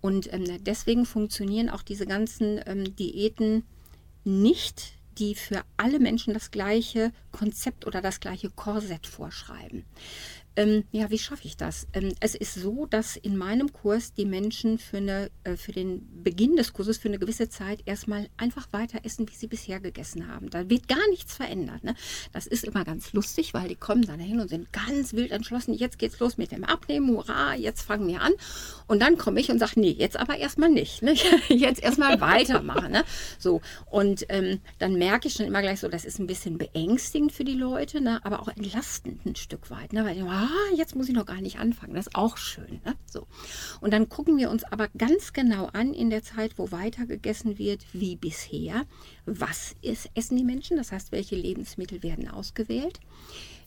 Und 0.00 0.32
ähm, 0.32 0.44
deswegen 0.64 1.04
funktionieren 1.04 1.68
auch 1.68 1.82
diese 1.82 2.06
ganzen 2.06 2.60
ähm, 2.66 2.96
Diäten 2.96 3.64
nicht 4.24 4.96
die 5.18 5.34
für 5.34 5.62
alle 5.76 5.98
Menschen 5.98 6.34
das 6.34 6.50
gleiche 6.50 7.12
Konzept 7.32 7.86
oder 7.86 8.00
das 8.00 8.20
gleiche 8.20 8.50
Korsett 8.50 9.06
vorschreiben. 9.06 9.84
Ähm, 10.56 10.84
ja, 10.90 11.10
wie 11.10 11.18
schaffe 11.18 11.44
ich 11.44 11.56
das? 11.56 11.86
Ähm, 11.92 12.14
es 12.20 12.34
ist 12.34 12.54
so, 12.54 12.86
dass 12.86 13.16
in 13.16 13.36
meinem 13.36 13.72
Kurs 13.72 14.14
die 14.14 14.24
Menschen 14.24 14.78
für, 14.78 14.96
eine, 14.96 15.30
äh, 15.44 15.56
für 15.56 15.72
den 15.72 16.22
Beginn 16.22 16.56
des 16.56 16.72
Kurses 16.72 16.96
für 16.96 17.08
eine 17.08 17.18
gewisse 17.18 17.48
Zeit 17.48 17.82
erstmal 17.84 18.28
einfach 18.38 18.72
weiter 18.72 19.00
essen, 19.04 19.28
wie 19.28 19.34
sie 19.34 19.46
bisher 19.46 19.80
gegessen 19.80 20.28
haben. 20.28 20.48
Da 20.48 20.68
wird 20.70 20.88
gar 20.88 21.08
nichts 21.10 21.34
verändert. 21.34 21.84
Ne? 21.84 21.94
Das 22.32 22.46
ist 22.46 22.64
immer 22.64 22.84
ganz 22.84 23.12
lustig, 23.12 23.52
weil 23.52 23.68
die 23.68 23.76
kommen 23.76 24.02
dann 24.02 24.18
hin 24.18 24.40
und 24.40 24.48
sind 24.48 24.72
ganz 24.72 25.12
wild 25.12 25.30
entschlossen. 25.30 25.74
Jetzt 25.74 25.98
geht's 25.98 26.18
los 26.20 26.38
mit 26.38 26.52
dem 26.52 26.64
Abnehmen. 26.64 27.10
Hurra, 27.10 27.54
jetzt 27.54 27.82
fangen 27.82 28.08
wir 28.08 28.22
an. 28.22 28.32
Und 28.86 29.00
dann 29.00 29.18
komme 29.18 29.40
ich 29.40 29.50
und 29.50 29.58
sage, 29.58 29.78
nee, 29.78 29.90
jetzt 29.90 30.16
aber 30.16 30.38
erstmal 30.38 30.70
nicht. 30.70 31.02
Ne? 31.02 31.14
Jetzt 31.48 31.82
erstmal 31.82 32.20
weitermachen. 32.20 32.92
Ne? 32.92 33.04
So, 33.38 33.60
und 33.90 34.26
ähm, 34.28 34.60
dann 34.78 34.94
merke 34.94 35.28
ich 35.28 35.34
schon 35.34 35.46
immer 35.46 35.60
gleich 35.60 35.80
so, 35.80 35.88
das 35.88 36.04
ist 36.04 36.18
ein 36.18 36.26
bisschen 36.26 36.58
beängstigend 36.58 37.32
für 37.32 37.44
die 37.44 37.54
Leute, 37.54 38.00
ne? 38.00 38.20
aber 38.24 38.40
auch 38.40 38.48
entlastend 38.48 39.24
ein 39.26 39.36
Stück 39.36 39.70
weit. 39.70 39.92
Ne? 39.92 40.04
Weil 40.04 40.14
die, 40.14 40.22
ah, 40.46 40.74
jetzt 40.74 40.96
muss 40.96 41.08
ich 41.08 41.14
noch 41.14 41.26
gar 41.26 41.40
nicht 41.40 41.58
anfangen. 41.58 41.94
Das 41.94 42.06
ist 42.06 42.14
auch 42.14 42.36
schön. 42.36 42.80
Ne? 42.84 42.94
So. 43.06 43.26
Und 43.80 43.92
dann 43.92 44.08
gucken 44.08 44.36
wir 44.36 44.50
uns 44.50 44.64
aber 44.64 44.88
ganz 44.96 45.32
genau 45.32 45.66
an 45.66 45.92
in 45.92 46.10
der 46.10 46.22
Zeit, 46.22 46.58
wo 46.58 46.70
weiter 46.70 47.06
gegessen 47.06 47.58
wird, 47.58 47.84
wie 47.92 48.16
bisher. 48.16 48.86
Was 49.24 49.74
ist, 49.82 50.10
essen 50.14 50.36
die 50.36 50.44
Menschen? 50.44 50.76
Das 50.76 50.92
heißt, 50.92 51.12
welche 51.12 51.36
Lebensmittel 51.36 52.02
werden 52.02 52.28
ausgewählt? 52.28 53.00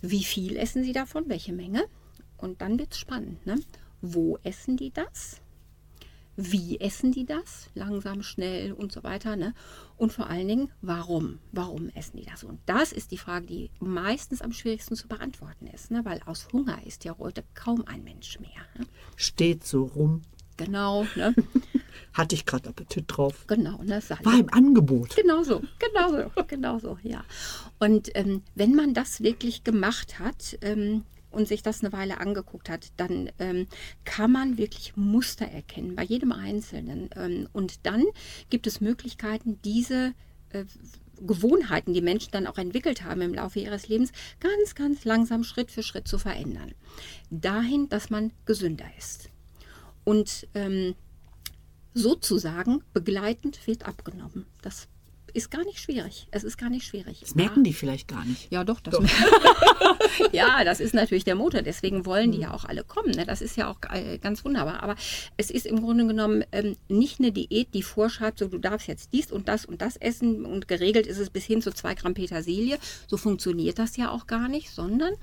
Wie 0.02 0.24
viel 0.24 0.58
essen 0.58 0.84
sie 0.84 0.94
davon? 0.94 1.26
Welche 1.28 1.54
Menge? 1.54 1.86
Und 2.38 2.62
dann 2.62 2.80
wird 2.80 2.94
es 2.94 3.00
spannend. 3.00 3.46
Ne? 3.46 3.60
Wo 4.02 4.38
essen 4.44 4.78
die 4.78 4.92
das? 4.92 5.42
Wie 6.42 6.80
essen 6.80 7.12
die 7.12 7.26
das? 7.26 7.70
Langsam, 7.76 8.24
schnell 8.24 8.72
und 8.72 8.94
so 8.94 9.04
weiter. 9.04 9.36
Ne? 9.36 9.54
Und 9.98 10.14
vor 10.14 10.28
allen 10.28 10.48
Dingen, 10.48 10.72
warum? 10.82 11.40
Warum 11.52 11.90
essen 11.90 12.18
die 12.18 12.26
das? 12.26 12.46
Und 12.46 12.60
das 12.66 12.94
ist 12.94 13.12
die 13.12 13.18
Frage, 13.18 13.46
die 13.46 13.70
meistens 13.80 14.42
am 14.42 14.54
schwierigsten 14.54 14.96
zu 14.96 15.10
beantworten 15.10 15.68
ist, 15.68 15.92
ne? 15.92 16.06
weil 16.06 16.22
aus 16.26 16.48
Hunger 16.54 16.80
ist 16.86 17.04
ja 17.04 17.18
heute 17.20 17.44
kaum 17.56 17.84
ein 17.86 18.06
Mensch 18.06 18.40
mehr. 18.40 18.50
Ne? 18.78 18.86
Steht 19.18 19.66
so 19.66 19.84
rum. 19.84 20.22
Genau. 20.56 21.06
Ne? 21.16 21.36
Hatte 22.14 22.36
ich 22.36 22.46
gerade 22.46 22.70
Appetit 22.70 23.06
drauf. 23.08 23.46
Genau. 23.48 23.84
Ne? 23.84 24.02
War 24.24 24.40
im 24.40 24.52
Angebot. 24.54 25.16
Genau 25.18 25.44
so, 25.44 25.62
genau 25.78 26.10
so, 26.10 26.44
genau 26.48 26.80
so, 26.80 26.98
ja. 27.04 27.24
Und 27.80 28.12
ähm, 28.16 28.44
wenn 28.56 28.76
man 28.76 28.94
das 28.94 29.22
wirklich 29.22 29.66
gemacht 29.66 30.20
hat, 30.20 30.58
ähm, 30.62 31.04
und 31.32 31.48
sich 31.48 31.62
das 31.64 31.82
eine 31.82 31.94
Weile 31.94 32.20
angeguckt 32.20 32.70
hat, 32.70 32.92
dann 32.98 33.30
ähm, 33.40 33.68
kann 34.06 34.32
man 34.32 34.58
wirklich 34.58 34.96
Muster 34.96 35.46
erkennen 35.46 35.96
bei 35.96 36.04
jedem 36.04 36.32
Einzelnen. 36.32 37.10
Ähm, 37.16 37.48
und 37.54 37.86
dann 37.86 38.06
gibt 38.50 38.68
es 38.68 38.82
Möglichkeiten, 38.82 39.60
diese 39.64 40.14
äh, 40.50 40.66
Gewohnheiten, 41.22 41.94
die 41.94 42.02
Menschen 42.02 42.32
dann 42.32 42.48
auch 42.48 42.58
entwickelt 42.58 43.04
haben 43.04 43.22
im 43.22 43.34
Laufe 43.34 43.60
ihres 43.60 43.88
Lebens, 43.88 44.12
ganz, 44.40 44.76
ganz 44.76 45.06
langsam 45.06 45.44
Schritt 45.44 45.72
für 45.72 45.84
Schritt 45.84 46.08
zu 46.08 46.18
verändern. 46.18 46.74
Dahin, 47.30 47.90
dass 47.90 48.10
man 48.10 48.32
gesünder 48.46 48.86
ist. 48.98 49.30
Und 50.06 50.48
ähm, 50.54 50.96
sozusagen 51.94 52.84
begleitend 52.94 53.68
wird 53.68 53.86
abgenommen. 53.86 54.46
Das 54.62 54.88
ist 55.30 55.52
gar 55.52 55.64
nicht 55.64 55.80
schwierig. 55.80 56.28
Es 56.32 56.44
ist 56.44 56.58
gar 56.58 56.70
nicht 56.70 56.86
schwierig. 56.86 57.22
Das 57.22 57.36
merken 57.36 57.64
die 57.64 57.74
vielleicht 57.74 58.08
gar 58.08 58.26
nicht. 58.26 58.52
Ja, 58.52 58.64
doch. 58.64 58.80
Das 58.80 58.94
doch. 58.94 59.04
ja, 60.32 60.64
das 60.64 60.80
ist 60.80 60.94
natürlich 60.94 61.24
der 61.24 61.36
Motor. 61.36 61.62
Deswegen 61.62 62.06
wollen 62.06 62.32
die 62.32 62.38
hm. 62.38 62.44
ja 62.44 62.54
auch 62.54 62.66
alle 62.66 62.84
kommen. 62.84 63.12
Ne? 63.12 63.26
Das 63.26 63.42
ist 63.42 63.56
ja 63.58 63.70
auch 63.70 63.78
äh, 63.92 64.18
ganz 64.18 64.44
wunderbar. 64.46 64.84
Aber 64.84 64.96
es 65.38 65.50
ist 65.50 65.66
im 65.66 65.82
Grunde 65.82 66.08
genommen 66.08 66.44
ähm, 66.52 66.76
nicht 66.88 67.20
eine 67.20 67.32
Diät, 67.32 67.74
die 67.74 67.84
vorschreibt, 67.84 68.40
so 68.40 68.48
du 68.48 68.58
darfst 68.58 68.88
jetzt 68.88 69.14
dies 69.14 69.32
und 69.32 69.48
das 69.48 69.66
und 69.66 69.82
das 69.82 69.98
essen 69.98 70.46
und 70.46 70.68
geregelt 70.68 71.08
ist 71.08 71.20
es 71.20 71.30
bis 71.30 71.46
hin 71.46 71.62
zu 71.62 71.72
zwei 71.72 71.96
Gramm 71.96 72.14
Petersilie. 72.14 72.78
So 73.08 73.18
funktioniert 73.18 73.80
das 73.80 73.98
ja 73.98 74.12
auch 74.12 74.28
gar 74.28 74.48
nicht, 74.48 74.70
sondern 74.72 75.14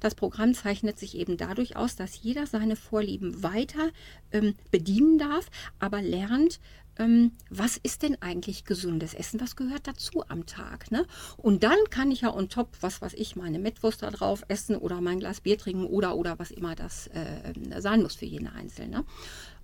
das 0.00 0.14
Programm 0.14 0.54
zeichnet 0.54 0.98
sich 0.98 1.16
eben 1.16 1.36
dadurch 1.36 1.76
aus, 1.76 1.96
dass 1.96 2.22
jeder 2.22 2.46
seine 2.46 2.76
Vorlieben 2.76 3.42
weiter 3.42 3.90
ähm, 4.32 4.54
bedienen 4.70 5.18
darf, 5.18 5.48
aber 5.78 6.02
lernt, 6.02 6.60
ähm, 6.98 7.32
was 7.50 7.76
ist 7.76 8.02
denn 8.02 8.20
eigentlich 8.20 8.64
gesundes 8.64 9.14
Essen? 9.14 9.40
Was 9.40 9.56
gehört 9.56 9.86
dazu 9.86 10.24
am 10.28 10.46
Tag? 10.46 10.90
Ne? 10.90 11.06
Und 11.36 11.62
dann 11.62 11.78
kann 11.90 12.10
ich 12.10 12.22
ja 12.22 12.34
on 12.34 12.48
top, 12.48 12.76
was 12.80 13.02
weiß 13.02 13.14
ich, 13.14 13.36
meine 13.36 13.58
Mettwurst 13.58 14.02
da 14.02 14.10
drauf 14.10 14.44
essen 14.48 14.76
oder 14.76 15.00
mein 15.00 15.20
Glas 15.20 15.40
Bier 15.40 15.58
trinken 15.58 15.86
oder, 15.86 16.16
oder 16.16 16.38
was 16.38 16.50
immer 16.50 16.74
das 16.74 17.08
äh, 17.08 17.80
sein 17.80 18.02
muss 18.02 18.14
für 18.14 18.26
jeden 18.26 18.48
Einzelne. 18.48 19.04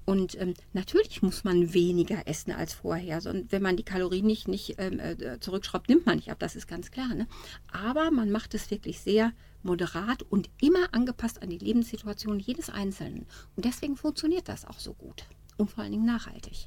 Und 0.05 0.41
ähm, 0.41 0.55
natürlich 0.73 1.23
muss 1.23 1.45
man 1.45 1.75
weniger 1.75 2.27
essen 2.27 2.53
als 2.53 2.75
vorher. 2.75 3.21
Und 3.25 3.53
wenn 3.53 3.63
man 3.63 3.77
die 3.77 3.85
Kalorien 3.85 4.27
nicht, 4.27 4.49
nicht 4.49 4.75
ähm, 4.79 4.99
äh, 4.99 5.39
zurückschraubt, 5.39 5.89
nimmt 5.89 6.07
man 6.07 6.17
nicht 6.17 6.31
ab. 6.31 6.39
Das 6.41 6.57
ist 6.57 6.67
ganz 6.67 6.91
klar. 6.91 7.15
Ne? 7.15 7.29
Aber 7.71 8.11
man 8.11 8.31
macht 8.31 8.55
es 8.55 8.71
wirklich 8.71 9.01
sehr 9.01 9.33
moderat 9.63 10.25
und 10.25 10.51
immer 10.61 10.93
angepasst 10.93 11.41
an 11.41 11.51
die 11.51 11.59
Lebenssituation 11.59 12.41
jedes 12.41 12.69
Einzelnen. 12.69 13.27
Und 13.57 13.65
deswegen 13.65 13.97
funktioniert 13.97 14.49
das 14.49 14.65
auch 14.65 14.81
so 14.81 14.93
gut 14.95 15.25
und 15.57 15.71
vor 15.71 15.85
allen 15.85 15.93
Dingen 15.93 16.07
nachhaltig. 16.07 16.67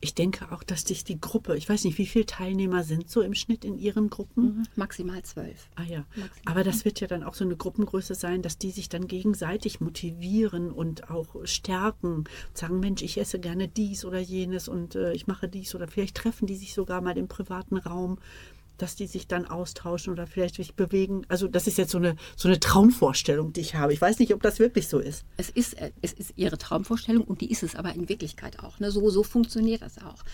Ich 0.00 0.14
denke 0.14 0.52
auch, 0.52 0.62
dass 0.62 0.84
dich 0.84 1.04
die 1.04 1.20
Gruppe, 1.20 1.56
ich 1.56 1.68
weiß 1.68 1.84
nicht, 1.84 1.98
wie 1.98 2.06
viele 2.06 2.26
Teilnehmer 2.26 2.84
sind 2.84 3.10
so 3.10 3.22
im 3.22 3.34
Schnitt 3.34 3.64
in 3.64 3.78
ihren 3.78 4.10
Gruppen? 4.10 4.44
Mhm. 4.44 4.62
Maximal 4.76 5.22
zwölf. 5.22 5.68
Ah 5.74 5.84
ja. 5.84 6.04
Maximal. 6.14 6.30
Aber 6.44 6.64
das 6.64 6.84
wird 6.84 7.00
ja 7.00 7.06
dann 7.06 7.22
auch 7.22 7.34
so 7.34 7.44
eine 7.44 7.56
Gruppengröße 7.56 8.14
sein, 8.14 8.42
dass 8.42 8.58
die 8.58 8.70
sich 8.70 8.88
dann 8.88 9.06
gegenseitig 9.06 9.80
motivieren 9.80 10.70
und 10.70 11.10
auch 11.10 11.34
stärken. 11.44 12.24
Sagen, 12.54 12.80
Mensch, 12.80 13.02
ich 13.02 13.18
esse 13.18 13.38
gerne 13.38 13.68
dies 13.68 14.04
oder 14.04 14.18
jenes 14.18 14.68
und 14.68 14.94
äh, 14.94 15.12
ich 15.12 15.26
mache 15.26 15.48
dies 15.48 15.74
oder 15.74 15.88
vielleicht 15.88 16.16
treffen 16.16 16.46
die 16.46 16.56
sich 16.56 16.74
sogar 16.74 17.00
mal 17.00 17.16
im 17.16 17.28
privaten 17.28 17.76
Raum 17.76 18.18
dass 18.78 18.96
die 18.96 19.06
sich 19.06 19.26
dann 19.26 19.46
austauschen 19.46 20.12
oder 20.12 20.26
vielleicht 20.26 20.56
sich 20.56 20.74
bewegen. 20.74 21.22
Also 21.28 21.48
das 21.48 21.66
ist 21.66 21.78
jetzt 21.78 21.90
so 21.90 21.98
eine, 21.98 22.16
so 22.36 22.48
eine 22.48 22.60
Traumvorstellung, 22.60 23.52
die 23.52 23.60
ich 23.60 23.74
habe. 23.74 23.92
Ich 23.92 24.00
weiß 24.00 24.18
nicht, 24.18 24.34
ob 24.34 24.42
das 24.42 24.58
wirklich 24.58 24.88
so 24.88 24.98
ist. 24.98 25.24
Es 25.36 25.50
ist, 25.50 25.74
äh, 25.74 25.92
es 26.02 26.12
ist 26.12 26.32
ihre 26.36 26.58
Traumvorstellung 26.58 27.24
und 27.24 27.40
die 27.40 27.50
ist 27.50 27.62
es 27.62 27.74
aber 27.74 27.94
in 27.94 28.08
Wirklichkeit 28.08 28.60
auch. 28.60 28.78
Ne? 28.80 28.90
So, 28.90 29.08
so 29.10 29.22
funktioniert 29.22 29.82
das 29.82 29.98
auch 29.98 30.24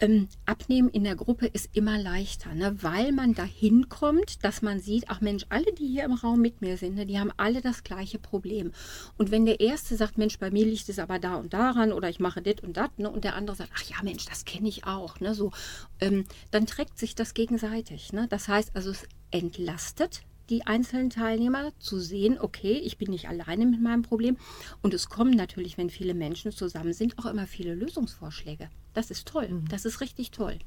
ähm, 0.00 0.28
Abnehmen 0.46 0.88
in 0.88 1.04
der 1.04 1.14
Gruppe 1.14 1.46
ist 1.46 1.70
immer 1.74 1.98
leichter, 1.98 2.54
ne? 2.54 2.74
weil 2.82 3.12
man 3.12 3.34
dahin 3.34 3.88
kommt, 3.88 4.42
dass 4.44 4.62
man 4.62 4.80
sieht, 4.80 5.04
ach 5.08 5.20
Mensch, 5.20 5.44
alle, 5.50 5.72
die 5.74 5.86
hier 5.86 6.04
im 6.04 6.12
Raum 6.12 6.40
mit 6.40 6.60
mir 6.60 6.76
sind, 6.76 6.94
ne, 6.94 7.06
die 7.06 7.18
haben 7.18 7.32
alle 7.36 7.60
das 7.60 7.84
gleiche 7.84 8.18
Problem. 8.18 8.72
Und 9.18 9.30
wenn 9.30 9.44
der 9.44 9.60
Erste 9.60 9.96
sagt, 9.96 10.18
Mensch, 10.18 10.38
bei 10.38 10.50
mir 10.50 10.64
liegt 10.64 10.88
es 10.88 10.98
aber 10.98 11.18
da 11.18 11.36
und 11.36 11.52
daran 11.52 11.92
oder 11.92 12.08
ich 12.08 12.20
mache 12.20 12.42
das 12.42 12.56
und 12.62 12.76
das, 12.76 12.90
ne, 12.96 13.10
und 13.10 13.24
der 13.24 13.34
andere 13.34 13.56
sagt, 13.56 13.72
ach 13.74 13.82
ja, 13.84 13.96
Mensch, 14.02 14.24
das 14.24 14.44
kenne 14.44 14.68
ich 14.68 14.86
auch, 14.86 15.20
ne, 15.20 15.34
so, 15.34 15.52
ähm, 16.00 16.24
dann 16.50 16.66
trägt 16.66 16.98
sich 16.98 17.14
das 17.14 17.34
gegenseitig. 17.34 18.12
Ne? 18.12 18.26
Das 18.28 18.48
heißt 18.48 18.74
also, 18.74 18.90
es 18.90 19.06
entlastet 19.30 20.22
die 20.48 20.66
einzelnen 20.66 21.10
Teilnehmer 21.10 21.70
zu 21.78 22.00
sehen, 22.00 22.38
okay, 22.40 22.72
ich 22.72 22.98
bin 22.98 23.10
nicht 23.10 23.28
alleine 23.28 23.66
mit 23.66 23.80
meinem 23.80 24.02
Problem. 24.02 24.36
Und 24.82 24.94
es 24.94 25.08
kommen 25.08 25.36
natürlich, 25.36 25.78
wenn 25.78 25.90
viele 25.90 26.14
Menschen 26.14 26.50
zusammen 26.50 26.92
sind, 26.92 27.18
auch 27.18 27.26
immer 27.26 27.46
viele 27.46 27.74
Lösungsvorschläge. 27.74 28.68
Das 28.92 29.10
ist 29.10 29.28
toll. 29.28 29.48
Mhm. 29.48 29.68
Das 29.68 29.84
ist 29.84 30.00
richtig 30.00 30.30
toll. 30.30 30.58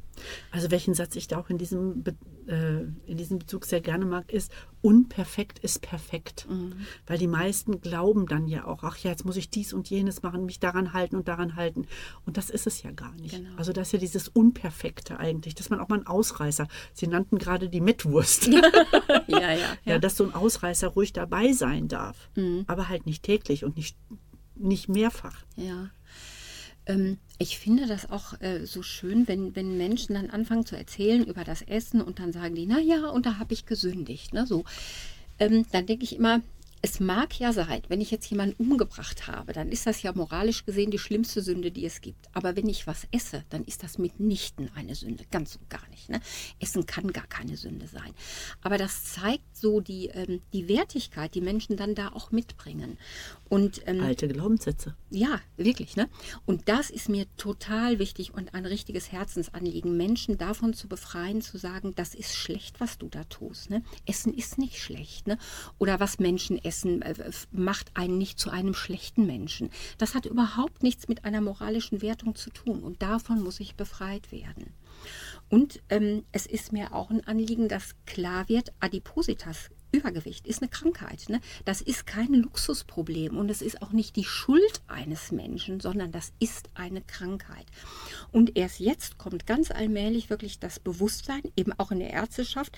Also 0.51 0.71
welchen 0.71 0.93
Satz 0.93 1.15
ich 1.15 1.28
da 1.28 1.39
auch 1.39 1.49
in 1.49 1.57
diesem, 1.57 2.03
äh, 2.47 2.82
in 3.05 3.17
diesem 3.17 3.39
Bezug 3.39 3.65
sehr 3.65 3.82
gerne 3.82 4.05
mag, 4.05 4.32
ist, 4.32 4.51
unperfekt 4.82 5.59
ist 5.59 5.82
perfekt. 5.82 6.47
Mhm. 6.49 6.74
Weil 7.07 7.17
die 7.17 7.28
meisten 7.28 7.82
glauben 7.82 8.28
dann 8.28 8.47
ja 8.47 8.65
auch, 8.65 8.84
ach 8.84 8.97
ja, 8.97 9.11
jetzt 9.11 9.26
muss 9.26 9.38
ich 9.38 9.49
dies 9.49 9.74
und 9.74 9.89
jenes 9.89 10.21
machen, 10.21 10.45
mich 10.45 10.59
daran 10.59 10.93
halten 10.93 11.15
und 11.15 11.28
daran 11.28 11.55
halten. 11.55 11.88
Und 12.26 12.38
das 12.38 12.49
ist 12.49 12.67
es 12.67 12.84
ja 12.84 12.91
gar 12.91 13.13
nicht. 13.15 13.36
Genau. 13.36 13.55
Also 13.57 13.74
das 13.74 13.88
ist 13.88 13.93
ja 13.93 13.99
dieses 13.99 14.28
Unperfekte 14.28 15.19
eigentlich, 15.19 15.55
dass 15.55 15.69
man 15.69 15.80
auch 15.80 15.89
mal 15.89 15.95
einen 15.95 16.07
Ausreißer, 16.07 16.67
Sie 16.93 17.07
nannten 17.07 17.38
gerade 17.38 17.69
die 17.69 17.82
Mettwurst. 17.82 18.47
ja, 18.47 18.61
ja, 19.28 19.53
ja. 19.53 19.78
ja, 19.86 19.99
dass 19.99 20.15
so 20.17 20.24
ein 20.24 20.34
Ausreißer 20.34 20.89
ruhig 20.89 21.13
dabei 21.13 21.53
sein 21.53 21.88
darf. 21.88 22.30
Mhm. 22.36 22.63
Aber 22.67 22.89
halt 22.89 23.05
nicht 23.05 23.24
täglich 23.24 23.65
und 23.65 23.76
nicht, 23.76 23.97
nicht 24.55 24.89
mehrfach. 24.89 25.38
Ja. 25.55 25.89
Ähm, 26.86 27.17
ich 27.39 27.57
finde 27.57 27.88
das 27.88 28.09
auch 28.09 28.39
äh, 28.41 28.65
so 28.65 28.84
schön, 28.84 29.27
wenn, 29.27 29.55
wenn 29.55 29.77
Menschen 29.77 30.15
dann 30.15 30.29
anfangen 30.29 30.65
zu 30.65 30.75
erzählen 30.75 31.25
über 31.25 31.43
das 31.43 31.61
Essen 31.61 32.01
und 32.01 32.19
dann 32.19 32.31
sagen 32.31 32.55
die, 32.55 32.65
na 32.65 32.79
ja, 32.79 33.07
und 33.07 33.25
da 33.25 33.38
habe 33.38 33.53
ich 33.53 33.65
gesündigt. 33.65 34.34
Ne, 34.34 34.45
so. 34.45 34.63
Ähm, 35.39 35.65
dann 35.71 35.86
denke 35.86 36.03
ich 36.03 36.15
immer, 36.15 36.41
es 36.86 36.99
mag 36.99 37.39
ja 37.39 37.53
sein, 37.53 37.81
wenn 37.88 38.01
ich 38.01 38.11
jetzt 38.11 38.29
jemanden 38.29 38.61
umgebracht 38.61 39.25
habe, 39.27 39.53
dann 39.53 39.69
ist 39.69 39.88
das 39.88 40.01
ja 40.01 40.11
moralisch 40.11 40.65
gesehen 40.65 40.91
die 40.91 40.99
schlimmste 40.99 41.41
Sünde, 41.41 41.71
die 41.71 41.86
es 41.86 42.01
gibt. 42.01 42.27
Aber 42.34 42.57
wenn 42.57 42.67
ich 42.67 42.86
was 42.88 43.07
esse, 43.11 43.45
dann 43.49 43.63
ist 43.63 43.84
das 43.84 43.97
mitnichten 43.97 44.69
eine 44.75 44.93
Sünde. 44.93 45.23
Ganz 45.31 45.55
und 45.55 45.69
gar 45.69 45.88
nicht. 45.91 46.09
Ne? 46.09 46.19
Essen 46.59 46.86
kann 46.86 47.13
gar 47.13 47.25
keine 47.25 47.55
Sünde 47.55 47.88
sein. 47.88 48.13
Aber 48.61 48.77
das 48.77 49.05
zeigt 49.13 49.55
so 49.55 49.79
die, 49.79 50.07
ähm, 50.07 50.41
die 50.51 50.67
Wertigkeit, 50.67 51.34
die 51.36 51.39
Menschen 51.39 51.77
dann 51.77 51.95
da 51.95 52.09
auch 52.09 52.31
mitbringen. 52.31 52.97
Und, 53.47 53.81
ähm, 53.86 54.01
Alte 54.01 54.27
Glaubenssätze. 54.27 54.93
Ja, 55.09 55.39
wirklich. 55.55 55.95
Ne? 55.95 56.09
Und 56.45 56.67
das 56.67 56.89
ist 56.89 57.07
mir 57.07 57.27
total 57.38 57.97
wichtig 57.97 58.34
und 58.34 58.53
ein 58.53 58.65
richtiges 58.65 59.09
Herzensanliegen, 59.09 59.95
Menschen 59.95 60.38
davon 60.38 60.73
zu 60.73 60.89
befreien, 60.89 61.41
zu 61.41 61.57
sagen, 61.57 61.95
das 61.95 62.13
ist 62.13 62.36
schlecht, 62.36 62.81
was 62.81 62.97
du 62.97 63.07
da 63.07 63.23
tust. 63.23 63.69
Ne? 63.69 63.84
Essen 64.05 64.34
ist 64.34 64.57
nicht 64.57 64.79
schlecht. 64.79 65.27
Ne? 65.27 65.38
Oder 65.77 66.01
was 66.01 66.19
Menschen 66.19 66.57
essen 66.57 66.72
Essen 66.74 67.03
äh, 67.03 67.13
macht 67.51 67.91
einen 67.93 68.17
nicht 68.17 68.39
zu 68.39 68.49
einem 68.49 68.74
schlechten 68.74 69.28
Menschen. 69.28 69.69
Das 69.99 70.15
hat 70.15 70.26
überhaupt 70.26 70.82
nichts 70.82 71.07
mit 71.07 71.24
einer 71.24 71.39
moralischen 71.39 72.01
Wertung 72.01 72.36
zu 72.36 72.49
tun 72.49 72.82
und 72.82 73.01
davon 73.03 73.43
muss 73.43 73.59
ich 73.59 73.76
befreit 73.76 74.32
werden. 74.32 74.74
Und 75.49 75.84
ähm, 75.89 76.24
es 76.32 76.47
ist 76.47 76.74
mir 76.74 76.93
auch 76.93 77.11
ein 77.11 77.28
Anliegen, 77.28 77.67
dass 77.67 77.95
klar 78.07 78.49
wird, 78.49 78.74
Adipositas 78.80 79.69
Übergewicht 79.91 80.47
ist 80.47 80.63
eine 80.63 80.69
Krankheit. 80.69 81.30
Ne? 81.30 81.39
Das 81.65 81.80
ist 81.80 82.07
kein 82.07 82.34
Luxusproblem 82.34 83.38
und 83.38 83.51
es 83.51 83.61
ist 83.61 83.84
auch 83.84 83.91
nicht 83.91 84.15
die 84.15 84.24
Schuld 84.24 84.82
eines 84.88 85.32
Menschen, 85.32 85.80
sondern 85.80 86.11
das 86.11 86.34
ist 86.39 86.69
eine 86.74 87.01
Krankheit. 87.01 87.67
Und 88.32 88.57
erst 88.57 88.80
jetzt 88.80 89.19
kommt 89.19 89.45
ganz 89.45 89.69
allmählich 89.69 90.32
wirklich 90.32 90.57
das 90.57 90.80
Bewusstsein, 90.80 91.43
eben 91.55 91.74
auch 91.74 91.91
in 91.91 91.99
der 91.99 92.09
Ärzteschaft, 92.09 92.76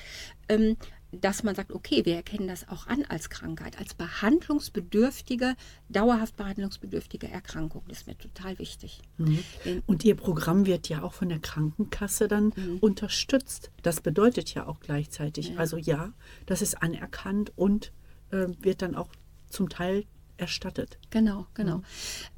ähm, 0.49 0.75
dass 1.21 1.43
man 1.43 1.55
sagt, 1.55 1.71
okay, 1.71 2.05
wir 2.05 2.15
erkennen 2.15 2.47
das 2.47 2.67
auch 2.67 2.87
an 2.87 3.03
als 3.07 3.29
Krankheit, 3.29 3.77
als 3.79 3.93
behandlungsbedürftige, 3.93 5.55
dauerhaft 5.89 6.35
behandlungsbedürftige 6.35 7.29
Erkrankung. 7.29 7.83
Das 7.87 7.99
ist 7.99 8.07
mir 8.07 8.17
total 8.17 8.57
wichtig. 8.59 9.01
Mhm. 9.17 9.39
Und 9.85 10.03
Ihr 10.03 10.15
Programm 10.15 10.65
wird 10.65 10.89
ja 10.89 11.03
auch 11.03 11.13
von 11.13 11.29
der 11.29 11.39
Krankenkasse 11.39 12.27
dann 12.27 12.53
mhm. 12.55 12.77
unterstützt. 12.81 13.71
Das 13.81 14.01
bedeutet 14.01 14.53
ja 14.53 14.67
auch 14.67 14.79
gleichzeitig, 14.79 15.49
ja. 15.49 15.57
also 15.57 15.77
ja, 15.77 16.13
das 16.45 16.61
ist 16.61 16.81
anerkannt 16.81 17.51
und 17.55 17.91
äh, 18.31 18.47
wird 18.59 18.81
dann 18.81 18.95
auch 18.95 19.09
zum 19.49 19.69
Teil 19.69 20.05
erstattet. 20.37 20.97
Genau, 21.09 21.47
genau. 21.53 21.77
Mhm. 21.77 21.83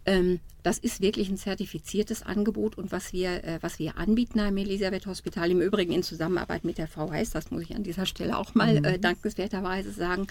Ähm, 0.05 0.39
das 0.63 0.79
ist 0.79 1.01
wirklich 1.01 1.29
ein 1.29 1.37
zertifiziertes 1.37 2.23
Angebot 2.23 2.77
und 2.77 2.91
was 2.91 3.13
wir, 3.13 3.43
äh, 3.43 3.59
was 3.61 3.79
wir 3.79 3.97
anbieten 3.97 4.39
am 4.39 4.57
Elisabeth 4.57 5.05
Hospital, 5.05 5.51
im 5.51 5.61
Übrigen 5.61 5.93
in 5.93 6.03
Zusammenarbeit 6.03 6.65
mit 6.65 6.77
der 6.77 6.87
VHS, 6.87 7.31
das 7.31 7.51
muss 7.51 7.63
ich 7.63 7.75
an 7.75 7.83
dieser 7.83 8.05
Stelle 8.05 8.37
auch 8.37 8.53
mal 8.53 8.79
mhm. 8.79 8.85
äh, 8.85 8.99
dankenswerterweise 8.99 9.91
sagen, 9.91 10.27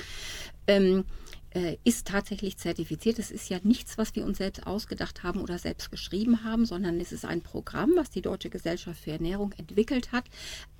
ähm, 0.66 1.04
äh, 1.56 1.78
ist 1.84 2.06
tatsächlich 2.06 2.58
zertifiziert. 2.58 3.18
Es 3.18 3.30
ist 3.30 3.48
ja 3.48 3.58
nichts, 3.62 3.96
was 3.96 4.14
wir 4.14 4.26
uns 4.26 4.36
selbst 4.36 4.66
ausgedacht 4.66 5.22
haben 5.22 5.40
oder 5.40 5.58
selbst 5.58 5.90
geschrieben 5.90 6.44
haben, 6.44 6.66
sondern 6.66 7.00
es 7.00 7.12
ist 7.12 7.24
ein 7.24 7.40
Programm, 7.40 7.92
was 7.96 8.10
die 8.10 8.20
Deutsche 8.20 8.50
Gesellschaft 8.50 9.00
für 9.00 9.12
Ernährung 9.12 9.52
entwickelt 9.56 10.12
hat, 10.12 10.24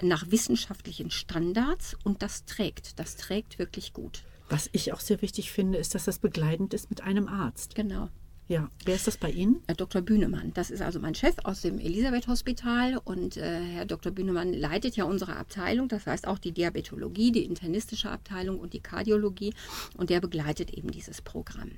nach 0.02 0.30
wissenschaftlichen 0.30 1.10
Standards 1.10 1.96
und 2.04 2.20
das 2.20 2.44
trägt. 2.44 2.98
Das 2.98 3.16
trägt 3.16 3.58
wirklich 3.58 3.94
gut. 3.94 4.22
Was 4.48 4.68
ich 4.72 4.92
auch 4.92 5.00
sehr 5.00 5.22
wichtig 5.22 5.50
finde, 5.50 5.78
ist, 5.78 5.94
dass 5.94 6.04
das 6.04 6.18
begleitend 6.18 6.74
ist 6.74 6.90
mit 6.90 7.02
einem 7.02 7.28
Arzt. 7.28 7.74
Genau. 7.74 8.08
Ja, 8.48 8.70
wer 8.84 8.94
ist 8.94 9.08
das 9.08 9.16
bei 9.16 9.28
Ihnen? 9.28 9.60
Herr 9.66 9.74
Dr. 9.74 10.02
Bühnemann. 10.02 10.52
Das 10.54 10.70
ist 10.70 10.80
also 10.80 11.00
mein 11.00 11.16
Chef 11.16 11.34
aus 11.42 11.62
dem 11.62 11.80
Elisabeth-Hospital 11.80 12.96
und 13.04 13.36
äh, 13.36 13.60
Herr 13.60 13.86
Dr. 13.86 14.12
Bühnemann 14.12 14.52
leitet 14.52 14.96
ja 14.96 15.04
unsere 15.04 15.34
Abteilung, 15.34 15.88
das 15.88 16.06
heißt 16.06 16.28
auch 16.28 16.38
die 16.38 16.52
Diabetologie, 16.52 17.32
die 17.32 17.44
internistische 17.44 18.08
Abteilung 18.08 18.60
und 18.60 18.72
die 18.72 18.78
Kardiologie 18.78 19.52
und 19.96 20.10
der 20.10 20.20
begleitet 20.20 20.70
eben 20.72 20.92
dieses 20.92 21.22
Programm. 21.22 21.72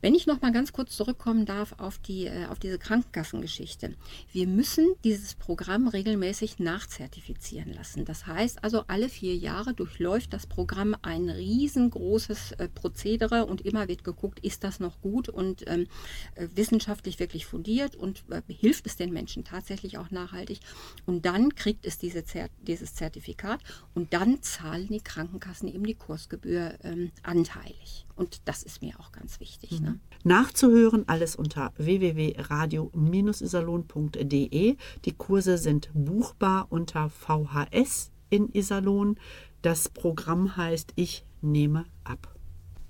Wenn 0.00 0.14
ich 0.14 0.28
noch 0.28 0.40
mal 0.40 0.52
ganz 0.52 0.72
kurz 0.72 0.94
zurückkommen 0.94 1.44
darf 1.44 1.74
auf, 1.78 1.98
die, 1.98 2.26
äh, 2.26 2.46
auf 2.46 2.60
diese 2.60 2.78
Krankenkassengeschichte. 2.78 3.96
Wir 4.30 4.46
müssen 4.46 4.94
dieses 5.02 5.34
Programm 5.34 5.88
regelmäßig 5.88 6.60
nachzertifizieren 6.60 7.72
lassen. 7.72 8.04
Das 8.04 8.26
heißt 8.26 8.62
also, 8.62 8.84
alle 8.86 9.08
vier 9.08 9.34
Jahre 9.34 9.74
durchläuft 9.74 10.32
das 10.32 10.46
Programm 10.46 10.94
ein 11.02 11.28
riesengroßes 11.28 12.52
äh, 12.52 12.68
Prozedere 12.68 13.46
und 13.46 13.62
immer 13.62 13.88
wird 13.88 14.04
geguckt, 14.04 14.38
ist 14.44 14.62
das 14.62 14.78
noch 14.78 15.00
gut 15.00 15.28
und 15.28 15.64
ähm, 15.66 15.88
äh, 16.36 16.46
wissenschaftlich 16.54 17.18
wirklich 17.18 17.46
fundiert 17.46 17.96
und 17.96 18.22
äh, 18.30 18.42
hilft 18.46 18.86
es 18.86 18.94
den 18.94 19.12
Menschen 19.12 19.42
tatsächlich 19.42 19.98
auch 19.98 20.12
nachhaltig. 20.12 20.60
Und 21.06 21.26
dann 21.26 21.56
kriegt 21.56 21.84
es 21.84 21.98
diese 21.98 22.24
Zert 22.24 22.52
dieses 22.60 22.94
Zertifikat 22.94 23.60
und 23.94 24.12
dann 24.12 24.42
zahlen 24.42 24.88
die 24.88 25.00
Krankenkassen 25.00 25.68
eben 25.68 25.84
die 25.84 25.94
Kursgebühr 25.94 26.78
ähm, 26.84 27.10
anteilig. 27.24 28.07
Und 28.18 28.42
das 28.46 28.64
ist 28.64 28.82
mir 28.82 28.98
auch 28.98 29.12
ganz 29.12 29.38
wichtig. 29.38 29.78
Mhm. 29.80 29.86
Ne? 29.86 30.00
Nachzuhören 30.24 31.08
alles 31.08 31.36
unter 31.36 31.72
www.radio-isalon.de. 31.76 34.76
Die 35.04 35.12
Kurse 35.12 35.56
sind 35.56 35.90
buchbar 35.94 36.66
unter 36.70 37.10
VHS 37.10 38.10
in 38.28 38.48
Isalon. 38.50 39.20
Das 39.62 39.88
Programm 39.88 40.56
heißt 40.56 40.94
Ich 40.96 41.24
nehme 41.40 41.84
ab. 42.02 42.34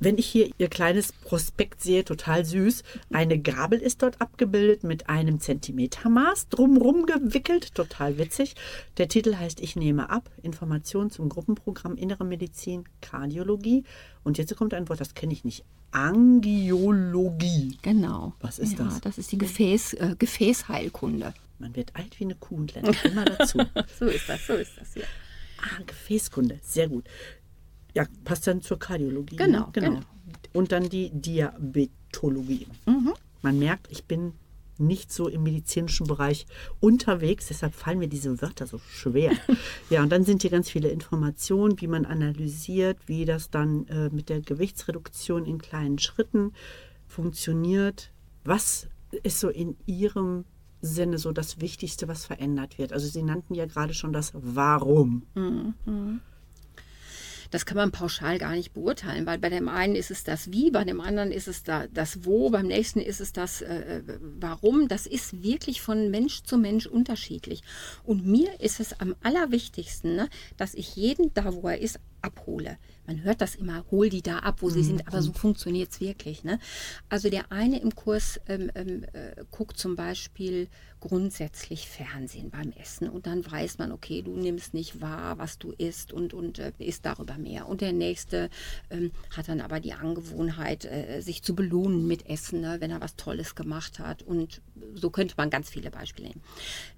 Wenn 0.01 0.16
ich 0.16 0.26
hier 0.26 0.51
Ihr 0.59 0.68
kleines 0.68 1.12
Prospekt 1.12 1.82
sehe, 1.82 2.05
total 2.05 2.44
süß, 2.44 2.84
eine 3.12 3.38
Gabel 3.38 3.80
ist 3.80 4.03
dort 4.03 4.20
abgebildet 4.20 4.84
mit 4.84 5.09
einem 5.09 5.40
Zentimetermaß 5.40 6.49
drumrum 6.51 7.05
gewickelt, 7.07 7.74
total 7.74 8.16
witzig. 8.16 8.55
Der 8.96 9.09
Titel 9.09 9.36
heißt 9.36 9.61
Ich 9.61 9.74
nehme 9.74 10.11
ab, 10.11 10.30
Informationen 10.42 11.11
zum 11.11 11.28
Gruppenprogramm 11.28 11.96
Innere 11.96 12.24
Medizin, 12.24 12.84
Kardiologie. 13.01 13.84
Und 14.22 14.38
jetzt 14.38 14.55
kommt 14.57 14.72
ein 14.72 14.88
Wort, 14.88 15.01
das 15.01 15.14
kenne 15.14 15.32
ich 15.32 15.44
nicht. 15.44 15.64
Angiologie. 15.90 17.78
Genau. 17.82 18.34
Was 18.40 18.59
ist 18.59 18.78
ja, 18.78 18.84
das? 18.84 19.01
Das 19.01 19.18
ist 19.18 19.32
die 19.32 19.38
Gefäß, 19.38 19.94
äh, 19.94 20.14
Gefäßheilkunde. 20.18 21.34
Man 21.59 21.74
wird 21.74 21.96
alt 21.96 22.20
wie 22.20 22.24
eine 22.24 22.36
Kuh 22.36 22.57
und 22.57 22.74
lernt 22.74 23.05
immer 23.05 23.24
dazu. 23.24 23.59
so 23.99 24.07
ist 24.07 24.28
das, 24.28 24.46
so 24.46 24.53
ist 24.55 24.72
das, 24.78 24.94
ja. 24.94 25.05
Ah, 25.61 25.82
Gefäßkunde, 25.84 26.61
sehr 26.62 26.88
gut. 26.88 27.05
Ja, 27.95 28.05
passt 28.24 28.47
dann 28.47 28.62
zur 28.62 28.78
Kardiologie. 28.78 29.36
Genau, 29.36 29.61
ne? 29.61 29.68
genau. 29.72 29.89
genau. 29.89 30.01
Und 30.53 30.72
dann 30.72 30.89
die 30.89 31.11
Diabetologie. 31.11 32.66
Mhm. 32.86 33.14
Man 33.43 33.59
merkt, 33.59 33.89
ich 33.91 34.05
bin 34.05 34.34
nicht 34.78 35.12
so 35.12 35.28
im 35.28 35.43
medizinischen 35.43 36.07
Bereich 36.07 36.47
unterwegs, 36.80 37.49
deshalb 37.49 37.74
fallen 37.74 37.99
mir 37.99 38.09
diese 38.09 38.41
Wörter 38.41 38.66
so 38.66 38.78
schwer. 38.78 39.32
ja, 39.91 40.03
und 40.03 40.11
dann 40.11 40.24
sind 40.24 40.43
hier 40.43 40.51
ganz 40.51 40.70
viele 40.70 40.89
Informationen, 40.89 41.80
wie 41.80 41.89
man 41.89 42.05
analysiert, 42.05 42.97
wie 43.07 43.24
das 43.24 43.51
dann 43.51 43.86
äh, 43.89 44.09
mit 44.11 44.28
der 44.28 44.41
Gewichtsreduktion 44.41 45.45
in 45.45 45.59
kleinen 45.59 45.99
Schritten 45.99 46.53
funktioniert. 47.07 48.12
Was 48.45 48.89
ist 49.22 49.41
so 49.41 49.49
in 49.49 49.76
Ihrem 49.86 50.45
Sinne 50.80 51.18
so 51.18 51.32
das 51.32 51.61
Wichtigste, 51.61 52.07
was 52.07 52.24
verändert 52.26 52.78
wird? 52.78 52.93
Also 52.93 53.09
Sie 53.09 53.22
nannten 53.22 53.55
ja 53.55 53.66
gerade 53.66 53.95
schon 53.95 54.12
das 54.12 54.30
Warum. 54.34 55.26
Mhm 55.34 56.20
das 57.51 57.66
kann 57.66 57.76
man 57.76 57.90
pauschal 57.90 58.38
gar 58.38 58.53
nicht 58.53 58.72
beurteilen, 58.72 59.26
weil 59.26 59.38
bei 59.38 59.49
dem 59.49 59.68
einen 59.68 59.94
ist 59.94 60.11
es 60.11 60.24
das 60.24 60.53
Wie, 60.53 60.70
bei 60.70 60.84
dem 60.84 61.01
anderen 61.01 61.32
ist 61.32 61.49
es 61.49 61.62
da, 61.62 61.86
das 61.86 62.24
Wo, 62.24 62.51
beim 62.51 62.66
nächsten 62.66 63.01
ist 63.01 63.20
es 63.20 63.32
das 63.32 63.62
äh, 63.62 64.03
Warum. 64.20 64.88
Das 64.88 65.07
ist 65.07 65.42
wirklich 65.42 65.80
von 65.80 66.11
Mensch 66.11 66.42
zu 66.42 66.59
Mensch 66.59 66.86
unterschiedlich. 66.86 67.62
Und 68.05 68.26
mir 68.26 68.61
ist 68.61 68.80
es 68.80 69.01
am 69.01 69.14
allerwichtigsten, 69.22 70.16
ne, 70.16 70.28
dass 70.57 70.74
ich 70.74 70.96
jeden 70.96 71.32
da, 71.34 71.55
wo 71.55 71.68
er 71.68 71.78
ist, 71.78 71.99
abhole. 72.22 72.78
Man 73.06 73.22
hört 73.22 73.40
das 73.40 73.54
immer, 73.54 73.84
hol 73.90 74.08
die 74.08 74.22
da 74.22 74.40
ab, 74.40 74.60
wo 74.60 74.70
sie 74.70 74.80
mhm. 74.80 74.84
sind, 74.84 75.08
aber 75.08 75.22
so 75.22 75.32
funktioniert 75.32 75.92
es 75.92 76.00
wirklich. 76.00 76.44
Ne? 76.44 76.58
Also 77.08 77.30
der 77.30 77.50
eine 77.52 77.80
im 77.80 77.94
Kurs 77.94 78.40
ähm, 78.48 78.70
ähm, 78.74 79.04
äh, 79.12 79.44
guckt 79.50 79.78
zum 79.78 79.96
Beispiel 79.96 80.68
grundsätzlich 81.00 81.88
Fernsehen 81.88 82.50
beim 82.50 82.72
Essen 82.72 83.08
und 83.08 83.26
dann 83.26 83.48
weiß 83.50 83.78
man, 83.78 83.92
okay, 83.92 84.22
du 84.22 84.36
nimmst 84.36 84.74
nicht 84.74 85.00
wahr, 85.00 85.38
was 85.38 85.58
du 85.58 85.72
isst 85.72 86.12
und, 86.12 86.34
und 86.34 86.58
äh, 86.58 86.72
isst 86.78 87.06
darüber 87.06 87.38
mehr. 87.38 87.68
Und 87.68 87.80
der 87.80 87.92
nächste 87.92 88.50
ähm, 88.90 89.12
hat 89.34 89.48
dann 89.48 89.60
aber 89.60 89.80
die 89.80 89.92
Angewohnheit, 89.92 90.84
äh, 90.84 91.20
sich 91.20 91.42
zu 91.42 91.54
belohnen 91.54 92.06
mit 92.06 92.26
Essen, 92.28 92.60
ne, 92.60 92.76
wenn 92.80 92.90
er 92.90 93.00
was 93.00 93.16
Tolles 93.16 93.54
gemacht 93.54 93.98
hat. 93.98 94.22
Und 94.22 94.60
so 94.94 95.10
könnte 95.10 95.34
man 95.36 95.50
ganz 95.50 95.70
viele 95.70 95.90
Beispiele 95.90 96.28
nehmen. 96.28 96.42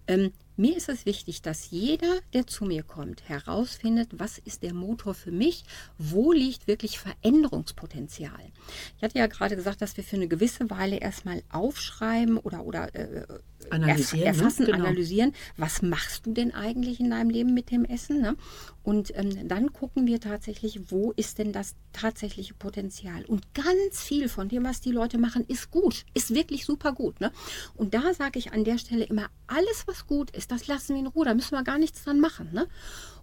Ähm, 0.07 0.33
mir 0.61 0.77
ist 0.77 0.89
es 0.89 1.07
wichtig, 1.07 1.43
dass 1.43 1.71
jeder, 1.71 2.21
der 2.35 2.47
zu 2.47 2.67
mir 2.67 2.83
kommt, 2.83 3.29
herausfindet, 3.29 4.11
was 4.13 4.39
ist 4.39 4.63
der 4.63 4.75
Motor 4.75 5.15
für 5.15 5.33
mich, 5.33 5.65
wo 5.97 6.33
liegt 6.33 6.67
wirklich 6.67 6.99
Veränderungspotenzial. 6.99 8.53
Ich 8.97 9.03
hatte 9.03 9.19
ja 9.19 9.27
gerade 9.27 9.57
gesagt, 9.57 9.81
dass 9.81 9.97
wir 9.97 10.05
für 10.05 10.17
eine 10.17 10.29
gewisse 10.29 10.69
Weile 10.69 10.99
erstmal 10.99 11.43
aufschreiben 11.51 12.37
oder, 12.37 12.65
oder 12.65 12.95
äh, 12.95 13.27
analysieren, 13.71 14.27
erfassen, 14.27 14.65
ne? 14.65 14.73
genau. 14.73 14.85
analysieren, 14.85 15.33
was 15.57 15.83
machst 15.83 16.27
du 16.27 16.33
denn 16.33 16.55
eigentlich 16.55 17.01
in 17.01 17.11
deinem 17.11 17.31
Leben 17.31 17.55
mit 17.55 17.71
dem 17.71 17.85
Essen? 17.85 18.21
Ne? 18.21 18.37
Und 18.83 19.13
ähm, 19.17 19.49
dann 19.49 19.73
gucken 19.73 20.07
wir 20.07 20.21
tatsächlich, 20.21 20.91
wo 20.91 21.13
ist 21.13 21.39
denn 21.39 21.53
das 21.53 21.75
tatsächliche 21.93 22.55
Potenzial? 22.55 23.25
Und 23.27 23.55
ganz 23.55 24.03
viel 24.03 24.29
von 24.29 24.49
dem, 24.49 24.65
was 24.65 24.81
die 24.81 24.93
Leute 24.93 25.19
machen, 25.19 25.45
ist 25.47 25.71
gut, 25.71 26.05
ist 26.15 26.35
wirklich 26.35 26.65
super 26.65 26.93
gut. 26.93 27.21
Ne? 27.21 27.33
Und 27.75 27.95
da 27.95 28.15
sage 28.15 28.39
ich 28.39 28.53
an 28.53 28.65
der 28.65 28.79
Stelle 28.79 29.05
immer, 29.05 29.29
alles, 29.47 29.85
was 29.87 30.07
gut 30.07 30.31
ist, 30.31 30.51
das 30.51 30.67
lassen 30.67 30.95
wir 30.95 31.01
in 31.01 31.07
Ruhe, 31.07 31.25
da 31.25 31.35
müssen 31.35 31.53
wir 31.53 31.63
gar 31.63 31.79
nichts 31.79 32.05
dran 32.05 32.21
machen. 32.21 32.49
Ne? 32.53 32.67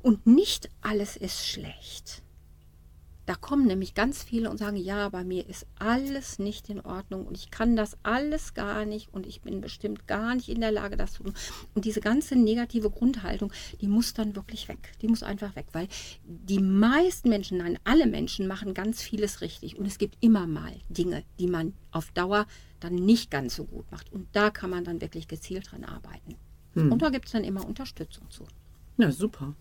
Und 0.01 0.27
nicht 0.27 0.69
alles 0.81 1.17
ist 1.17 1.47
schlecht. 1.47 2.23
Da 3.27 3.35
kommen 3.35 3.67
nämlich 3.67 3.93
ganz 3.93 4.23
viele 4.23 4.49
und 4.49 4.57
sagen, 4.57 4.77
ja, 4.77 5.09
bei 5.09 5.25
mir 5.25 5.47
ist 5.49 5.67
alles 5.79 6.39
nicht 6.39 6.69
in 6.69 6.79
Ordnung 6.79 7.27
und 7.27 7.37
ich 7.37 7.51
kann 7.51 7.75
das 7.75 7.97
alles 8.01 8.53
gar 8.53 8.85
nicht 8.85 9.13
und 9.13 9.27
ich 9.27 9.41
bin 9.41 9.59
bestimmt 9.59 10.07
gar 10.07 10.33
nicht 10.33 10.47
in 10.47 10.61
der 10.61 10.71
Lage, 10.71 10.95
das 10.95 11.11
zu 11.11 11.23
tun. 11.23 11.33
Und 11.75 11.83
diese 11.83 11.99
ganze 11.99 12.37
negative 12.37 12.89
Grundhaltung, 12.89 13.51
die 13.81 13.89
muss 13.89 14.13
dann 14.13 14.33
wirklich 14.37 14.69
weg. 14.69 14.93
Die 15.01 15.09
muss 15.09 15.23
einfach 15.23 15.57
weg, 15.57 15.65
weil 15.73 15.89
die 16.23 16.61
meisten 16.61 17.27
Menschen, 17.27 17.57
nein, 17.57 17.77
alle 17.83 18.07
Menschen 18.07 18.47
machen 18.47 18.73
ganz 18.73 19.01
vieles 19.01 19.41
richtig 19.41 19.77
und 19.77 19.85
es 19.85 19.97
gibt 19.97 20.15
immer 20.21 20.47
mal 20.47 20.71
Dinge, 20.87 21.25
die 21.37 21.47
man 21.47 21.73
auf 21.91 22.11
Dauer 22.11 22.47
dann 22.79 22.95
nicht 22.95 23.29
ganz 23.29 23.57
so 23.57 23.65
gut 23.65 23.91
macht. 23.91 24.09
Und 24.13 24.27
da 24.31 24.51
kann 24.51 24.69
man 24.69 24.85
dann 24.85 25.01
wirklich 25.01 25.27
gezielt 25.27 25.69
dran 25.69 25.83
arbeiten. 25.83 26.35
Hm. 26.75 26.93
Und 26.93 27.01
da 27.01 27.09
gibt 27.09 27.25
es 27.25 27.33
dann 27.33 27.43
immer 27.43 27.65
Unterstützung 27.65 28.29
zu. 28.29 28.45
Na, 28.95 29.11
super. 29.11 29.53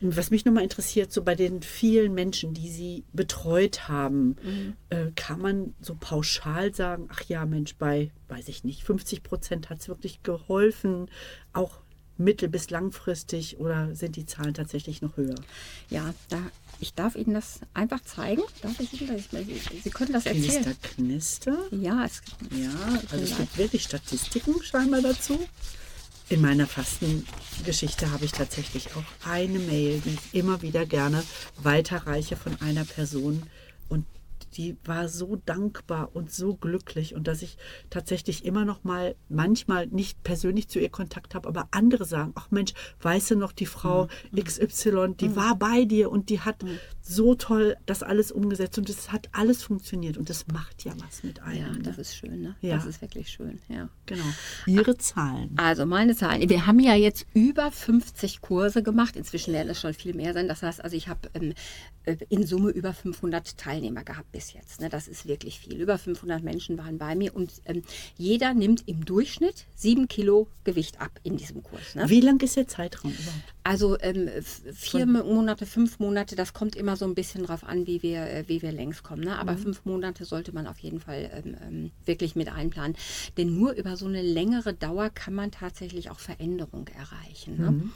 Was 0.00 0.30
mich 0.30 0.44
nochmal 0.44 0.62
interessiert, 0.62 1.12
so 1.12 1.22
bei 1.22 1.34
den 1.34 1.62
vielen 1.62 2.14
Menschen, 2.14 2.54
die 2.54 2.70
Sie 2.70 3.04
betreut 3.12 3.88
haben, 3.88 4.36
mhm. 4.42 4.76
äh, 4.88 5.10
kann 5.14 5.40
man 5.40 5.74
so 5.80 5.94
pauschal 5.98 6.74
sagen, 6.74 7.08
ach 7.12 7.22
ja, 7.28 7.44
Mensch, 7.44 7.76
bei, 7.76 8.10
weiß 8.28 8.48
ich 8.48 8.64
nicht, 8.64 8.84
50 8.84 9.22
Prozent 9.22 9.70
hat 9.70 9.80
es 9.80 9.88
wirklich 9.88 10.22
geholfen. 10.22 11.10
Auch 11.52 11.80
mittel- 12.16 12.48
bis 12.48 12.70
langfristig 12.70 13.58
oder 13.58 13.94
sind 13.94 14.16
die 14.16 14.26
Zahlen 14.26 14.54
tatsächlich 14.54 15.02
noch 15.02 15.16
höher? 15.16 15.34
Ja, 15.90 16.14
da, 16.28 16.38
ich 16.80 16.94
darf 16.94 17.16
Ihnen 17.16 17.34
das 17.34 17.60
einfach 17.74 18.00
zeigen. 18.00 18.42
Darf 18.62 18.78
ich 18.80 19.00
Ihnen 19.00 19.16
das? 19.16 19.46
Sie, 19.46 19.80
Sie 19.82 19.90
können 19.90 20.12
das 20.12 20.26
erzählen. 20.26 20.62
Knister, 20.62 20.74
Knister. 20.94 21.58
Ja, 21.72 22.04
es, 22.04 22.22
Ja, 22.56 23.00
also 23.10 23.24
es 23.24 23.36
gibt 23.36 23.58
wirklich 23.58 23.82
Statistiken 23.82 24.62
scheinbar 24.62 25.02
dazu. 25.02 25.38
In 26.30 26.40
meiner 26.40 26.66
Fastengeschichte 26.66 28.10
habe 28.10 28.24
ich 28.24 28.32
tatsächlich 28.32 28.96
auch 28.96 29.28
eine 29.28 29.58
Mail, 29.58 30.00
die 30.00 30.14
ich 30.14 30.34
immer 30.34 30.62
wieder 30.62 30.86
gerne 30.86 31.22
weiterreiche 31.62 32.34
von 32.34 32.58
einer 32.62 32.86
Person. 32.86 33.42
Und 33.90 34.06
die 34.56 34.78
war 34.84 35.08
so 35.10 35.36
dankbar 35.44 36.10
und 36.14 36.32
so 36.32 36.54
glücklich 36.54 37.14
und 37.14 37.28
dass 37.28 37.42
ich 37.42 37.58
tatsächlich 37.90 38.46
immer 38.46 38.64
noch 38.64 38.84
mal 38.84 39.16
manchmal 39.28 39.86
nicht 39.88 40.22
persönlich 40.22 40.68
zu 40.68 40.78
ihr 40.78 40.88
Kontakt 40.88 41.34
habe, 41.34 41.46
aber 41.46 41.68
andere 41.72 42.06
sagen, 42.06 42.32
ach 42.36 42.50
Mensch, 42.50 42.72
weißt 43.02 43.32
du 43.32 43.36
noch, 43.36 43.52
die 43.52 43.66
Frau 43.66 44.08
XY, 44.34 45.14
die 45.20 45.36
war 45.36 45.56
bei 45.56 45.84
dir 45.84 46.10
und 46.10 46.30
die 46.30 46.40
hat 46.40 46.64
so 47.06 47.34
toll 47.34 47.76
das 47.84 48.02
alles 48.02 48.32
umgesetzt 48.32 48.78
und 48.78 48.88
es 48.88 49.12
hat 49.12 49.28
alles 49.32 49.62
funktioniert 49.62 50.16
und 50.16 50.30
das 50.30 50.46
macht 50.46 50.84
ja 50.84 50.92
was 51.06 51.22
mit 51.22 51.42
einem. 51.42 51.58
ja, 51.58 51.72
ne? 51.72 51.78
das 51.80 51.98
ist 51.98 52.16
schön. 52.16 52.40
Ne? 52.40 52.56
Ja. 52.62 52.76
Das 52.76 52.86
ist 52.86 53.02
wirklich 53.02 53.28
schön. 53.28 53.60
Ja. 53.68 53.90
Genau. 54.06 54.24
Ihre 54.64 54.96
Zahlen. 54.96 55.50
Also 55.56 55.84
meine 55.84 56.16
Zahlen. 56.16 56.48
Wir 56.48 56.66
haben 56.66 56.80
ja 56.80 56.94
jetzt 56.94 57.26
über 57.34 57.70
50 57.70 58.40
Kurse 58.40 58.82
gemacht. 58.82 59.16
Inzwischen 59.16 59.52
werden 59.52 59.68
es 59.68 59.80
schon 59.80 59.92
viel 59.92 60.14
mehr 60.14 60.32
sein. 60.32 60.48
Das 60.48 60.62
heißt, 60.62 60.82
also 60.82 60.96
ich 60.96 61.08
habe 61.08 61.28
ähm, 61.34 61.52
äh, 62.04 62.16
in 62.30 62.46
Summe 62.46 62.70
über 62.70 62.94
500 62.94 63.58
Teilnehmer 63.58 64.02
gehabt 64.02 64.32
bis 64.32 64.54
jetzt. 64.54 64.80
Ne? 64.80 64.88
Das 64.88 65.06
ist 65.06 65.26
wirklich 65.26 65.60
viel. 65.60 65.80
Über 65.80 65.98
500 65.98 66.42
Menschen 66.42 66.78
waren 66.78 66.96
bei 66.96 67.14
mir 67.14 67.34
und 67.36 67.50
ähm, 67.66 67.82
jeder 68.16 68.54
nimmt 68.54 68.88
im 68.88 69.04
Durchschnitt 69.04 69.66
sieben 69.74 70.08
Kilo 70.08 70.48
Gewicht 70.64 71.00
ab 71.00 71.20
in 71.22 71.36
diesem 71.36 71.62
Kurs. 71.62 71.94
Ne? 71.94 72.08
Wie 72.08 72.20
lang 72.20 72.42
ist 72.42 72.56
der 72.56 72.66
Zeitraum 72.66 73.10
überhaupt? 73.12 73.54
Also 73.62 73.98
ähm, 74.00 74.28
vier 74.72 75.06
Monate, 75.06 75.66
fünf 75.66 75.98
Monate, 75.98 76.36
das 76.36 76.52
kommt 76.52 76.76
immer 76.76 76.93
so 76.96 77.04
ein 77.04 77.14
bisschen 77.14 77.44
drauf 77.44 77.64
an, 77.64 77.86
wie 77.86 78.02
wir, 78.02 78.22
äh, 78.22 78.44
wie 78.46 78.62
wir 78.62 78.72
längs 78.72 79.02
kommen. 79.02 79.24
Ne? 79.24 79.38
Aber 79.38 79.56
fünf 79.56 79.84
Monate 79.84 80.24
sollte 80.24 80.52
man 80.52 80.66
auf 80.66 80.78
jeden 80.78 81.00
Fall 81.00 81.30
ähm, 81.32 81.56
ähm, 81.66 81.90
wirklich 82.04 82.36
mit 82.36 82.48
einplanen. 82.48 82.96
Denn 83.36 83.54
nur 83.54 83.72
über 83.72 83.96
so 83.96 84.06
eine 84.06 84.22
längere 84.22 84.74
Dauer 84.74 85.10
kann 85.10 85.34
man 85.34 85.50
tatsächlich 85.50 86.10
auch 86.10 86.18
Veränderung 86.18 86.88
erreichen. 86.88 87.56
Ne? 87.56 87.90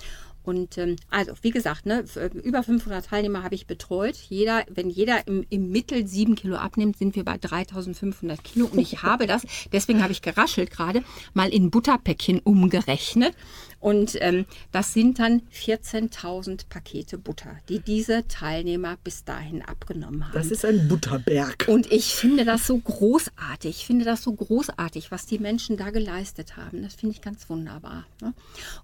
Und 0.48 0.78
ähm, 0.78 0.96
also, 1.10 1.32
wie 1.42 1.50
gesagt, 1.50 1.84
ne, 1.84 2.04
äh, 2.16 2.30
über 2.38 2.62
500 2.62 3.04
Teilnehmer 3.04 3.42
habe 3.42 3.54
ich 3.54 3.66
betreut. 3.66 4.16
Jeder, 4.16 4.64
wenn 4.70 4.88
jeder 4.88 5.26
im, 5.26 5.44
im 5.50 5.70
Mittel 5.70 6.06
sieben 6.06 6.36
Kilo 6.36 6.56
abnimmt, 6.56 6.96
sind 6.96 7.16
wir 7.16 7.24
bei 7.24 7.36
3500 7.36 8.42
Kilo. 8.42 8.64
Und 8.66 8.78
ich 8.78 9.02
habe 9.02 9.26
das, 9.26 9.42
deswegen 9.74 10.02
habe 10.02 10.12
ich 10.12 10.22
geraschelt 10.22 10.70
gerade, 10.70 11.04
mal 11.34 11.50
in 11.50 11.70
Butterpäckchen 11.70 12.38
umgerechnet. 12.38 13.34
Und 13.80 14.16
ähm, 14.20 14.44
das 14.72 14.92
sind 14.92 15.18
dann 15.18 15.42
14.000 15.54 16.68
Pakete 16.68 17.16
Butter, 17.16 17.56
die 17.68 17.78
diese 17.78 18.26
Teilnehmer 18.26 18.96
bis 19.04 19.24
dahin 19.24 19.62
abgenommen 19.62 20.26
haben. 20.26 20.34
Das 20.34 20.50
ist 20.50 20.64
ein 20.64 20.88
Butterberg. 20.88 21.66
Und 21.68 21.90
ich 21.92 22.14
finde 22.14 22.44
das 22.44 22.66
so 22.66 22.76
großartig. 22.76 23.76
Ich 23.76 23.86
finde 23.86 24.04
das 24.04 24.22
so 24.22 24.32
großartig, 24.32 25.10
was 25.10 25.26
die 25.26 25.38
Menschen 25.38 25.76
da 25.76 25.90
geleistet 25.90 26.56
haben. 26.56 26.82
Das 26.82 26.94
finde 26.94 27.14
ich 27.14 27.22
ganz 27.22 27.48
wunderbar. 27.48 28.04
Ne? 28.20 28.34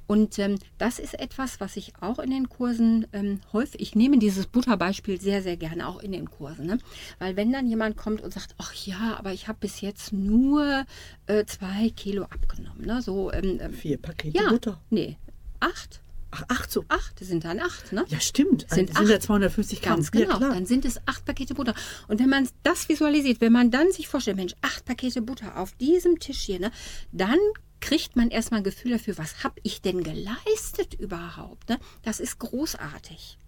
Und 0.07 0.39
ähm, 0.39 0.59
das 0.79 0.99
ist 0.99 1.19
etwas, 1.19 1.61
was 1.61 1.77
ich 1.77 1.93
auch 2.01 2.19
in 2.19 2.31
den 2.31 2.49
Kursen 2.49 3.07
ähm, 3.13 3.41
häufig, 3.53 3.81
ich 3.81 3.95
nehme 3.97 4.19
dieses 4.19 4.47
Butterbeispiel 4.47 5.21
sehr, 5.21 5.43
sehr 5.43 5.57
gerne 5.57 5.89
auch 5.89 6.01
in 6.01 6.13
den 6.13 6.31
Kursen. 6.31 6.67
Ne? 6.67 6.79
Weil 7.19 7.37
wenn 7.37 7.53
dann 7.53 7.67
jemand 7.67 7.97
kommt 7.97 8.21
und 8.21 8.33
sagt, 8.33 8.55
ach 8.59 8.75
ja, 8.75 9.17
aber 9.19 9.33
ich 9.33 9.49
habe 9.49 9.59
bis 9.61 9.81
jetzt 9.81 10.13
nur 10.13 10.85
äh, 11.27 11.45
zwei 11.47 11.91
Kilo 11.91 12.25
abgenommen. 12.25 12.87
Ne? 12.87 13.03
So, 13.03 13.33
ähm, 13.33 13.59
ähm, 13.61 13.73
Vier 13.73 13.99
Pakete 13.99 14.39
ja, 14.39 14.51
Butter. 14.51 14.81
Nee, 14.95 15.19
acht. 15.61 16.01
Ach, 16.31 16.45
acht 16.49 16.71
so. 16.71 16.85
Acht 16.89 17.19
sind 17.21 17.45
dann 17.45 17.61
acht, 17.61 17.93
ne? 17.93 18.05
Ja, 18.09 18.19
stimmt. 18.19 18.67
Sind 18.69 18.93
Sind, 18.93 19.09
ja 19.09 19.15
acht. 19.17 19.23
250 19.23 19.83
Gramm. 19.83 19.97
Ganz 19.97 20.11
genau. 20.11 20.41
Ja, 20.41 20.49
dann 20.49 20.67
sind 20.67 20.85
es 20.85 20.99
acht 21.07 21.25
Pakete 21.25 21.55
Butter. 21.55 21.75
Und 22.09 22.19
wenn 22.19 22.29
man 22.29 22.49
das 22.65 22.89
visualisiert, 22.89 23.41
wenn 23.41 23.53
man 23.53 23.71
dann 23.71 23.93
sich 23.93 24.09
vorstellt, 24.09 24.37
Mensch, 24.37 24.55
acht 24.61 24.85
Pakete 24.85 25.23
Butter 25.23 25.57
auf 25.59 25.73
diesem 25.77 26.19
Tisch 26.19 26.41
hier, 26.41 26.59
ne, 26.59 26.73
dann 27.13 27.39
kriegt 27.81 28.17
man 28.17 28.31
erstmal 28.31 28.61
ein 28.61 28.65
Gefühl 28.65 28.93
dafür, 28.93 29.17
was 29.19 29.45
habe 29.45 29.61
ich 29.63 29.83
denn 29.83 30.03
geleistet 30.03 30.95
überhaupt? 30.99 31.69
Ne? 31.69 31.79
Das 32.03 32.19
ist 32.19 32.39
großartig. 32.39 33.39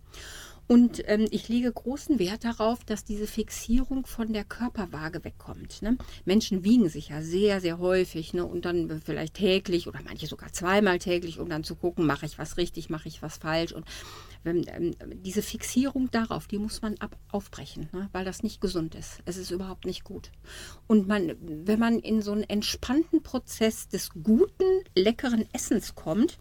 Und 0.68 1.02
ähm, 1.08 1.26
ich 1.30 1.48
lege 1.48 1.70
großen 1.70 2.18
Wert 2.18 2.44
darauf, 2.44 2.84
dass 2.84 3.04
diese 3.04 3.26
Fixierung 3.26 4.04
von 4.04 4.32
der 4.32 4.44
Körperwaage 4.44 5.22
wegkommt. 5.24 5.82
Ne? 5.82 5.96
Menschen 6.24 6.64
wiegen 6.64 6.88
sich 6.88 7.10
ja 7.10 7.22
sehr, 7.22 7.60
sehr 7.60 7.78
häufig 7.78 8.34
ne? 8.34 8.44
und 8.44 8.64
dann 8.64 9.00
vielleicht 9.04 9.34
täglich 9.34 9.86
oder 9.86 10.00
manche 10.04 10.26
sogar 10.26 10.52
zweimal 10.52 10.98
täglich, 10.98 11.38
um 11.38 11.48
dann 11.48 11.62
zu 11.62 11.76
gucken, 11.76 12.04
mache 12.04 12.26
ich 12.26 12.38
was 12.38 12.56
richtig, 12.56 12.90
mache 12.90 13.08
ich 13.08 13.22
was 13.22 13.38
falsch. 13.38 13.72
Und 13.72 13.86
ähm, 14.44 14.64
ähm, 14.68 14.94
diese 15.22 15.42
Fixierung 15.42 16.10
darauf, 16.10 16.48
die 16.48 16.58
muss 16.58 16.82
man 16.82 16.96
ab 16.98 17.16
aufbrechen, 17.30 17.88
ne? 17.92 18.08
weil 18.12 18.24
das 18.24 18.42
nicht 18.42 18.60
gesund 18.60 18.94
ist. 18.94 19.20
Es 19.24 19.36
ist 19.36 19.50
überhaupt 19.50 19.84
nicht 19.84 20.04
gut. 20.04 20.30
Und 20.88 21.06
man, 21.06 21.34
wenn 21.40 21.78
man 21.78 22.00
in 22.00 22.22
so 22.22 22.32
einen 22.32 22.44
entspannten 22.44 23.22
Prozess 23.22 23.88
des 23.88 24.10
guten, 24.10 24.64
leckeren 24.96 25.46
Essens 25.52 25.94
kommt, 25.94 26.38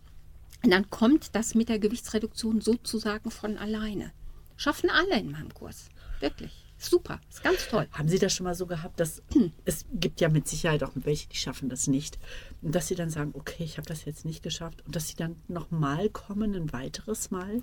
dann 0.72 0.89
kommt 0.89 1.36
das 1.36 1.55
mit 1.55 1.70
der 1.70 1.80
Gewichtsreduktion 1.80 2.61
sozusagen 2.61 3.32
von 3.32 3.57
alleine. 3.57 4.11
Schaffen 4.57 4.89
alle 4.89 5.20
in 5.20 5.32
meinem 5.32 5.53
Kurs. 5.53 5.89
Wirklich. 6.20 6.66
Super. 6.78 7.20
Ist 7.30 7.43
ganz 7.43 7.68
toll. 7.68 7.88
Haben 7.91 8.09
Sie 8.09 8.20
das 8.20 8.34
schon 8.34 8.43
mal 8.43 8.55
so 8.55 8.66
gehabt, 8.66 8.99
dass 8.99 9.22
es 9.66 9.86
gibt 9.93 10.22
ja 10.22 10.30
mit 10.30 10.47
Sicherheit 10.47 10.84
auch 10.84 10.91
welche, 10.95 11.28
die 11.30 11.38
schaffen 11.38 11.70
das 11.70 11.88
nicht. 11.88 12.20
Und 12.61 12.76
dass 12.76 12.88
sie 12.88 12.95
dann 12.95 13.09
sagen, 13.09 13.32
okay, 13.34 13.63
ich 13.63 13.78
habe 13.78 13.88
das 13.88 14.05
jetzt 14.05 14.26
nicht 14.26 14.43
geschafft. 14.43 14.86
Und 14.86 14.95
dass 14.95 15.07
sie 15.07 15.16
dann 15.16 15.38
nochmal 15.47 16.09
kommen, 16.09 16.53
ein 16.55 16.74
weiteres 16.74 17.32
Mal. 17.32 17.61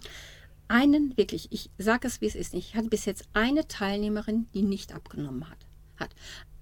Einen, 0.68 1.16
wirklich, 1.16 1.48
ich 1.52 1.70
sage 1.78 2.08
es, 2.08 2.20
wie 2.20 2.26
es 2.26 2.34
ist. 2.34 2.54
Ich 2.54 2.74
hatte 2.74 2.88
bis 2.88 3.04
jetzt 3.04 3.28
eine 3.34 3.68
Teilnehmerin, 3.68 4.46
die 4.54 4.62
nicht 4.62 4.92
abgenommen 4.92 5.48
hat. 5.48 5.66
hat. 5.98 6.14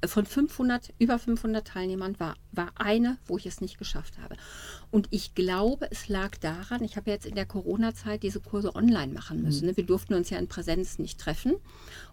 Von 0.05 0.25
500, 0.25 0.95
über 0.99 1.19
500 1.19 1.67
Teilnehmern 1.67 2.19
war, 2.19 2.37
war 2.53 2.73
eine, 2.77 3.19
wo 3.27 3.37
ich 3.37 3.47
es 3.47 3.61
nicht 3.61 3.79
geschafft 3.79 4.19
habe. 4.19 4.37
Und 4.91 5.09
ich 5.11 5.35
glaube, 5.35 5.89
es 5.91 6.09
lag 6.09 6.37
daran, 6.39 6.83
ich 6.83 6.97
habe 6.97 7.11
jetzt 7.11 7.27
in 7.27 7.35
der 7.35 7.47
Corona-Zeit 7.47 8.23
diese 8.23 8.41
Kurse 8.41 8.75
online 8.75 9.13
machen 9.13 9.43
müssen. 9.43 9.67
ne? 9.67 9.77
Wir 9.77 9.85
durften 9.85 10.15
uns 10.15 10.31
ja 10.31 10.39
in 10.39 10.49
Präsenz 10.49 10.99
nicht 10.99 11.21
treffen. 11.21 11.57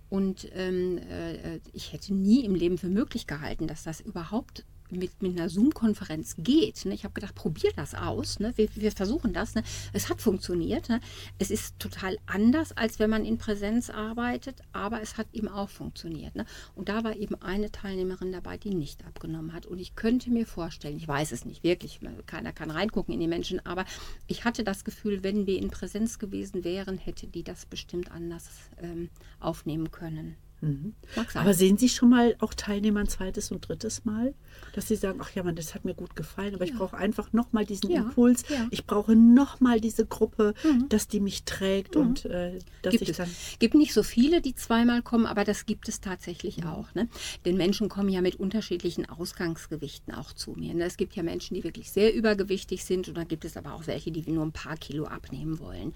Und 0.09 0.49
ähm, 0.53 0.97
äh, 0.97 1.59
ich 1.73 1.93
hätte 1.93 2.13
nie 2.13 2.45
im 2.45 2.55
Leben 2.55 2.77
für 2.77 2.87
möglich 2.87 3.27
gehalten, 3.27 3.67
dass 3.67 3.83
das 3.83 3.99
überhaupt 3.99 4.65
mit, 4.89 5.21
mit 5.21 5.37
einer 5.37 5.49
Zoom-Konferenz 5.49 6.35
geht. 6.37 6.85
Ne? 6.85 6.93
Ich 6.93 7.03
habe 7.03 7.13
gedacht, 7.13 7.35
probier 7.35 7.71
das 7.75 7.95
aus. 7.95 8.39
Ne? 8.39 8.53
Wir, 8.55 8.69
wir 8.75 8.91
versuchen 8.91 9.33
das. 9.33 9.55
Ne? 9.55 9.63
Es 9.93 10.09
hat 10.09 10.21
funktioniert. 10.21 10.89
Ne? 10.89 10.99
Es 11.37 11.51
ist 11.51 11.79
total 11.79 12.17
anders, 12.25 12.75
als 12.75 12.99
wenn 12.99 13.09
man 13.09 13.25
in 13.25 13.37
Präsenz 13.37 13.89
arbeitet, 13.89 14.61
aber 14.71 15.01
es 15.01 15.17
hat 15.17 15.27
eben 15.33 15.47
auch 15.47 15.69
funktioniert. 15.69 16.35
Ne? 16.35 16.45
Und 16.75 16.89
da 16.89 17.03
war 17.03 17.15
eben 17.15 17.35
eine 17.41 17.71
Teilnehmerin 17.71 18.31
dabei, 18.31 18.57
die 18.57 18.73
nicht 18.73 19.05
abgenommen 19.05 19.53
hat. 19.53 19.65
Und 19.65 19.79
ich 19.79 19.95
könnte 19.95 20.31
mir 20.31 20.45
vorstellen, 20.45 20.97
ich 20.97 21.07
weiß 21.07 21.31
es 21.31 21.45
nicht 21.45 21.63
wirklich, 21.63 21.99
keiner 22.25 22.53
kann 22.53 22.71
reingucken 22.71 23.13
in 23.13 23.19
die 23.19 23.27
Menschen, 23.27 23.65
aber 23.65 23.85
ich 24.27 24.45
hatte 24.45 24.63
das 24.63 24.83
Gefühl, 24.83 25.23
wenn 25.23 25.47
wir 25.47 25.57
in 25.59 25.69
Präsenz 25.69 26.19
gewesen 26.19 26.63
wären, 26.63 26.97
hätte 26.97 27.27
die 27.27 27.43
das 27.43 27.65
bestimmt 27.65 28.11
anders 28.11 28.47
ähm, 28.81 29.09
aufnehmen 29.39 29.91
können. 29.91 30.35
Sein. 30.59 30.93
Aber 31.35 31.53
sehen 31.53 31.77
Sie 31.77 31.89
schon 31.89 32.09
mal 32.09 32.35
auch 32.39 32.53
Teilnehmer 32.53 33.01
ein 33.01 33.07
zweites 33.07 33.51
und 33.51 33.67
drittes 33.67 34.05
Mal, 34.05 34.33
dass 34.73 34.87
Sie 34.87 34.95
sagen, 34.95 35.19
ach 35.21 35.29
ja, 35.35 35.43
Mann, 35.43 35.55
das 35.55 35.75
hat 35.75 35.85
mir 35.85 35.93
gut 35.93 36.15
gefallen, 36.15 36.55
aber 36.55 36.65
ich 36.65 36.73
brauche 36.73 36.97
einfach 36.97 37.31
nochmal 37.33 37.65
diesen 37.65 37.91
Ja, 37.91 38.01
Impuls. 38.01 38.43
ja. 38.49 38.63
Mhm. 38.63 38.67
Ich 38.71 38.85
brauche 38.85 39.15
nochmal 39.15 39.79
diese 39.79 40.05
Gruppe, 40.05 40.53
dass 40.89 41.07
die 41.07 41.19
mich 41.19 41.43
trägt 41.43 41.95
und 41.95 42.25
äh, 42.25 42.57
dass 42.81 42.91
gibt 42.91 43.03
ich 43.03 43.09
es. 43.09 43.17
dann. 43.17 43.29
gibt 43.59 43.75
nicht 43.75 43.93
so 43.93 44.01
viele, 44.03 44.41
die 44.41 44.55
zweimal 44.55 45.01
kommen, 45.01 45.25
aber 45.27 45.43
das 45.43 45.65
gibt 45.65 45.87
es 45.89 46.01
tatsächlich 46.01 46.65
auch. 46.65 46.93
Ne? 46.95 47.07
Denn 47.45 47.55
Menschen 47.57 47.87
kommen 47.89 48.09
ja 48.09 48.21
mit 48.21 48.35
unterschiedlichen 48.37 49.07
Ausgangsgewichten 49.07 50.13
auch 50.13 50.33
zu 50.33 50.51
mir. 50.53 50.73
Ne? 50.73 50.85
Es 50.85 50.97
gibt 50.97 51.15
ja 51.15 51.23
Menschen, 51.23 51.53
die 51.55 51.63
wirklich 51.63 51.91
sehr 51.91 52.13
übergewichtig 52.13 52.83
sind 52.83 53.07
und 53.07 53.15
dann 53.15 53.27
gibt 53.27 53.45
es 53.45 53.57
aber 53.57 53.73
auch 53.73 53.85
welche, 53.87 54.11
die 54.11 54.29
nur 54.31 54.45
ein 54.45 54.51
paar 54.51 54.77
Kilo 54.77 55.05
abnehmen 55.05 55.59
wollen. 55.59 55.93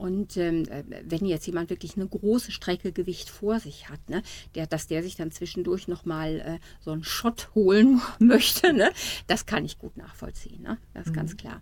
Und 0.00 0.38
ähm, 0.38 0.64
äh, 0.70 0.82
wenn 1.04 1.26
jetzt 1.26 1.46
jemand 1.46 1.68
wirklich 1.68 1.94
eine 1.96 2.08
große 2.08 2.52
Strecke 2.52 2.90
Gewicht 2.90 3.28
vor 3.28 3.60
sich 3.60 3.90
hat, 3.90 4.08
ne, 4.08 4.22
der, 4.54 4.66
dass 4.66 4.86
der 4.86 5.02
sich 5.02 5.14
dann 5.14 5.30
zwischendurch 5.30 5.88
nochmal 5.88 6.40
äh, 6.40 6.58
so 6.80 6.90
einen 6.90 7.04
Shot 7.04 7.54
holen 7.54 8.00
möchte, 8.18 8.72
ne, 8.72 8.92
das 9.26 9.44
kann 9.44 9.66
ich 9.66 9.78
gut 9.78 9.98
nachvollziehen. 9.98 10.62
Ne? 10.62 10.78
Das 10.94 11.08
ist 11.08 11.12
ganz 11.12 11.36
klar. 11.36 11.60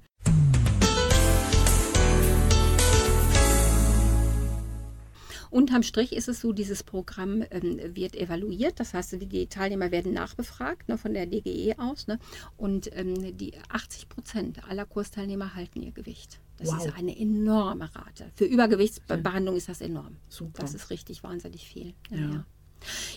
Unterm 5.50 5.82
Strich 5.82 6.12
ist 6.12 6.28
es 6.28 6.40
so, 6.40 6.52
dieses 6.52 6.84
Programm 6.84 7.42
ähm, 7.50 7.80
wird 7.96 8.14
evaluiert. 8.14 8.78
Das 8.78 8.94
heißt, 8.94 9.16
die 9.20 9.48
Teilnehmer 9.48 9.90
werden 9.90 10.12
nachbefragt 10.12 10.88
ne, 10.88 10.96
von 10.96 11.12
der 11.12 11.26
DGE 11.26 11.76
aus. 11.78 12.06
Ne, 12.06 12.20
und 12.56 12.88
ähm, 12.96 13.36
die 13.36 13.54
80 13.68 14.08
Prozent 14.08 14.68
aller 14.68 14.86
Kursteilnehmer 14.86 15.56
halten 15.56 15.82
ihr 15.82 15.90
Gewicht. 15.90 16.38
Das 16.58 16.68
Wow. 16.68 16.86
ist 16.86 16.94
eine 16.96 17.16
enorme 17.18 17.88
Rate. 17.94 18.30
Für 18.34 18.44
Übergewichtsbehandlung 18.44 19.56
ist 19.56 19.68
das 19.68 19.80
enorm. 19.80 20.16
Super. 20.28 20.62
Das 20.62 20.74
ist 20.74 20.90
richtig 20.90 21.22
wahnsinnig 21.22 21.66
viel. 21.68 21.94
Ja, 22.10 22.16
Ja. 22.18 22.44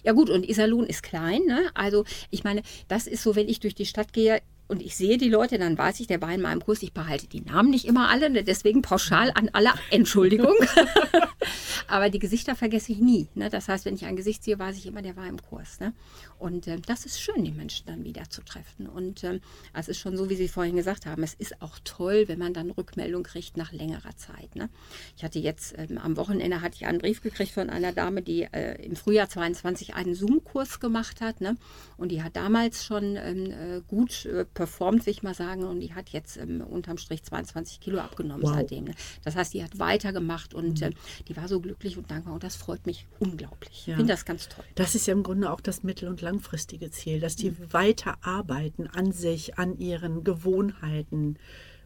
ja. 0.03 0.11
Gut, 0.13 0.29
und 0.29 0.47
Iserlohn 0.47 0.85
ist 0.85 1.03
klein. 1.03 1.41
Ne? 1.47 1.69
Also 1.73 2.05
ich 2.29 2.43
meine, 2.43 2.61
das 2.87 3.07
ist 3.07 3.23
so, 3.23 3.35
wenn 3.35 3.47
ich 3.49 3.59
durch 3.59 3.75
die 3.75 3.85
Stadt 3.85 4.13
gehe 4.13 4.41
und 4.67 4.81
ich 4.81 4.95
sehe 4.95 5.17
die 5.17 5.27
Leute, 5.29 5.57
dann 5.59 5.77
weiß 5.77 5.99
ich, 5.99 6.07
der 6.07 6.21
war 6.21 6.31
in 6.33 6.41
meinem 6.41 6.61
Kurs, 6.63 6.81
ich 6.81 6.93
behalte 6.93 7.27
die 7.27 7.41
Namen 7.41 7.71
nicht 7.71 7.83
immer 7.85 8.09
alle, 8.09 8.29
ne, 8.29 8.41
deswegen 8.43 8.81
pauschal 8.81 9.29
an 9.35 9.49
alle 9.51 9.71
Entschuldigung. 9.89 10.53
Aber 11.87 12.09
die 12.09 12.19
Gesichter 12.19 12.55
vergesse 12.55 12.91
ich 12.93 12.99
nie. 12.99 13.27
Ne? 13.35 13.49
Das 13.49 13.67
heißt, 13.67 13.83
wenn 13.85 13.95
ich 13.95 14.05
ein 14.05 14.15
Gesicht 14.15 14.43
sehe, 14.43 14.57
weiß 14.57 14.77
ich 14.77 14.85
immer, 14.85 15.01
der 15.01 15.15
war 15.17 15.27
im 15.27 15.41
Kurs. 15.41 15.79
Ne? 15.79 15.93
Und 16.41 16.65
äh, 16.65 16.79
das 16.79 17.05
ist 17.05 17.21
schön, 17.21 17.43
die 17.43 17.51
Menschen 17.51 17.85
dann 17.85 18.03
wieder 18.03 18.27
zu 18.29 18.41
treffen. 18.43 18.87
Und 18.87 19.23
ähm, 19.23 19.41
es 19.73 19.87
ist 19.87 19.99
schon 19.99 20.17
so, 20.17 20.27
wie 20.29 20.35
Sie 20.35 20.47
vorhin 20.47 20.75
gesagt 20.75 21.05
haben, 21.05 21.21
es 21.21 21.35
ist 21.35 21.61
auch 21.61 21.77
toll, 21.83 22.23
wenn 22.27 22.39
man 22.39 22.53
dann 22.53 22.71
Rückmeldung 22.71 23.21
kriegt 23.21 23.57
nach 23.57 23.71
längerer 23.71 24.15
Zeit. 24.15 24.55
Ne? 24.55 24.69
Ich 25.15 25.23
hatte 25.23 25.37
jetzt 25.37 25.75
ähm, 25.77 25.99
am 25.99 26.17
Wochenende 26.17 26.61
hatte 26.61 26.75
ich 26.75 26.87
einen 26.87 26.97
Brief 26.97 27.21
gekriegt 27.21 27.51
von 27.51 27.69
einer 27.69 27.91
Dame, 27.91 28.23
die 28.23 28.43
äh, 28.43 28.83
im 28.83 28.95
Frühjahr 28.95 29.29
22 29.29 29.93
einen 29.93 30.15
Zoom-Kurs 30.15 30.79
gemacht 30.79 31.21
hat. 31.21 31.41
Ne? 31.41 31.57
Und 31.97 32.09
die 32.09 32.23
hat 32.23 32.35
damals 32.35 32.83
schon 32.83 33.17
ähm, 33.17 33.51
äh, 33.51 33.81
gut 33.87 34.25
äh, 34.25 34.43
performt, 34.43 35.05
will 35.05 35.11
ich 35.11 35.21
mal 35.21 35.35
sagen. 35.35 35.63
Und 35.63 35.79
die 35.79 35.93
hat 35.93 36.09
jetzt 36.09 36.37
ähm, 36.37 36.61
unterm 36.61 36.97
Strich 36.97 37.23
22 37.23 37.79
Kilo 37.79 37.99
abgenommen 37.99 38.41
wow. 38.41 38.55
seitdem. 38.55 38.85
Ne? 38.85 38.95
Das 39.23 39.35
heißt, 39.35 39.53
die 39.53 39.63
hat 39.63 39.77
weitergemacht 39.77 40.55
und 40.55 40.81
mhm. 40.81 40.87
Äh, 40.87 40.91
die 41.27 41.37
war 41.37 41.47
so 41.47 41.59
glücklich 41.59 41.97
und 41.97 42.09
dankbar. 42.09 42.33
Und 42.33 42.43
das 42.43 42.55
freut 42.55 42.87
mich 42.87 43.05
unglaublich. 43.19 43.85
Ja. 43.85 43.93
Ich 43.93 43.97
finde 43.97 44.13
das 44.13 44.25
ganz 44.25 44.49
toll. 44.49 44.65
Das 44.73 44.95
ist 44.95 45.05
ja 45.05 45.13
im 45.13 45.21
Grunde 45.21 45.51
auch 45.51 45.61
das 45.61 45.83
mittel- 45.83 46.09
und 46.09 46.19
langfristige 46.31 46.89
Ziel, 46.91 47.19
dass 47.19 47.35
die 47.35 47.51
mhm. 47.51 47.73
weiter 47.73 48.17
arbeiten 48.21 48.87
an 48.87 49.11
sich, 49.11 49.57
an 49.57 49.77
ihren 49.77 50.23
Gewohnheiten 50.23 51.37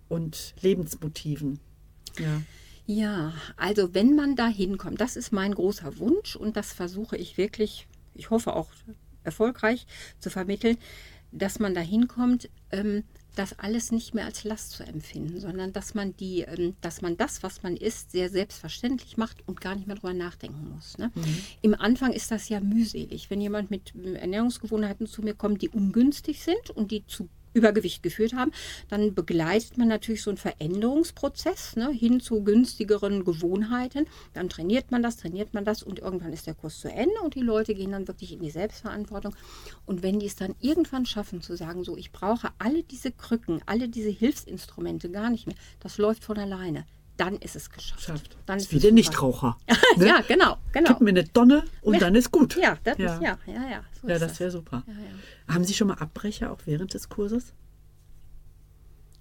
und 0.08 0.54
Lebensmotiven. 0.62 1.60
Ja. 2.20 2.41
Ja, 2.88 3.34
also 3.58 3.96
wenn 3.96 4.16
man 4.16 4.36
da 4.36 4.48
hinkommt, 4.48 5.02
das 5.02 5.16
ist 5.16 5.32
mein 5.32 5.56
großer 5.56 5.98
Wunsch 5.98 6.36
und 6.36 6.56
das 6.56 6.72
versuche 6.72 7.18
ich 7.18 7.36
wirklich, 7.36 7.88
ich 8.14 8.30
hoffe 8.30 8.54
auch 8.54 8.70
erfolgreich 9.24 9.88
zu 10.20 10.30
vermitteln, 10.30 10.78
dass 11.32 11.58
man 11.58 11.74
da 11.74 11.82
hinkommt, 11.82 12.48
ähm, 12.72 13.04
das 13.36 13.60
alles 13.60 13.92
nicht 13.92 14.14
mehr 14.14 14.26
als 14.26 14.44
Last 14.44 14.72
zu 14.72 14.84
empfinden, 14.84 15.40
sondern 15.40 15.74
dass 15.74 15.94
man 15.94 16.16
die, 16.18 16.42
ähm, 16.42 16.76
dass 16.82 17.02
man 17.02 17.18
das, 17.18 17.44
was 17.44 17.64
man 17.64 17.76
isst, 17.78 18.12
sehr 18.12 18.30
selbstverständlich 18.30 19.18
macht 19.18 19.48
und 19.48 19.62
gar 19.62 19.76
nicht 19.76 19.88
mehr 19.88 19.96
drüber 19.96 20.14
nachdenken 20.14 20.72
muss. 20.74 20.98
Ne? 20.98 21.12
Mhm. 21.14 21.38
Im 21.62 21.76
Anfang 21.76 22.12
ist 22.12 22.32
das 22.32 22.50
ja 22.50 22.60
mühselig, 22.60 23.30
wenn 23.30 23.42
jemand 23.42 23.72
mit 23.72 23.94
Ernährungsgewohnheiten 23.96 25.08
zu 25.08 25.22
mir 25.22 25.34
kommt, 25.34 25.62
die 25.62 25.70
ungünstig 25.70 26.42
sind 26.42 26.70
und 26.72 26.92
die 26.92 27.06
zu 27.06 27.30
Übergewicht 27.56 28.03
geführt 28.03 28.34
haben, 28.34 28.51
dann 28.89 29.16
begleitet 29.16 29.78
man 29.78 29.88
natürlich 29.88 30.22
so 30.22 30.30
einen 30.30 30.38
Veränderungsprozess 30.38 31.76
ne, 31.78 31.89
hin 31.89 32.20
zu 32.20 32.43
günstigeren 32.43 33.24
Gewohnheiten. 33.24 34.06
Dann 34.34 34.49
trainiert 34.49 34.91
man 34.91 35.01
das, 35.01 35.18
trainiert 35.18 35.53
man 35.53 35.66
das 35.66 35.82
und 35.82 35.99
irgendwann 35.99 36.34
ist 36.34 36.47
der 36.47 36.53
Kurs 36.53 36.80
zu 36.80 36.89
Ende 36.89 37.20
und 37.24 37.36
die 37.36 37.41
Leute 37.41 37.74
gehen 37.74 37.91
dann 37.91 38.08
wirklich 38.08 38.34
in 38.34 38.41
die 38.41 38.51
Selbstverantwortung. 38.51 39.36
Und 39.86 40.03
wenn 40.03 40.20
die 40.20 40.28
es 40.28 40.36
dann 40.36 40.56
irgendwann 40.60 41.06
schaffen 41.06 41.41
zu 41.41 41.56
sagen, 41.56 41.84
so 41.84 41.95
ich 41.97 42.12
brauche 42.12 42.49
alle 42.58 42.84
diese 42.84 43.12
Krücken, 43.12 43.62
alle 43.66 43.88
diese 43.88 44.10
Hilfsinstrumente 44.10 45.10
gar 45.10 45.30
nicht 45.30 45.47
mehr, 45.47 45.56
das 45.80 45.97
läuft 45.97 46.26
von 46.26 46.38
alleine 46.38 46.86
dann 47.18 47.38
ist 47.38 47.55
es 47.55 47.70
geschafft. 47.70 48.01
Schafft. 48.01 48.38
Dann 48.45 48.57
ist 48.57 48.72
wie 48.72 48.80
der 48.80 48.91
Nichtraucher. 48.91 49.57
ne? 49.97 50.07
Ja, 50.07 50.22
genau, 50.22 50.57
genau. 50.72 50.89
Gib 50.89 51.01
mir 51.01 51.09
eine 51.09 51.32
Tonne 51.32 51.63
und 51.82 51.93
ja. 51.95 51.99
dann 51.99 52.16
ist 52.16 52.32
gut. 52.32 52.57
Ja, 52.57 52.78
das 52.84 52.97
ja. 52.97 53.16
Ist, 53.16 53.22
ja, 53.22 53.38
ja, 53.45 53.70
ja. 53.70 53.84
So 54.01 54.07
ja, 54.07 54.20
das 54.20 54.39
wäre 54.39 54.51
super. 54.51 54.84
Ja. 54.88 55.53
Haben 55.53 55.63
Sie 55.63 55.74
schon 55.74 55.88
mal 55.88 55.97
Abbrecher 55.97 56.51
auch 56.51 56.59
während 56.66 56.93
des 56.93 57.09
Kurses? 57.09 57.53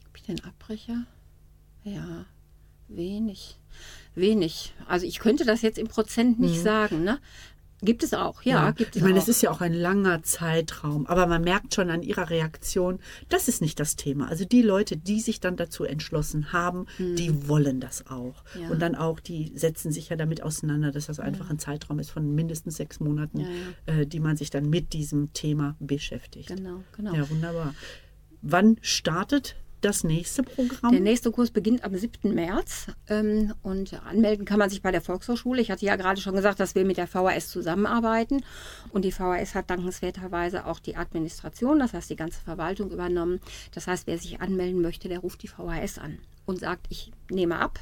Habe 0.07 0.17
ich 0.17 0.23
den 0.23 0.43
Abbrecher? 0.45 1.07
Ja, 1.85 2.27
wenig. 2.89 3.59
Wenig. 4.15 4.75
Also 4.87 5.07
ich 5.07 5.19
könnte 5.19 5.45
das 5.45 5.63
jetzt 5.63 5.79
im 5.79 5.89
Prozent 5.89 6.41
nicht 6.41 6.59
mhm. 6.59 6.63
sagen, 6.63 7.05
ne? 7.05 7.21
Gibt 7.83 8.03
es 8.03 8.15
auch, 8.15 8.43
ja, 8.43 8.67
ja. 8.67 8.71
gibt 8.71 8.91
es 8.91 8.97
Ich 8.97 9.03
meine, 9.03 9.19
es 9.19 9.29
ist 9.29 9.43
ja 9.43 9.51
auch 9.51 9.61
ein 9.61 9.75
langer 9.75 10.23
Zeitraum, 10.23 11.07
aber 11.07 11.27
man 11.27 11.43
merkt 11.43 11.75
schon 11.75 11.91
an 11.91 12.03
ihrer 12.03 12.31
Reaktion, 12.31 12.99
das 13.29 13.49
ist 13.49 13.61
nicht 13.61 13.79
das 13.79 13.97
Thema. 13.97 14.29
Also 14.29 14.45
die 14.45 14.63
Leute, 14.63 14.97
die 14.97 15.21
sich 15.21 15.41
dann 15.41 15.57
dazu 15.57 15.85
entschlossen 15.85 16.53
haben, 16.53 16.87
hm. 16.97 17.17
die 17.17 17.49
wollen 17.49 17.81
das 17.81 18.07
auch. 18.07 18.45
Ja. 18.59 18.71
Und 18.71 18.81
dann 18.81 18.95
auch, 18.95 19.21
die 19.21 19.53
setzen 19.55 19.93
sich 19.93 20.09
ja 20.09 20.17
damit 20.17 20.43
auseinander, 20.43 20.93
dass 20.93 21.07
das 21.07 21.21
einfach 21.21 21.47
ja. 21.47 21.53
ein 21.53 21.59
Zeitraum 21.59 21.99
ist 21.99 22.11
von 22.11 22.35
mindestens 22.35 22.77
sechs 22.77 23.01
Monaten, 23.01 23.47
äh, 23.87 24.07
die 24.07 24.21
man 24.21 24.37
sich 24.37 24.51
dann 24.51 24.71
mit 24.71 24.93
diesem 24.93 25.33
Thema 25.33 25.77
beschäftigt. 25.79 26.49
Genau, 26.49 26.83
genau. 26.97 27.15
Ja, 27.15 27.29
wunderbar. 27.29 27.75
Wann 28.41 28.77
startet 28.83 29.57
das 29.85 30.05
nächste 30.05 30.43
Programm? 30.43 30.93
Der 30.93 31.01
nächste 31.01 31.31
Kurs 31.31 31.51
beginnt 31.51 31.85
am 31.85 31.97
7. 31.97 32.35
März 32.35 32.87
ähm, 33.09 33.55
und 33.63 33.95
anmelden 34.05 34.45
kann 34.45 34.59
man 34.59 34.71
sich 34.71 34.83
bei 34.83 34.91
der 34.91 35.01
Volkshochschule. 35.01 35.61
Ich 35.61 35.71
hatte 35.71 35.85
ja 35.85 35.97
gerade 35.97 36.21
schon 36.21 36.35
gesagt, 36.35 36.61
dass 36.61 36.75
wir 36.75 36.85
mit 36.85 36.97
der 36.97 37.07
VHS 37.07 37.49
zusammenarbeiten 37.49 38.45
und 38.91 39.05
die 39.05 39.13
VHS 39.13 39.55
hat 39.55 39.71
dankenswerterweise 39.71 40.67
auch 40.67 40.79
die 40.79 40.97
Administration, 40.97 41.79
das 41.79 41.93
heißt 41.93 42.11
die 42.11 42.17
ganze 42.17 42.41
Verwaltung 42.41 42.91
übernommen. 42.91 43.41
Das 43.73 43.87
heißt, 43.87 44.07
wer 44.07 44.19
sich 44.19 44.41
anmelden 44.41 44.81
möchte, 44.81 45.09
der 45.09 45.21
ruft 45.21 45.43
die 45.43 45.49
VHS 45.49 45.99
an 45.99 46.19
und 46.47 46.61
sagt, 46.61 46.87
ich 46.91 47.13
nehme 47.31 47.59
ab, 47.59 47.79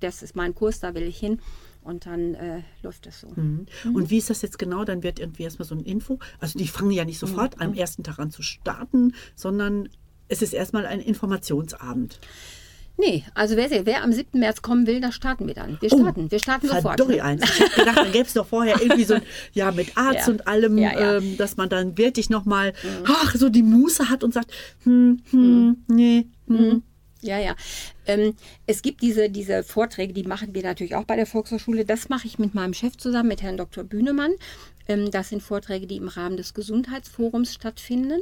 das 0.00 0.22
ist 0.22 0.36
mein 0.36 0.54
Kurs, 0.54 0.80
da 0.80 0.94
will 0.94 1.02
ich 1.02 1.18
hin 1.18 1.40
und 1.82 2.06
dann 2.06 2.34
äh, 2.34 2.62
läuft 2.82 3.06
das 3.06 3.20
so. 3.20 3.28
Mhm. 3.28 3.66
Mhm. 3.84 3.94
Und 3.94 4.10
wie 4.10 4.18
ist 4.18 4.28
das 4.30 4.42
jetzt 4.42 4.58
genau? 4.58 4.84
Dann 4.84 5.02
wird 5.02 5.18
irgendwie 5.18 5.44
erstmal 5.44 5.66
so 5.66 5.74
ein 5.74 5.84
Info. 5.84 6.18
Also 6.40 6.58
die 6.58 6.68
fangen 6.68 6.90
ja 6.90 7.04
nicht 7.04 7.18
sofort 7.18 7.56
mhm. 7.56 7.62
am 7.62 7.74
ersten 7.74 8.02
Tag 8.02 8.18
an 8.18 8.30
zu 8.30 8.42
starten, 8.42 9.14
sondern 9.34 9.88
es 10.28 10.42
ist 10.42 10.52
erstmal 10.52 10.86
ein 10.86 11.00
Informationsabend. 11.00 12.18
Nee, 12.98 13.24
also 13.34 13.56
wer, 13.56 13.68
wer 13.84 14.02
am 14.02 14.12
7. 14.12 14.38
März 14.38 14.62
kommen 14.62 14.86
will, 14.86 15.00
da 15.00 15.12
starten 15.12 15.46
wir 15.46 15.54
dann. 15.54 15.76
Wir 15.80 15.92
oh, 15.92 15.98
starten, 15.98 16.24
oh, 16.26 16.30
wir 16.30 16.38
starten 16.38 16.68
sofort. 16.68 17.00
Eins. 17.20 17.42
Ich 17.42 17.60
habe 17.60 17.74
gedacht, 17.74 17.98
da 17.98 18.04
gäbe 18.04 18.24
es 18.24 18.32
doch 18.32 18.46
vorher 18.46 18.80
irgendwie 18.80 19.04
so 19.04 19.14
ein, 19.14 19.22
ja, 19.52 19.70
mit 19.70 19.98
Arzt 19.98 20.26
ja. 20.26 20.32
und 20.32 20.48
allem, 20.48 20.78
ja, 20.78 20.98
ja. 20.98 21.16
Ähm, 21.18 21.36
dass 21.36 21.58
man 21.58 21.68
dann 21.68 21.98
wirklich 21.98 22.30
nochmal, 22.30 22.72
mhm. 22.82 23.04
ach, 23.06 23.34
so 23.34 23.50
die 23.50 23.62
Muße 23.62 24.08
hat 24.08 24.24
und 24.24 24.32
sagt, 24.32 24.50
hm, 24.84 25.20
hm, 25.30 25.40
mhm. 25.40 25.76
nee, 25.88 26.26
hm. 26.46 26.56
Mhm. 26.56 26.82
Ja, 27.20 27.38
ja. 27.38 27.54
Ähm, 28.06 28.34
es 28.66 28.82
gibt 28.82 29.02
diese, 29.02 29.28
diese 29.28 29.62
Vorträge, 29.62 30.12
die 30.12 30.22
machen 30.22 30.54
wir 30.54 30.62
natürlich 30.62 30.94
auch 30.94 31.04
bei 31.04 31.16
der 31.16 31.26
Volkshochschule. 31.26 31.84
Das 31.84 32.08
mache 32.08 32.26
ich 32.26 32.38
mit 32.38 32.54
meinem 32.54 32.72
Chef 32.72 32.96
zusammen, 32.96 33.28
mit 33.28 33.42
Herrn 33.42 33.56
Dr. 33.56 33.84
Bühnemann. 33.84 34.32
Ähm, 34.88 35.10
das 35.10 35.28
sind 35.28 35.42
Vorträge, 35.42 35.86
die 35.86 35.96
im 35.96 36.08
Rahmen 36.08 36.36
des 36.36 36.54
Gesundheitsforums 36.54 37.52
stattfinden. 37.54 38.20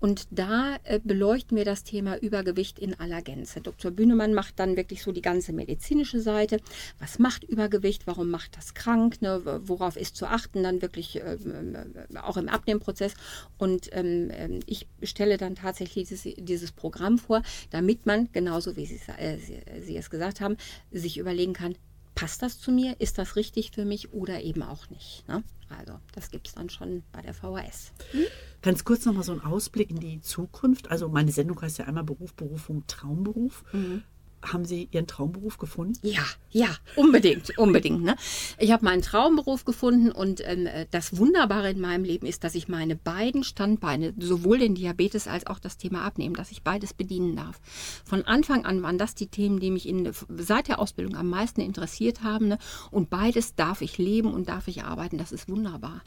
Und 0.00 0.26
da 0.30 0.76
äh, 0.84 0.98
beleuchten 1.02 1.56
wir 1.56 1.64
das 1.64 1.84
Thema 1.84 2.16
Übergewicht 2.16 2.78
in 2.78 2.98
aller 2.98 3.22
Gänze. 3.22 3.60
Dr. 3.60 3.90
Bühnemann 3.90 4.32
macht 4.32 4.58
dann 4.58 4.76
wirklich 4.76 5.02
so 5.02 5.12
die 5.12 5.22
ganze 5.22 5.52
medizinische 5.52 6.20
Seite. 6.20 6.60
Was 6.98 7.18
macht 7.18 7.44
Übergewicht? 7.44 8.06
Warum 8.06 8.30
macht 8.30 8.56
das 8.56 8.74
krank? 8.74 9.20
Ne? 9.20 9.60
Worauf 9.64 9.96
ist 9.96 10.16
zu 10.16 10.26
achten? 10.26 10.62
Dann 10.62 10.82
wirklich 10.82 11.16
äh, 11.16 11.34
äh, 11.34 12.18
auch 12.18 12.36
im 12.36 12.48
Abnehmprozess. 12.48 13.14
Und 13.58 13.88
ähm, 13.92 14.30
ähm, 14.32 14.60
ich 14.66 14.86
stelle 15.02 15.36
dann 15.36 15.54
tatsächlich 15.54 16.08
dieses, 16.08 16.22
dieses, 16.36 16.70
Programm 16.70 17.18
vor, 17.18 17.42
damit 17.70 18.06
man, 18.06 18.30
genauso 18.32 18.76
wie 18.76 18.86
Sie, 18.86 19.00
äh, 19.18 19.36
Sie, 19.38 19.60
Sie 19.82 19.96
es 19.96 20.08
gesagt 20.08 20.40
haben, 20.40 20.56
sich 20.92 21.18
überlegen 21.18 21.52
kann, 21.52 21.74
passt 22.14 22.42
das 22.42 22.58
zu 22.58 22.72
mir? 22.72 23.00
Ist 23.00 23.18
das 23.18 23.36
richtig 23.36 23.70
für 23.72 23.84
mich 23.84 24.12
oder 24.12 24.42
eben 24.42 24.62
auch 24.62 24.88
nicht? 24.90 25.26
Ne? 25.28 25.42
Also 25.68 25.98
das 26.12 26.30
gibt 26.30 26.48
es 26.48 26.54
dann 26.54 26.68
schon 26.68 27.02
bei 27.12 27.22
der 27.22 27.34
VHS. 27.34 27.92
Hm? 28.12 28.24
Ganz 28.62 28.84
kurz 28.84 29.04
nochmal 29.06 29.22
so 29.22 29.32
ein 29.32 29.40
Ausblick 29.40 29.90
in 29.90 30.00
die 30.00 30.20
Zukunft. 30.20 30.90
Also 30.90 31.08
meine 31.08 31.32
Sendung 31.32 31.60
heißt 31.60 31.78
ja 31.78 31.86
einmal 31.86 32.04
Beruf, 32.04 32.34
Berufung, 32.34 32.86
Traumberuf. 32.86 33.64
Mhm 33.72 34.02
haben 34.42 34.64
Sie 34.64 34.88
Ihren 34.90 35.06
Traumberuf 35.06 35.58
gefunden? 35.58 35.98
Ja, 36.02 36.24
ja, 36.50 36.68
unbedingt, 36.96 37.56
unbedingt. 37.58 38.02
Ne? 38.02 38.16
Ich 38.58 38.72
habe 38.72 38.84
meinen 38.84 39.02
Traumberuf 39.02 39.64
gefunden 39.64 40.10
und 40.10 40.40
ähm, 40.44 40.68
das 40.90 41.16
Wunderbare 41.16 41.70
in 41.70 41.80
meinem 41.80 42.04
Leben 42.04 42.26
ist, 42.26 42.44
dass 42.44 42.54
ich 42.54 42.68
meine 42.68 42.96
beiden 42.96 43.44
Standbeine, 43.44 44.14
sowohl 44.18 44.58
den 44.58 44.74
Diabetes 44.74 45.28
als 45.28 45.46
auch 45.46 45.58
das 45.58 45.76
Thema 45.76 46.02
Abnehmen, 46.02 46.34
dass 46.34 46.50
ich 46.50 46.62
beides 46.62 46.94
bedienen 46.94 47.36
darf. 47.36 47.60
Von 48.04 48.24
Anfang 48.24 48.64
an 48.64 48.82
waren 48.82 48.98
das 48.98 49.14
die 49.14 49.28
Themen, 49.28 49.60
die 49.60 49.70
mich 49.70 49.88
in, 49.88 50.10
seit 50.36 50.68
der 50.68 50.78
Ausbildung 50.78 51.16
am 51.16 51.28
meisten 51.28 51.60
interessiert 51.60 52.22
haben. 52.22 52.48
Ne? 52.48 52.58
Und 52.90 53.10
beides 53.10 53.54
darf 53.54 53.82
ich 53.82 53.98
leben 53.98 54.32
und 54.32 54.48
darf 54.48 54.68
ich 54.68 54.84
arbeiten. 54.84 55.18
Das 55.18 55.32
ist 55.32 55.48
wunderbar. 55.48 56.02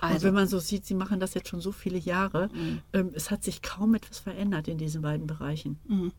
Also. 0.00 0.14
Und 0.14 0.22
wenn 0.24 0.34
man 0.34 0.48
so 0.48 0.58
sieht, 0.58 0.84
Sie 0.86 0.94
machen 0.94 1.20
das 1.20 1.34
jetzt 1.34 1.48
schon 1.48 1.60
so 1.60 1.72
viele 1.72 1.98
Jahre, 1.98 2.48
mhm. 2.52 2.80
ähm, 2.92 3.10
es 3.14 3.30
hat 3.30 3.42
sich 3.42 3.62
kaum 3.62 3.94
etwas 3.94 4.18
verändert 4.18 4.68
in 4.68 4.78
diesen 4.78 5.02
beiden 5.02 5.26
Bereichen. 5.26 5.78
Mhm. 5.88 6.12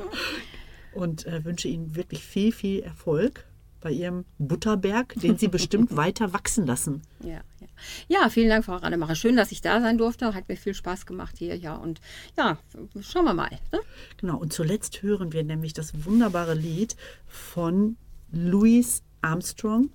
und 0.94 1.26
äh, 1.26 1.44
wünsche 1.44 1.68
Ihnen 1.68 1.96
wirklich 1.96 2.24
viel, 2.24 2.52
viel 2.52 2.80
Erfolg 2.80 3.46
bei 3.82 3.90
Ihrem 3.90 4.24
Butterberg, 4.38 5.14
den 5.16 5.36
Sie 5.36 5.48
bestimmt 5.48 5.96
weiter 5.96 6.32
wachsen 6.32 6.66
lassen. 6.66 7.02
Ja, 7.20 7.40
ja. 7.60 7.66
ja, 8.08 8.28
vielen 8.28 8.48
Dank, 8.48 8.64
Frau 8.64 8.76
Rademacher. 8.76 9.14
Schön, 9.14 9.36
dass 9.36 9.52
ich 9.52 9.60
da 9.60 9.80
sein 9.80 9.98
durfte. 9.98 10.34
Hat 10.34 10.48
mir 10.48 10.56
viel 10.56 10.74
Spaß 10.74 11.06
gemacht 11.06 11.36
hier. 11.36 11.56
Ja, 11.56 11.74
und 11.74 12.00
ja, 12.36 12.58
schauen 13.00 13.24
wir 13.24 13.34
mal. 13.34 13.50
Ne? 13.72 13.80
Genau, 14.16 14.38
und 14.38 14.52
zuletzt 14.52 15.02
hören 15.02 15.32
wir 15.32 15.44
nämlich 15.44 15.72
das 15.72 16.04
wunderbare 16.04 16.54
Lied 16.54 16.96
von 17.26 17.96
Louis 18.30 19.02
Armstrong. 19.20 19.90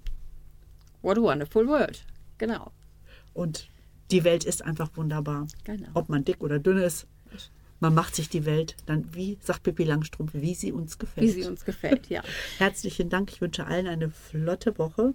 What 1.02 1.18
a 1.18 1.22
Wonderful 1.22 1.68
World. 1.68 2.06
Genau. 2.38 2.72
Und 3.34 3.70
die 4.12 4.24
Welt 4.24 4.44
ist 4.46 4.64
einfach 4.64 4.90
wunderbar. 4.96 5.48
Genau. 5.64 5.90
Ob 5.94 6.10
man 6.10 6.24
dick 6.24 6.42
oder 6.42 6.60
dünn 6.60 6.78
ist, 6.78 7.08
man 7.80 7.93
macht 7.93 8.15
sich 8.15 8.30
die 8.30 8.45
Welt 8.45 8.75
dann, 8.86 9.13
wie 9.13 9.38
sagt 9.41 9.63
Pippi 9.63 9.84
Langstrumpf, 9.84 10.32
wie 10.34 10.55
sie 10.55 10.71
uns 10.71 10.97
gefällt. 10.97 11.28
Wie 11.28 11.32
sie 11.32 11.47
uns 11.47 11.65
gefällt, 11.65 12.09
ja. 12.09 12.23
Herzlichen 12.57 13.09
Dank. 13.09 13.32
Ich 13.32 13.41
wünsche 13.41 13.67
allen 13.67 13.88
eine 13.88 14.09
flotte 14.09 14.78
Woche. 14.78 15.13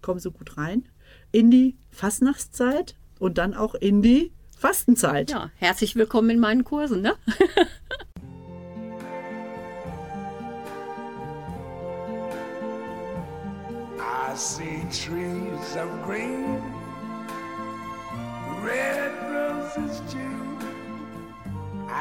Kommen 0.00 0.20
Sie 0.20 0.30
gut 0.30 0.56
rein 0.56 0.88
in 1.32 1.50
die 1.50 1.76
Fastnachtszeit 1.90 2.94
und 3.18 3.38
dann 3.38 3.54
auch 3.54 3.74
in 3.74 4.02
die 4.02 4.32
Fastenzeit. 4.56 5.30
Ja, 5.30 5.50
herzlich 5.56 5.96
willkommen 5.96 6.30
in 6.30 6.38
meinen 6.38 6.64
Kursen. 6.64 7.02
Ne? 7.02 7.14
I 14.00 14.34
see 14.34 14.84
trees 14.90 15.76
of 15.76 15.88
green, 16.04 16.62
red 18.62 19.12
roses 19.30 20.00
too. 20.12 20.47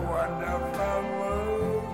wonderful 0.00 1.02
world. 1.18 1.84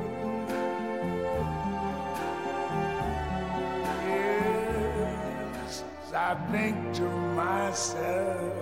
Yes, 4.07 5.85
I 6.15 6.35
think 6.53 6.77
to 6.95 7.09
myself, 7.35 8.53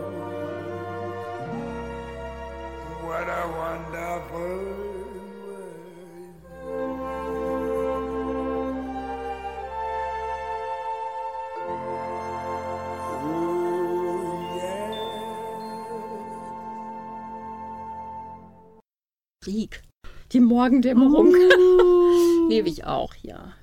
what 3.02 3.28
a 3.28 3.44
wonderful 3.58 4.81
Krieg. 19.42 19.82
Die 20.32 20.40
Morgendämmerung. 20.40 21.34
Liebe 22.48 22.68
ich 22.68 22.84
auch, 22.84 23.14
ja. 23.22 23.54